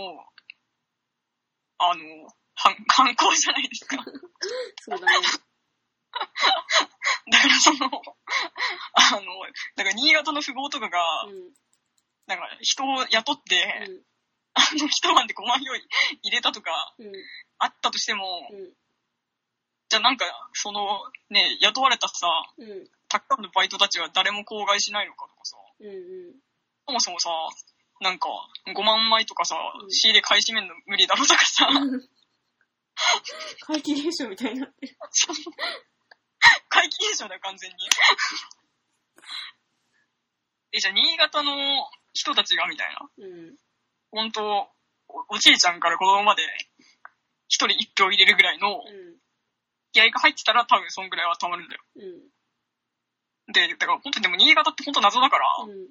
[1.78, 2.04] あの、
[2.54, 3.98] 犯犯行じゃないですか。
[4.82, 5.14] そうだね。
[7.32, 7.90] だからその、
[8.94, 9.22] あの、
[9.76, 11.54] だから新潟の富豪とかが、うん。
[12.28, 14.04] なんか人を雇って、うん。
[14.54, 15.86] あの一晩で5万票入
[16.32, 17.12] れたとかうん。
[17.58, 18.74] あったとしても、うん。
[19.90, 22.90] じゃあなんか、その、ね、雇われたさ、うん。
[23.16, 25.88] たくさんのバイトたちは誰も口外しないのかとかさ、うん。
[25.88, 26.36] うん。
[26.88, 27.30] そもそもさ、
[28.02, 28.28] なんか、
[28.68, 31.70] 5万枚とかさ、うん仕入れ買い占めるの無理だろとかさ、
[33.68, 34.98] 怪奇現象みたいになってる。
[36.70, 37.76] 怪奇現象だよ、完全に。
[40.74, 41.52] え、じゃあ、新潟の
[42.14, 43.10] 人たちが、みたいな。
[43.18, 43.56] うん。
[44.12, 44.44] 本当
[45.08, 46.44] おおじいちゃんから子供まで、
[47.48, 49.16] 一人一票入れるぐらいのうん。
[49.94, 51.82] 気合が入ってたら多分そんぐらいはたまるんだよ。
[51.96, 52.35] うん。
[53.48, 55.88] で、だから本当にでも新潟って本当謎だから、うん。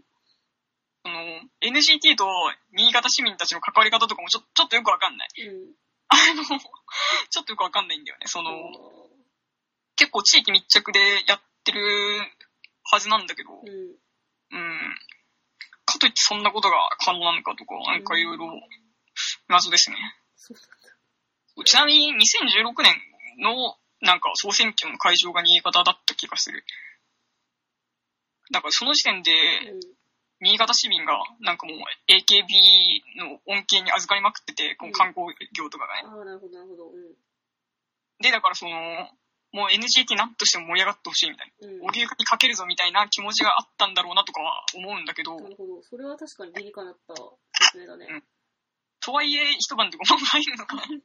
[1.05, 1.20] その、
[1.60, 2.26] NGT と
[2.72, 5.28] 新潟市民たちの関わり方とかもちょちょっとよくわかんない。
[5.47, 5.74] うん。
[6.09, 6.43] あの、
[7.31, 8.26] ちょっとよくわかんないんだよね。
[8.26, 8.51] その、
[9.97, 11.81] 結構地域密着でやってる
[12.85, 13.97] はずなんだけど、うん。
[14.51, 14.98] うん。
[15.85, 18.48] かといってそんなことが可能なのかとか、なんかいろいろ
[19.48, 19.97] 謎ですね。
[21.64, 22.94] ちなみに2016年
[23.39, 26.64] のなんか総選挙の会場が新潟だった気がする。
[28.52, 29.80] だからその時点で、うん。
[30.40, 31.78] 新潟市民がなんかもう
[32.10, 36.02] AKB の恩恵に預かりまくってて、この観光業とかがね。
[36.04, 36.90] ああ、なるほど、なるほど。
[36.90, 37.14] うん。
[38.20, 39.08] で、だからその、
[39.52, 41.68] もう NGT なんとしても盛り上がってほしいみたいな。
[41.68, 41.86] うん。
[41.86, 45.82] お流にかけるぞみたいな気持ちがあったんだろうなとかは思うんだけど、なるほど。
[45.82, 47.14] それは確かに理にかなった
[47.72, 48.06] 説明だね。
[48.10, 48.22] うん
[49.04, 51.00] とはいえ一晩で5万も入るのかなっていう、っ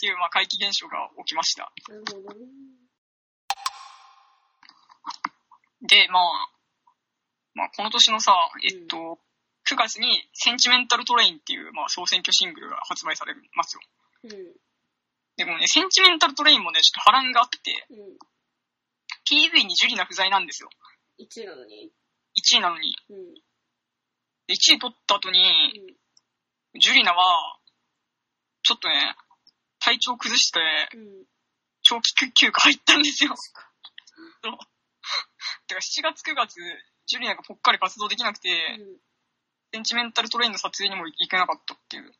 [0.00, 1.70] ていう、まあ怪奇現象が起きました。
[1.90, 2.40] なるほどね。
[5.84, 6.22] で、まあ、
[7.54, 8.34] まあこの年のさ、
[8.64, 9.18] えっと、
[9.68, 13.80] 9月にセンチメンタルトレインっていう、まあ総選挙シングルが発売されますよ。
[14.24, 14.30] うん。
[15.36, 17.96] でもね、センチメンタルトレインもね、ちょっと波乱があって、うん。
[19.28, 20.68] PV にジュリナ不在なんですよ。
[21.18, 21.90] 1位なのに。
[22.36, 22.96] 1位なのに。
[23.10, 23.34] うん。
[24.46, 25.38] で1位取った後に、
[26.78, 27.58] ジュリナは、
[28.62, 29.16] ちょっとね、
[29.80, 30.60] 体調崩して、
[30.94, 31.00] うん。
[31.00, 31.24] うん。
[31.82, 33.34] 長期休暇入ったんですよ。
[33.36, 34.56] そう。
[35.66, 36.54] てか7月9月、
[37.06, 38.98] ジュリナがぽっかり活動できなくて、うん。
[39.72, 42.12] センチメンタルトレインの撮影にも行けなかったっていう。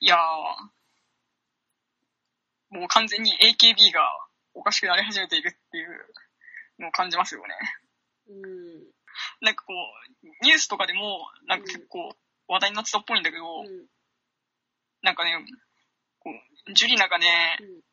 [0.00, 0.18] いやー、
[2.76, 4.00] もう完全に AKB が
[4.54, 5.88] おかしくなり始めているっていう
[6.80, 7.54] のを感じますよね。
[8.28, 8.92] うん。
[9.40, 12.16] なんかこう、ニュースとかでも、なんか結構
[12.48, 13.86] 話題になってたっぽいんだけど、うん。
[15.02, 15.32] なんかね、
[16.18, 17.91] こう、ジュリナがね、うん。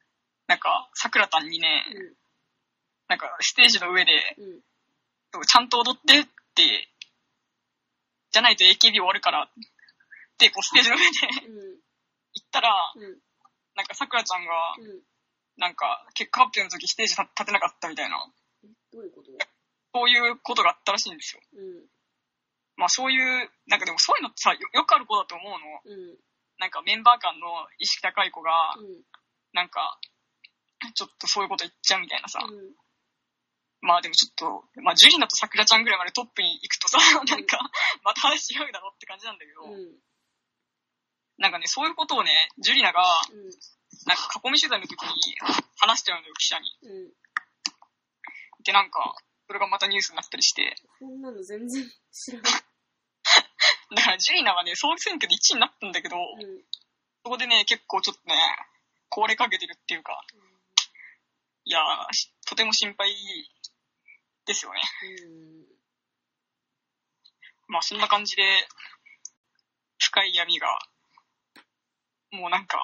[0.50, 2.16] なんか、桜たんにね、うん。
[3.08, 5.46] なんかステージの上で、うん。
[5.46, 6.90] ちゃんと踊ってって、
[8.32, 9.48] じゃないと AKB 終わるからっ
[10.40, 11.08] て、こうステージの上で
[11.48, 11.56] うん。
[12.34, 13.22] 言ったら、うん。
[13.76, 15.02] なんか桜ちゃんが、うん。
[15.58, 18.18] なんか、結果発表の時ステージ立立てなかったみたいな、
[18.64, 19.30] えどういうこと？
[19.94, 21.42] そういうことがあったらしいんですよ。
[21.54, 21.86] うん。
[22.76, 25.58] まあそういう、なんかでもそういうのってさ、よよくある子だと思うの。
[25.86, 26.18] うん。
[26.58, 29.04] なんかメンバー間の意識高い子が、うん。
[29.54, 30.00] なんか、
[30.94, 32.40] ちょっとそういうこと言っちゃうみたいなさ。
[32.42, 32.76] うん。
[33.82, 37.60] まあでもちょっと、まあジュリナと桜ちゃんぐらいまでトップに行くとさ、なんか、
[38.04, 40.00] また話違うだろって感じなんだけど、うん。
[41.38, 43.50] なんかね、そういうことをね、ジュリナが、うん。
[44.06, 45.38] なんか囲み取材の時に
[45.80, 46.78] 話しちゃうのよ、記者に。
[46.84, 47.14] うん。
[48.64, 49.16] で、なんか、
[49.48, 52.52] それがまたニュースになったりして、こんなの全然知らない。
[53.96, 56.64] だからジュリナはね、総選挙で1位になったんだけど、うん。
[57.24, 58.36] そこでね、結構ちょっとね、
[59.10, 60.22] 壊れかけてるっていうか、
[61.70, 61.80] いや
[62.48, 63.14] とても心配
[64.48, 64.82] ですよね。
[65.22, 65.70] うん。
[67.68, 68.42] まあそんな感じで、
[70.00, 70.68] 深い闇が、
[72.32, 72.80] もうなんか、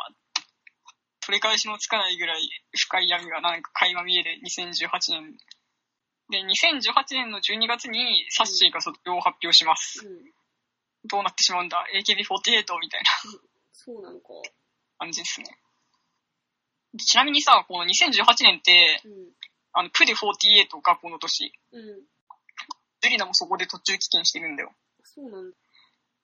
[1.22, 2.48] 取り返しのつかないぐらい
[2.78, 5.34] 深い闇がなんか垣間見える2018年。
[6.30, 10.06] で、2018年の12月にサッシーが卒業を発表します。
[10.06, 10.32] うん。
[11.10, 13.10] どうなってしまうんだ ?AKB48 みたいな
[13.72, 14.28] そうなのか。
[15.00, 15.58] 感じですね。
[16.96, 19.12] でちなみにさ、この2018年って、うん。
[19.74, 21.52] あの、プデ48がこの年。
[21.74, 21.84] うん。
[23.02, 24.72] ジュリナもそこで途中棄権してるんだよ。
[25.04, 25.58] そうなんだ。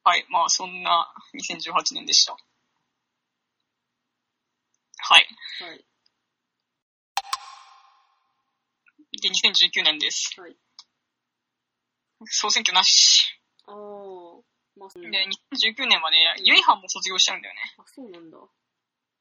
[0.04, 0.26] はい。
[0.30, 2.34] まあ、そんな2018年でした。
[2.34, 2.38] は
[5.18, 5.28] い。
[5.62, 5.86] はい。
[9.22, 10.34] で、2019年です。
[10.40, 10.56] はい。
[12.26, 13.42] 総選挙なし。
[13.68, 13.76] ああ。
[14.78, 17.62] まあ、そうで、2019年はね、ユイハンも卒業しちゃうんだよね。
[17.78, 18.38] あ、そうなんだ。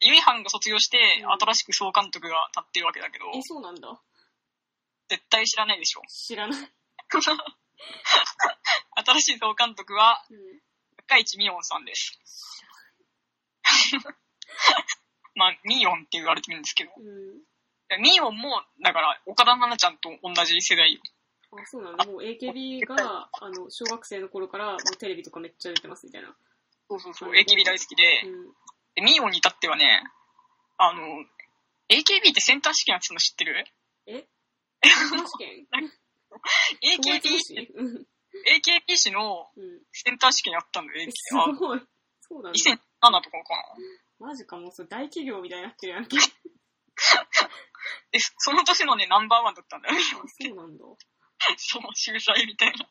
[0.00, 4.00] ユイハンが卒業して、うん新しく総監督が立ってるわけだけど、え、そうなんだ。
[5.08, 6.02] 絶対知らないでしょ。
[6.08, 6.60] 知らない。
[9.04, 10.60] 新しい総監督は、うん。
[11.06, 12.18] 高市ミヨンさんです。
[15.34, 16.92] まあ、ミヨンって言われてるんですけど。
[16.96, 17.42] うん。
[17.88, 21.00] でミヨンも、だから、岡田奈々ちゃんと同じ世代よ。
[21.52, 22.04] あ、そうなんだ。
[22.04, 26.36] もう AKB が、あの、小学生の頃から、もうテレビとかめっちゃ出てますみたいな。
[26.88, 28.54] そうそうそう、うん AKB 大好きで、うん。
[28.94, 30.02] でミヨンに至ってはね、
[30.78, 31.00] あの、
[31.90, 33.64] AKB ってセンター試験やってたの知ってる？
[34.06, 34.26] え？
[34.82, 35.66] 選手権
[36.98, 37.28] ?AKB、
[37.76, 38.06] うん。
[38.46, 39.80] AKB 誌のうん。
[39.92, 41.80] センター試験やったんだよ、え、AKB すあごい。
[42.20, 42.50] そうだ。
[42.50, 42.70] 2007と
[43.02, 43.20] かか
[44.20, 44.26] な？
[44.28, 46.16] マジか、もうそれ大企業みたいになってるやんけ。
[48.12, 49.94] で、その年のね、ナンバーワンだったんだよ。
[49.96, 49.98] あ、
[50.28, 50.84] そうなんだ。
[51.56, 52.90] そう、秀才みたいな。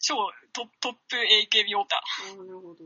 [0.00, 0.16] 超
[0.52, 1.96] トトップ AKB オタ。
[1.96, 2.84] あーなるほど。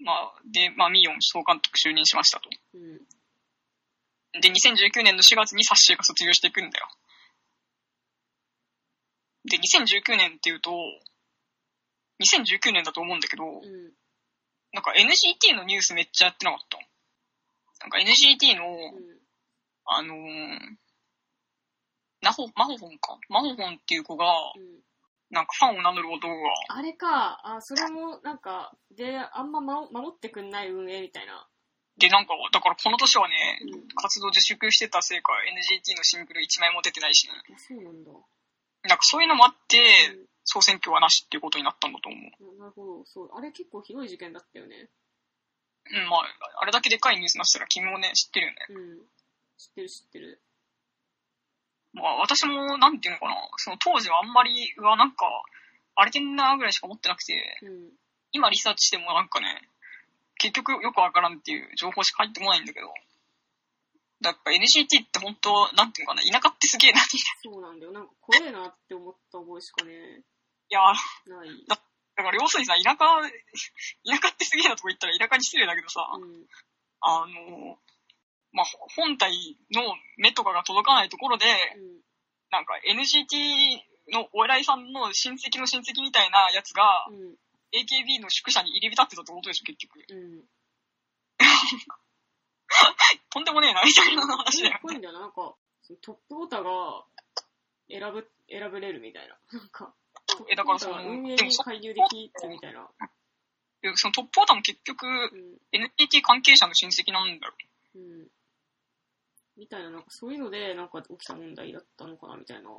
[0.00, 2.48] まあ、で、まあ、ミヨン総監督就任しましたと。
[2.74, 4.40] うん。
[4.40, 6.88] で、2019年の4月にサッシーが卒業していくんだよ。
[9.44, 10.70] で、2019年っていうと、
[12.20, 13.92] 2019年だと思うんだけど、うん。
[14.72, 16.78] なんか NGT のニュースめっちゃやってなかった。
[17.80, 19.20] なんか NGT の、うん。
[19.86, 20.58] あのー、
[22.22, 23.18] ナホ、マホホンか。
[23.28, 24.80] マホホンっていう子が、うん。
[25.30, 31.46] なんかファンを名乗る男が、あれか、あ、それも、なんか、で、あんまま守ってくんない運営みたいな。
[31.98, 37.34] で、なんか、だからこの年はね、うん活動自粛してたせいか NGT のシングル1枚も出てないしね。
[37.54, 38.10] あそうなんだ。
[38.82, 39.78] なんかそういうのもあって、
[40.14, 42.58] うん総選挙はなしっていうことになったんだと思う。
[42.58, 43.04] ななるほど。
[43.04, 43.30] そう。
[43.36, 44.88] あれ結構ひどい事件だったよね。
[45.86, 46.20] うん、まあ、
[46.60, 48.58] あれだけでかいニュースになってたら君もね、知ってるよね。
[48.70, 48.98] うん。
[49.56, 50.42] 知ってる知ってる。
[51.92, 55.26] まあ、私も、なんていうのかな、その当時はあんまり、うわ、なんか、
[55.96, 57.90] 荒れてんなぐらいしか思ってなくて、うん。
[58.32, 59.68] 今リサーチしてもなんかね、
[60.38, 62.88] 結局よくわからんっていう情報しか入ってこないんだけど、
[64.22, 67.92] だから NCT って本当、なんていうのかな、田舎ってすげえな、そうなんだよ。
[67.92, 69.92] なんか怖えなって思った覚えしかね、
[70.70, 70.80] いや、
[71.26, 71.66] ない。
[71.66, 72.98] だから要するにさ、田舎、
[74.06, 76.46] 田舎ってすげえなとこ言ったら田舎に失礼だけどさ、うん。
[77.00, 77.78] あの、
[78.52, 78.66] まあ、
[78.96, 79.32] 本体
[79.72, 79.82] の
[80.16, 82.00] 目とかが届かないところで、うん。
[82.50, 83.78] なんか NCT
[84.12, 87.36] のお偉いさんの親戚の親戚みたいなやつが、うん。
[87.72, 90.04] AKB の宿舎に入り浸ってたってことでしょ、結局。
[90.10, 90.44] うん。
[93.30, 95.20] とんでもねえな、みたいな話だよ怖いんだよな。
[95.20, 95.54] なんか、
[96.02, 97.04] トップオタが
[97.88, 99.38] 選ぶ、選ぶれるみたいな。
[99.52, 99.94] なんか、
[100.48, 102.88] えだからその運営に介入できるみたいな。
[103.82, 105.58] でそのトップオーターも結局、うん。
[105.72, 107.54] NTT 関係者の親戚なんだろ
[107.94, 108.28] うん。
[109.56, 112.70] みたいな、なんかそういうので、なんか起きた問題だったのかなみたいな。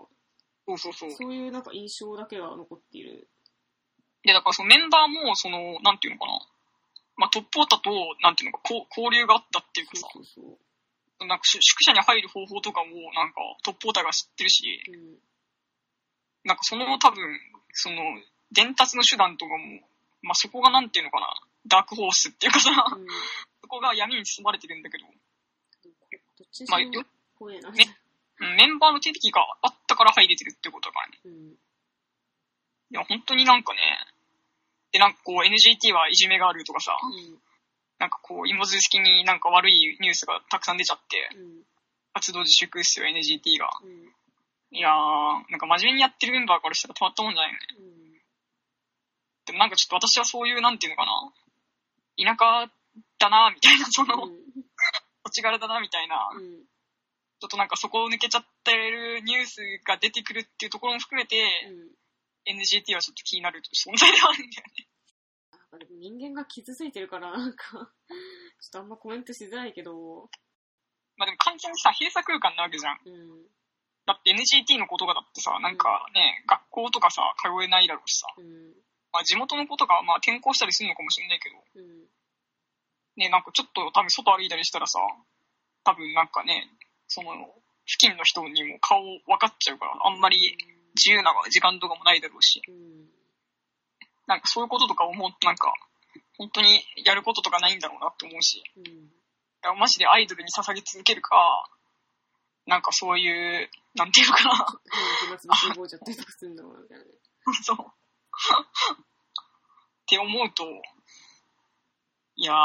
[0.68, 1.12] そうそうそう。
[1.12, 3.28] そういうなんか印象だけは残っている。
[4.24, 6.40] で、だからそのメンバーも、その、なんていうのかな。
[7.18, 7.92] まあ、トップオーターと、
[8.22, 10.58] なんていうのか、こう交流があったっていうかさ、そうそうそ
[11.22, 11.28] う。
[11.28, 15.18] なんか宿宿舎に入る方法とかも、なんかトップオーターが知ってるし、うん。
[16.44, 17.40] なんかその多分、
[17.74, 18.02] その、
[18.52, 19.58] 伝達の手段とかも、
[20.22, 21.28] まあ、そこがなんていうのかな、
[21.68, 23.06] ダークホースっていうかさ、うん。
[23.62, 25.06] そこが闇に包まれてるんだけど、
[26.42, 27.06] どっちにまあ、よ
[27.38, 27.70] 怖えな。
[27.70, 31.20] メンバーの手引きがあったから入れてるってことだからね。
[31.26, 31.54] うん。
[31.54, 31.58] い
[32.90, 33.80] や、本当になんかね、
[34.92, 37.38] で、なんかこう NGT はいじめがあるとかさ、うん。
[38.00, 41.62] なんかこう芋づる式になんか悪いニュースがたくさん出ちゃって、うん。
[42.14, 43.70] 活動自粛っすよ、NGT が。
[43.84, 44.10] うん。
[44.74, 47.68] いやー、なんか真面目にやってるメンバーからしたらたまったもんじゃないよね。
[47.78, 48.12] うん。
[49.46, 51.12] でもなんかちょっと私はそういう、なんていうのかな、
[52.18, 52.72] 田舎
[53.20, 54.28] だな、みたいな、その、
[55.32, 56.68] 土地柄だな、みたいな、うん。
[57.40, 61.36] ちょっとなんかそこを抜けちゃってるニュースが出てくるっていうところも含めて、
[62.46, 62.60] うん。
[62.60, 64.88] NGT はちょっと気になる存在ではあるんだよね。
[66.00, 70.30] 人間が傷ついてるから、なんか、ちょっとあんまコメントしづらいけど、
[71.16, 73.00] まあでも完全にさ、閉鎖空間なわけじゃん。
[73.06, 73.48] うん。
[74.06, 78.74] だって NGT のことがだってさ、なんかね、学校とかさ、通えないだろうしさ、うん。
[79.14, 82.08] まあ地元の子とかはまあ転校したりするのかもしれないけど、うん。
[83.18, 85.00] ね、なんかちょっと多分外歩いたりしたらさ、
[85.84, 86.70] 多分なんかね、
[87.08, 87.32] その、
[87.86, 90.58] 付近の人にも顔分かっちゃうから、あんまり
[90.96, 93.10] 自由な時間とかもないだろうし、うん。
[94.28, 95.74] なんかそういうこととか思うとなんか、
[96.38, 99.12] 本当にやることとかないんだろうなって思うし、いうん。
[99.64, 101.36] やマジでアイドルに捧げ続けるか、
[102.66, 104.66] なんかそういう、なんていうのかな。
[107.64, 107.78] そう。
[107.78, 107.84] っ
[110.08, 110.64] て思うと、
[112.42, 112.56] いやー、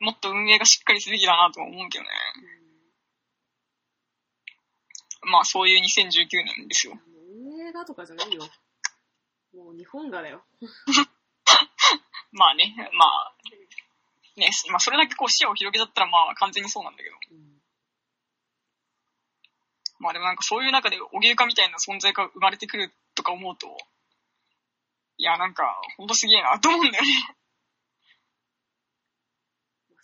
[0.00, 2.10] もっと運営がしっかりすべきだなとは思うけどね。
[5.30, 6.94] まあそういう2019年ですよ。
[7.44, 8.48] 運営がとかじゃないよ。
[9.54, 10.42] もう日本がだよ。
[12.32, 13.34] まあね、まあ、
[14.40, 17.16] ね、まあそれだけこう視野を広げちゃったらまあ完全にそうなんだけど。
[17.32, 17.60] うん。
[19.98, 23.76] まあでもなんかそういう中でお芸家みたいな存在が生まれてくるとか思うと、
[25.18, 27.36] いやなんかほんとすげえなと思うんだよね。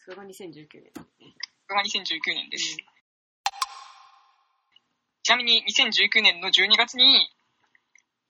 [0.09, 0.33] それが2019
[0.81, 0.93] 年。
[0.97, 2.79] それが2019年です。
[5.23, 7.29] ちなみに2019年の12月に、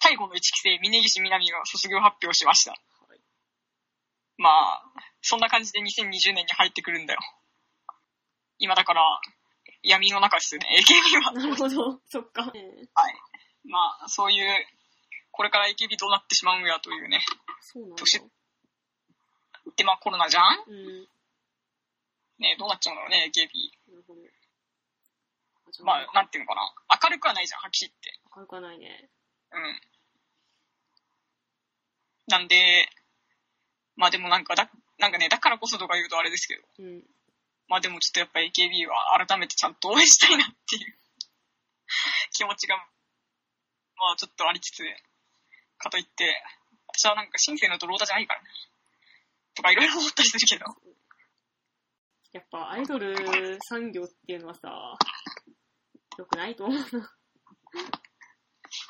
[0.02, 2.72] 最後の1期生、峯岸みなみが卒業発表しました。
[2.72, 2.76] は
[3.14, 3.20] い。
[4.38, 4.82] まあ、
[5.22, 7.20] そんな感じで2020年に入ってくるんだよ。
[8.58, 9.20] 今だから、
[9.84, 11.32] 闇の中ですよね、 AKB は。
[11.32, 12.00] なるほど。
[12.08, 12.50] そっか。
[12.56, 12.88] ええ
[13.62, 14.66] まあ、そういう、
[15.30, 17.20] これから AKB どうなってしまうんやというね。
[17.60, 17.96] そうなんだ。
[17.98, 18.20] 年
[19.76, 20.64] で、まあコロナじゃん？
[20.66, 21.08] うん。
[22.38, 23.50] ねどうなっちゃうんだろうね、AKB。
[25.78, 26.62] なまあ、なんていうのかな。
[27.02, 28.18] 明るくはないじゃん、はっきり言って。
[28.34, 29.10] 明るくはないね。
[29.52, 29.80] うん。
[32.28, 32.88] なんで、
[33.96, 37.02] まあでもなんかだ、なんかね、だからこそとか言うとあれですけど、うん。
[37.68, 40.98] まあでもちょっとやっぱ AKB は改めてちゃんと応援したいなっていう
[42.32, 42.76] 気持ちが、
[43.96, 44.82] まあちょっとありつつ、
[45.78, 46.42] かといって、
[46.88, 48.48] 私はなんかシンセイのドロータじゃないからね。
[49.54, 50.66] とかいろいろ思ったりするけど。
[52.32, 54.98] やっぱアイドル産業っていうのはさ、
[56.18, 56.84] 良くないと思うな。
[56.84, 56.98] だか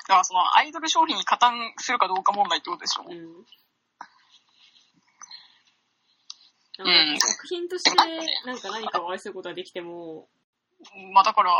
[0.07, 3.05] らそのアイドル商品に加担するかどうか問題ってことでしょ。
[3.07, 3.45] うん。
[6.79, 7.89] うんなんか作品として
[8.45, 10.29] なんか何かを愛することができても、
[11.13, 11.51] まあだから、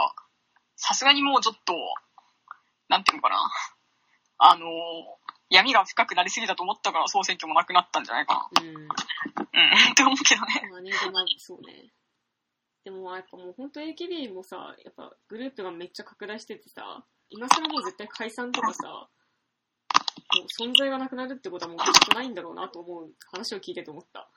[0.77, 1.73] さすがにもうちょっと、
[2.87, 3.51] なんていうのかな。
[4.37, 4.65] あの、
[5.49, 8.73] 闇が深くなりすぎたと思ったから総選挙もなくなったんじゃないかうん。
[8.73, 8.79] な。
[8.79, 8.87] うん、っ
[9.95, 10.69] て思うけどね。
[10.71, 11.91] まあね、でも、そうね。
[12.85, 24.29] でもまあやっぱもう本当 AKB もさ、やっぱグループがめっちゃ拡大しててさ、今更もう絶対解散とかさ、もう存在がなくなるってことはもうきっとないんだろうなと思う話を聞いてて思った。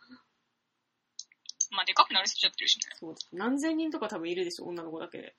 [1.70, 2.82] まあ、でかくなりすぎちゃってるしね。
[2.98, 3.14] そう。
[3.32, 5.36] 何千人とか多分いるでしょ、女の子だけで。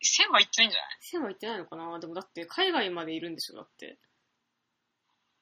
[0.00, 1.98] 線は言ってないんじゃない？1000は行ってないのかな？
[1.98, 3.98] でもだって海外までいるんでしょ、だって。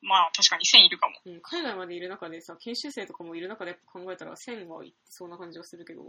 [0.02, 1.14] まあ、確かに線いるかも。
[1.24, 6.02] うん、海外までいる中でさ、研修生とかもいる中で考えたら1000は行ってそうな感じがするけど、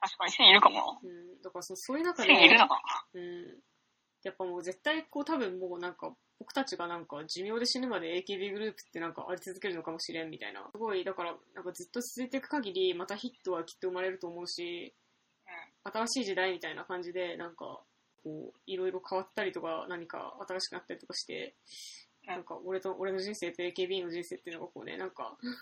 [0.00, 2.28] 確かに線いるかもうん、だからそそういう中な。
[2.28, 2.80] で、線いるのか
[3.14, 3.62] うん。
[4.24, 10.68] やっぱもう絶対こう多分もうなんか僕たちがなんか寿命で死ぬまで AKB グループってなんかあり続けるのかもしれんみたいな。
[10.72, 14.94] すごい、だからなんかずっと続いていく限りまたヒットはきっと生まれると思うし、
[15.84, 17.80] 新しい時代みたいな感じでなんか
[18.22, 21.52] こういろいろ変わったりとか何か新しくなったりとかして、うん
[22.26, 25.56] なんか俺と、俺の人生と AKB の人生っていうのがこうね、なんか、うん。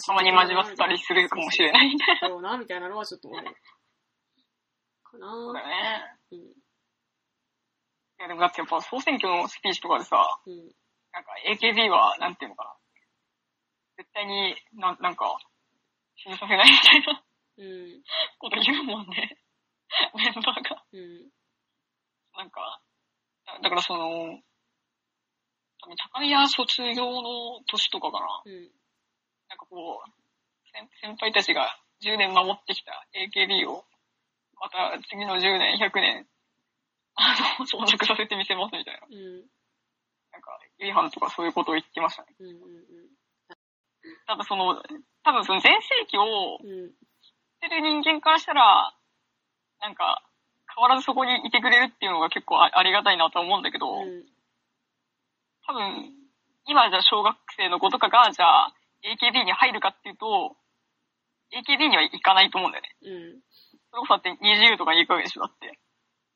[0.00, 1.96] たまに交わったりするかもしれない。
[2.20, 3.42] だろうな、みたいなのはちょっと思う。
[3.42, 5.74] かなそうだよね。
[6.30, 6.38] うん。
[6.38, 6.42] い
[8.18, 10.54] や、でもだってやっぱ総選挙のスピーチとかでさ、うん。
[11.12, 12.76] なんか AKB は、なんていうのかな。
[13.98, 15.36] 絶対にな、なんか、
[16.14, 17.24] 死にさせないみたいな
[17.60, 18.02] うん。
[18.38, 19.36] こと言うもんね。
[20.16, 20.84] メンバーが。
[20.92, 21.30] うん。
[22.36, 22.80] なんか、
[23.44, 24.40] だだからその、
[25.82, 28.42] 多分高宮卒業の年とかかな。
[28.46, 28.62] うん。
[29.48, 30.10] なんかこう、
[30.72, 31.68] 先先輩たちが
[32.02, 33.84] 10年守ってきた AKB を、
[34.54, 36.28] また次の10年、100年、
[37.14, 39.06] あの、存続させてみせますみたいな。
[39.06, 39.50] うん。
[40.32, 42.34] なんか、ユイハンとかそういうことを言ってましたね。
[42.38, 42.48] うん。
[42.48, 43.20] うん。
[44.26, 44.82] ただその、
[45.24, 46.58] 多分その全盛期を
[47.66, 48.94] ってる人間からしたら、
[49.80, 50.24] なんか、
[50.74, 54.24] 変わらずそこにいてくれるっていうのが結構あありがたいなとは思うんだけど、うん。
[55.66, 56.14] 多分、
[56.66, 58.74] 今じゃあ小学生の子とかが、じゃあ
[59.04, 60.56] AKB に入るかっていうと、
[61.52, 62.88] AKB には行かないと思うんだよね。
[63.02, 63.40] うん。
[63.90, 65.78] それこそだって20とかに行くわけでしょ、だって。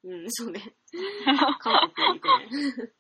[0.05, 0.31] うん。
[0.31, 0.61] そうね。
[1.61, 2.93] 韓国に行くね。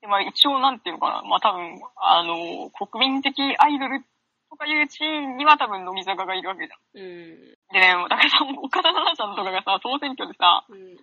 [0.00, 4.04] でまあ一応なんていうのかな、まあ多分、あの、国民的アイドル
[4.52, 6.80] とかいう地位には多分乃木坂がいるわけじゃん。
[6.92, 7.56] うん。
[7.72, 11.00] でね、だからさ、岡田奈々ちゃんとかがさ、総選挙でさ、うん。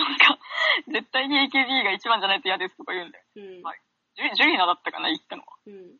[0.00, 0.40] なんか、
[0.88, 3.24] 絶対に AKB が一番じゃないと嫌ですとか言うんだよ。
[3.36, 3.62] うん。
[3.62, 3.80] はい
[4.16, 5.48] ジュジュリナだったかな、言ったのは。
[5.66, 5.96] うん。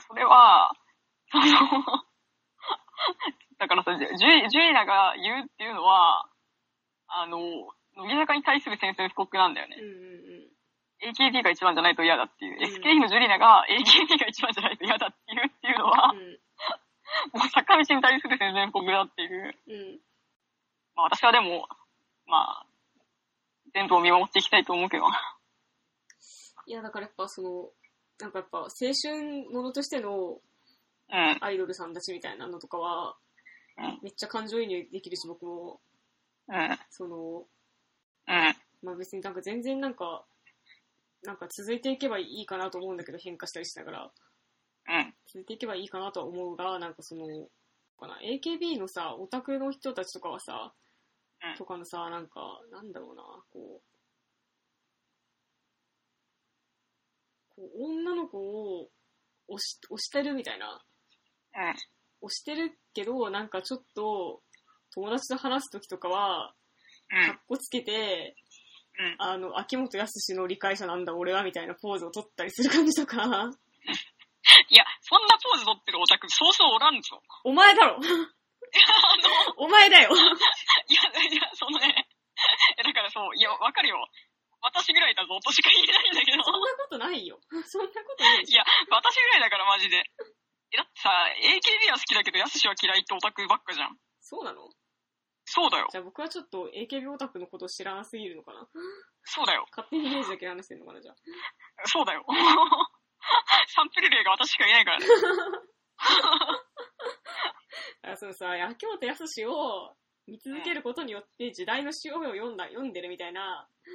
[0.00, 0.72] それは、
[1.30, 1.44] その、
[3.58, 4.16] だからさ、ジュ
[4.48, 6.28] ジュリナが言うっていうのは、
[7.08, 7.38] あの、
[7.96, 9.84] 乃木坂に対する宣戦布告なんだよねうん。。
[9.84, 9.88] う
[10.46, 10.50] ん。
[11.02, 12.58] AKB が一番じゃないと嫌だっていう。
[12.58, 16.38] うん SKE のジュリナが AKB が一番じゃないと嫌だっていうっていうのは、うん。
[17.32, 19.54] もう坂道に対する宣戦布告だっていう。
[19.66, 20.00] うん。
[20.94, 21.68] まあ私はでも、
[22.26, 22.66] まあ、
[23.72, 25.04] 全部を見守っていきたいと思うけど。
[26.66, 27.70] いや、だからやっぱその、
[28.18, 30.40] なんかやっぱ青春ものとしての
[31.10, 31.38] うん。
[31.40, 33.16] アイドルさんたちみたいなのとかは
[33.78, 35.80] うん、めっちゃ感情移入できるし、僕も、
[36.48, 36.78] うん。
[36.90, 38.56] その、うん。
[38.82, 40.24] まあ別になんか全然なんか、
[41.22, 44.12] なんか続いていけばいいかなと思うんだけど、変化したりしながら。
[44.88, 45.14] うん。
[45.26, 47.48] 続いていけばいいかなとは思うが、なんかその、
[47.98, 50.72] かな、AKB のさ、オタクの人たちとかはさ、
[51.42, 53.22] うんとかのさ、なんか、なんだろうな、
[53.52, 53.82] こう、
[57.54, 58.88] こう女の子を
[59.48, 60.84] 押し押してるみたいな。
[61.54, 61.74] うん。
[62.20, 64.42] 押してるけど、なんかちょっと、
[64.92, 66.54] 友達と話すときとかは、
[67.10, 67.40] うんかっ。
[67.46, 68.47] こつけて、うん。
[69.18, 73.22] あの、秋元康の理解者なんだ俺はみたいなポーズを取ったりする感じとか、
[74.68, 77.22] いや、そんなポーズ取ってるオタク、そうそうおらんぞ。
[77.44, 78.00] お前だろ
[79.56, 82.08] お前だよいや、いや、そのね、
[82.78, 84.06] えだからそう、いや、わかるよ。
[84.60, 86.42] 私ぐらいだぞとしか言えないんだけど。
[86.42, 87.38] そんなことないよ。
[87.66, 88.44] そんなことない。
[88.44, 90.02] いや、私ぐらいだからマジで。
[90.72, 93.96] え、だってさ、AKB は好きだけど、ヤスシは嫌いってオタクばっかじゃん。
[94.20, 94.68] そうなの？
[95.50, 95.86] そうだよ。
[95.90, 98.68] じゃあ僕はちょっと AKB オタクのことを知らなすぎるのかな？
[99.24, 99.64] そうだよ。
[99.70, 101.14] 勝手にイメージだけ話してんのかなじゃあ？
[101.86, 102.24] そうだよ。
[103.68, 105.06] サンプル例が私しかいないからね。
[108.02, 109.96] あそのさ、秋元康を
[110.26, 113.92] 見続けることによって時代の潮目を読んだ、読んでるみたいな、うん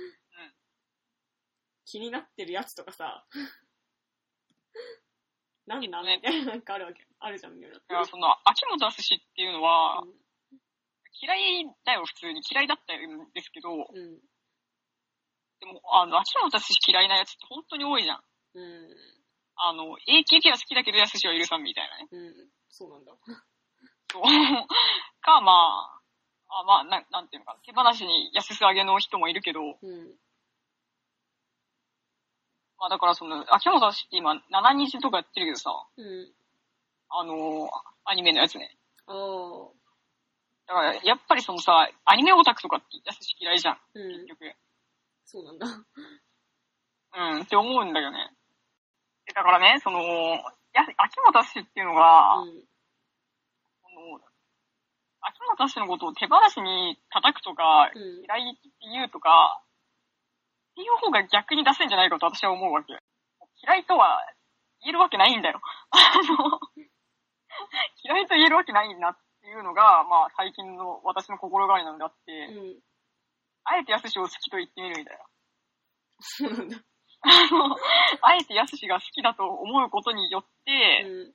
[1.85, 3.25] 気になってるやつとかさ、
[5.67, 7.77] なんなんねみたいななんかあるわけ、あるじゃん、みたいな。
[7.77, 9.05] いや、その、秋元康っ
[9.35, 10.22] ていうのは、うん
[11.21, 12.41] 嫌いだよ、普通に。
[12.49, 14.19] 嫌いだったんですけど、うん。
[15.59, 18.23] でも、あの、秋元康嫌いなやつって本当に多いじゃん。
[18.55, 18.95] うん。
[19.55, 22.07] あの、AKB は好きだけど、康は許さんみたいなね。
[22.11, 22.49] うん。
[22.69, 23.13] そうなんだ。
[24.11, 24.23] そう。
[25.21, 30.17] か、まあ、あまあ、ななんていうのかな、手放しに安す上げの人もいるけど、うん。
[32.77, 36.33] まあだからその、秋元氏って今、7日とかやってるけどさ、うん。
[37.09, 37.69] あのー
[38.05, 38.77] アニメのやつね。
[39.07, 39.82] ああ。
[40.67, 44.27] だから、やっぱりそのさ、アニメオタクとかって安し嫌いじゃん、うん結。
[44.27, 44.55] 局。
[45.25, 45.67] そうなんだ。
[45.67, 48.31] うん、って思うんだよね。
[49.25, 49.99] でだからね、その、
[50.73, 52.65] や秋元氏っていうのが、うん。
[53.81, 54.19] その
[55.21, 58.23] 秋元氏のことを手放しに叩くとか、うん。
[58.25, 59.61] 嫌いって言うとか、
[60.71, 62.93] っていう方が逆に出せんじゃないかと私は思うわけ。
[63.61, 64.19] 嫌いとは
[64.81, 65.61] 言えるわけないんだよ。
[65.91, 66.59] あの、
[68.03, 69.22] 嫌いと言えるわけないなって
[69.53, 72.79] いうのが、まあ最近の私の心変わりなんであって、うん。
[73.63, 75.23] あえて安しを好きと言ってみるみたいな。
[77.23, 77.77] あの、
[78.21, 81.33] あえて安しが好きだと思うことによって、うん。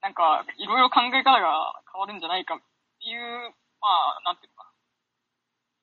[0.00, 2.60] なんか、いろいろ考え方が変わるんじゃないかっ
[3.00, 4.70] ていう、まあ、なんていうのかな。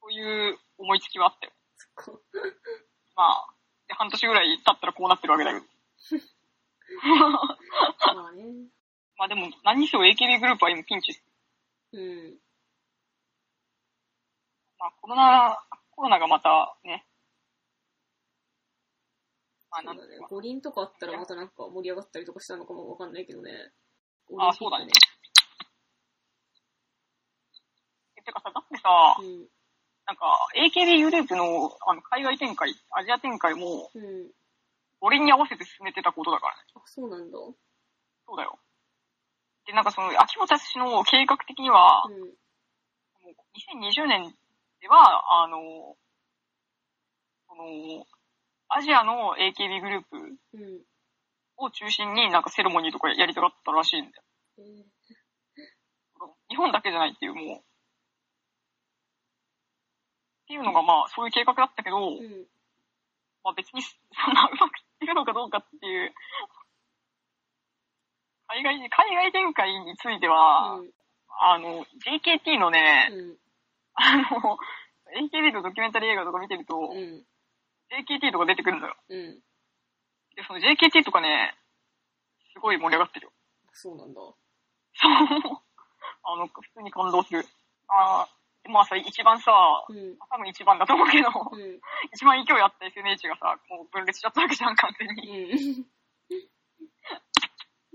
[0.02, 1.54] そういう思いつきはあったよ。
[3.16, 3.54] まあ、
[3.88, 5.66] で半年ぐらい経ったらこうなってるわけだけど。
[8.16, 8.44] まあね。
[9.18, 11.31] まあでも、何にせよ AKB グループは今ピンチです。
[11.94, 12.38] うん。
[14.80, 15.58] まあコロナ、
[15.92, 17.06] コロナがまたね、
[19.72, 23.52] まあそうんだね五輪とかあったらまたなんか盛り上がったりとかしたのかもわかんないけどね。
[24.38, 24.92] あそうだね。
[28.18, 28.90] えてかさ、だってさ、
[29.20, 29.48] うん。
[30.06, 34.32] なんか AKB グループのあの海外展開、アジア展開もうん。
[35.00, 36.62] 五輪に合わせて進めてたことだからね。
[36.76, 37.38] あ、そうなんだ。
[37.38, 37.56] う
[38.28, 38.60] そうだよ。
[39.66, 42.12] で、なんかその、秋元氏の計画的には、ん。
[42.12, 43.36] もう
[43.78, 44.34] 2020年
[44.82, 45.96] では、あの、
[47.48, 48.06] その、
[48.70, 50.18] アジアの AKB グループ
[50.54, 50.82] うん。
[51.58, 54.24] を中心になんかセレモニーとかやりたかったらしいんだよ。
[54.60, 54.92] えー
[56.50, 57.46] 日本だけじゃないっていう、もう。
[57.56, 57.62] っ
[60.48, 62.46] ていうのがまあ、そういう計画だったけど、うん。
[63.44, 63.90] まあ別にそ
[64.30, 66.14] んなうまくいってるのかどうかっていう、
[68.52, 70.92] 海外、海外展開については、うん。
[71.40, 73.38] あの、JKT のね、うん。
[73.96, 74.58] あの、
[75.16, 77.24] AKB のドキュメンタリー映画とか見てると、うん。
[77.96, 78.96] JKT とか出てくるのよ。
[79.10, 79.40] うん。
[80.36, 81.56] で、その JKT とかね、
[82.54, 83.32] すごい盛り上がってるよ。
[83.72, 84.20] そうなんだ。
[84.20, 84.36] そう。
[86.24, 87.46] あの、普通に感動する。
[87.88, 89.52] あーまあさ、一番さ、
[89.90, 90.18] うん。
[90.30, 91.80] 多分一番だと思うけど、うん。
[92.14, 95.52] 一番勢いあった SNH がさ、もう分裂しちゃったわけじゃん、完全に。
[95.52, 95.86] うん。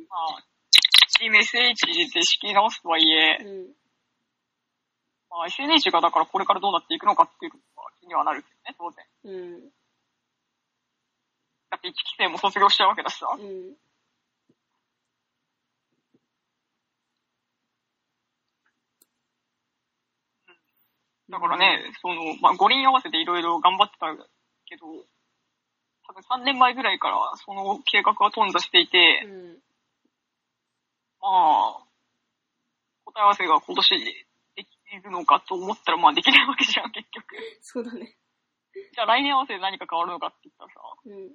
[0.09, 0.44] まあ、
[1.18, 3.74] チーム SH で仕切り直すとはいえ、うん。
[5.31, 9.05] まあ SNH がだからこれからどうなっていくのかっていうのは気にはなるけどね、当然。
[9.24, 9.70] うん。
[11.70, 13.27] だって1期生も卒業しちゃうわけだしさ。
[13.39, 13.74] うん。
[21.28, 24.14] だからね、その、まあ、五輪合わせていろいろ頑張ってた
[24.64, 24.86] けど、
[26.06, 29.65] 多分3年前ぐらいからその計画は頓挫していて、うん。
[31.20, 31.86] まあ、
[33.05, 34.05] 答え合わせが今年
[34.55, 34.68] でき
[35.02, 37.36] るのかと思ったら、まあできないわけじゃん、結局。
[37.60, 38.16] そうだね。
[38.94, 41.32] じゃあ来年合わせで何か変わるのかって言ったらさ、うん。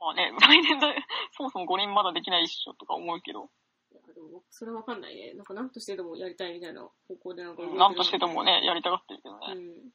[0.00, 0.88] まあね、来年だ、
[1.36, 3.50] そもそも五輪まだできないっしょとか思うけど、
[3.92, 5.34] いや、でも、それはわかんないね。
[5.34, 9.54] なんか、なんとしてでもやりたいみたいな方向でなんか動いてるなんとしてでもね、やりたがってるけどね。
[9.54, 9.90] うん。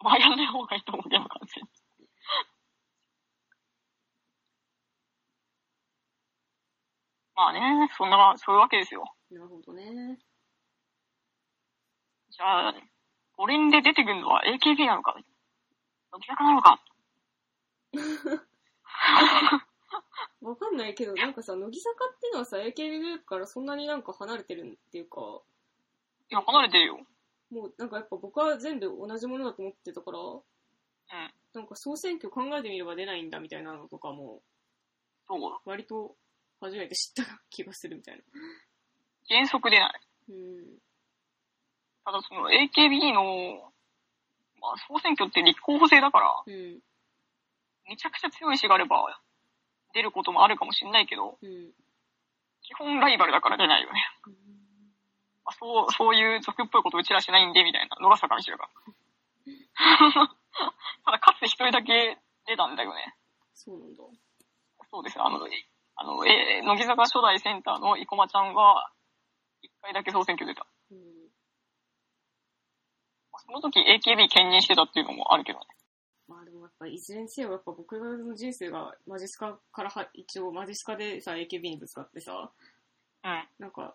[0.00, 1.68] まあやんない方がいいと思うけど、完全に。
[7.34, 9.04] まあね、そんな、そういうわけですよ。
[9.30, 10.18] なるほどね。
[12.30, 12.74] じゃあ、
[13.36, 15.14] 五輪で出てくるのは AKB なのか？
[16.12, 16.82] 乃木坂なのか？
[20.42, 25.40] わかんないけど、なんかさ、乃木坂っていうのはさ、AKB グループからそんなになんか離れてるっていうか、
[26.30, 27.00] いや、離れてるよ。
[27.50, 30.42] もうなんかやっぱ僕は全部同じものだと思ってたから、うん。
[31.52, 34.42] なんか総選挙考えてみれば出ないんだみたいなのとかも、
[35.28, 35.40] そう。
[35.66, 36.16] 割と
[36.62, 38.22] 初めて知った気がするみたいな。
[39.28, 40.00] 原則出ない。
[40.30, 40.78] うん。
[42.04, 43.72] ただその AKB の、
[44.60, 46.78] まあ総選挙って立候補制だから、うん。
[47.88, 49.20] めちゃくちゃ強い意志があれば、
[49.92, 51.72] 出ることもあるかもしれないけど、うん。
[52.62, 54.00] 基本ライバルだから出ないよね。
[55.44, 58.70] まあ、そう、そういう俗っぽいことうちらしないんで、みたいな、野良さかにしてるから。
[61.04, 63.16] ただ、かつて一人だけ出たんだよね。
[63.52, 64.04] そうなんだ。
[64.90, 65.20] そうです。
[65.20, 65.50] あの、え
[65.96, 68.90] あの、え、乃木坂初代センターの生駒ちゃんが、
[69.62, 70.66] 一回だけ総選挙出た。
[70.90, 70.98] うん。
[73.32, 75.66] まあその時 AKB 兼任してたっていうのもあるけどね。
[76.28, 82.50] まあでもやっぱいずれにせよやっぱ僕の人生がマジスカからは一応マジスカでさ AKB にぶつかってさ、
[83.24, 83.48] うん。
[83.58, 83.94] なんか、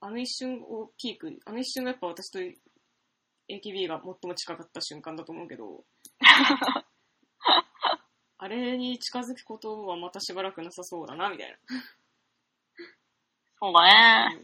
[0.00, 5.84] あの一瞬をピークに、あの一瞬がやっぱ私と AKB が最も近かった瞬間だと思うけど、
[8.38, 11.58] あれに近づくことはまたしばらくなさそうだな、みたい
[13.58, 14.30] そうだな。
[14.30, 14.38] ね。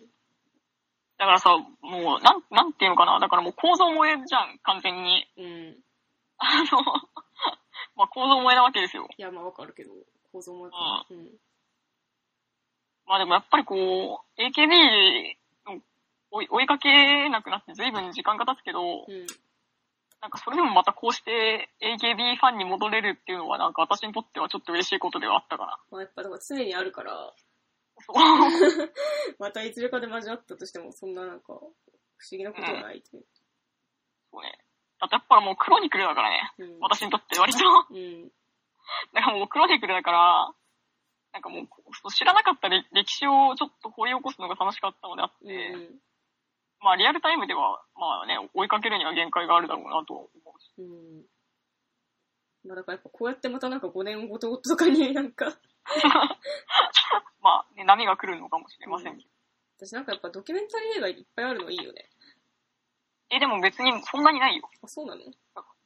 [1.16, 3.20] だからさ、もう、なん、なんていうのかな。
[3.20, 5.24] だからもう構造萌えじゃん、完全に。
[5.36, 5.44] うん。
[5.44, 5.76] うん。
[6.38, 6.82] あの、
[7.94, 9.08] まあ構造萌えなわけですよ。
[9.16, 9.92] いや、まあわかるけど、
[10.32, 10.68] 構造も、う
[11.14, 11.38] ん。
[13.06, 15.80] まあでもやっぱりこう、AKB の
[16.32, 19.26] 追い追いかけなくなって随分時間が経つけど、うん。
[20.24, 25.76] なんかそれでもまたこうして AKB ファンに戻れるっていうのはなんか私にとってはちょっと嬉しいことではあったかな。
[25.90, 27.12] まあやっぱだから常にあるから、
[28.00, 28.16] そ う
[29.38, 31.70] またいずれかで交わったとしても、そんななんか、不思
[32.30, 33.26] 議なことはないっていう。
[34.32, 34.58] そうね。
[34.98, 36.54] だってやっぱもうクロニクルだからね。
[36.56, 36.78] うん。
[36.80, 37.58] 私にとって割と。
[37.90, 38.28] うん。
[39.12, 40.54] だからもうクロニクルだから、
[41.34, 46.00] なんかもう知らなかった歴歴史をちょっと掘り起こすのが楽しかったのであって、うん。
[46.84, 50.70] まあリアルタイムでは、まあね、追いかけるには限界があるだろうなと思うし。
[50.78, 51.24] うん。
[52.68, 55.46] まあだからやっぱこうやってまたなんか5年ごとごととかになんか、
[57.40, 59.28] まあね、波が来るのかもしれませんけど。
[59.78, 62.10] 私なんかやっぱドキュメンタリー映画いっぱいあるのいいよね。
[63.30, 64.68] え、でも別にそんなにないよ。
[64.82, 65.24] あ、そうなの？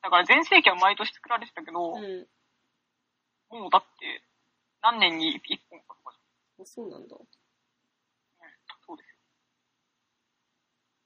[0.02, 2.28] だから全盛期は毎年作られてたけど、うん。
[3.50, 4.24] もうだって、
[4.82, 7.16] 何年に1本かとかじあ、そうなんだ。
[7.16, 7.26] ゃん。
[8.86, 9.16] そうですよ。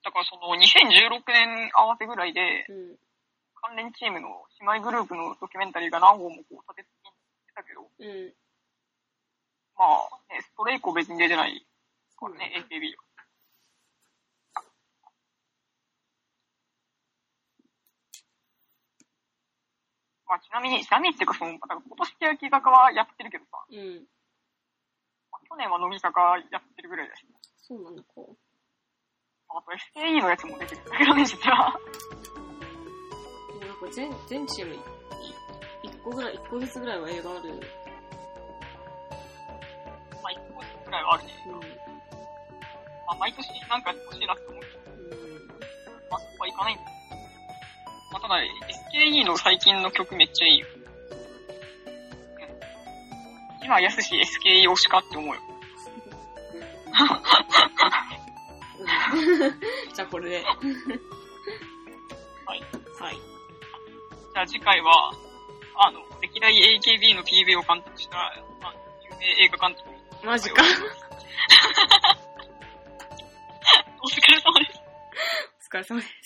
[0.02, 2.96] だからその2016年合わせぐらいで、うん。
[3.62, 7.14] 関連チームの姉妹グループのドキュメンタリーが何本もこう立て続けに
[7.46, 8.34] 出たけど、うん。
[9.78, 11.64] まあ、ね、それ以降別に出てない
[12.18, 13.02] からね、AKB は。
[20.26, 24.06] まあ、ちなみに、ちなみにっていうか、その、なんか今年欅坂はやってるけどさ、うん。
[25.30, 27.26] まあ去年は乃木坂やってるぐらいだし、
[27.68, 28.32] そうなのか。
[29.52, 31.56] まあ、あと SKE のやつも出てるんだけどね、実は。
[33.60, 34.78] なんか全、全チームい
[35.82, 37.40] 一個ぐらい、一個ずつぐらいは映画ある。
[40.22, 41.32] まあ、一個ずつぐらいはあるね。
[41.46, 41.52] うん。
[41.52, 41.60] ま
[43.08, 45.48] あ、毎年なんかやってほしいなって思うけど、うん。
[46.10, 46.82] まあ、そこはいかないんだ
[48.12, 48.36] まあ、ただ、
[48.94, 50.66] SKE の最近の曲めっちゃいいよ。
[53.60, 53.64] うん。
[53.64, 55.40] 今、やすし SKE 推しかって思うよ。
[59.94, 60.42] じゃあこれで。
[60.44, 60.52] は
[62.54, 62.62] い。
[62.98, 63.16] はい。
[63.16, 65.12] じゃあ次回は、
[65.76, 68.16] あの、歴代 AKB の PV を監督した、
[68.60, 69.90] まあ、有名映画監督。
[70.24, 70.62] マジか。
[74.02, 74.80] お疲れ様です。
[75.72, 76.21] お疲れ様です。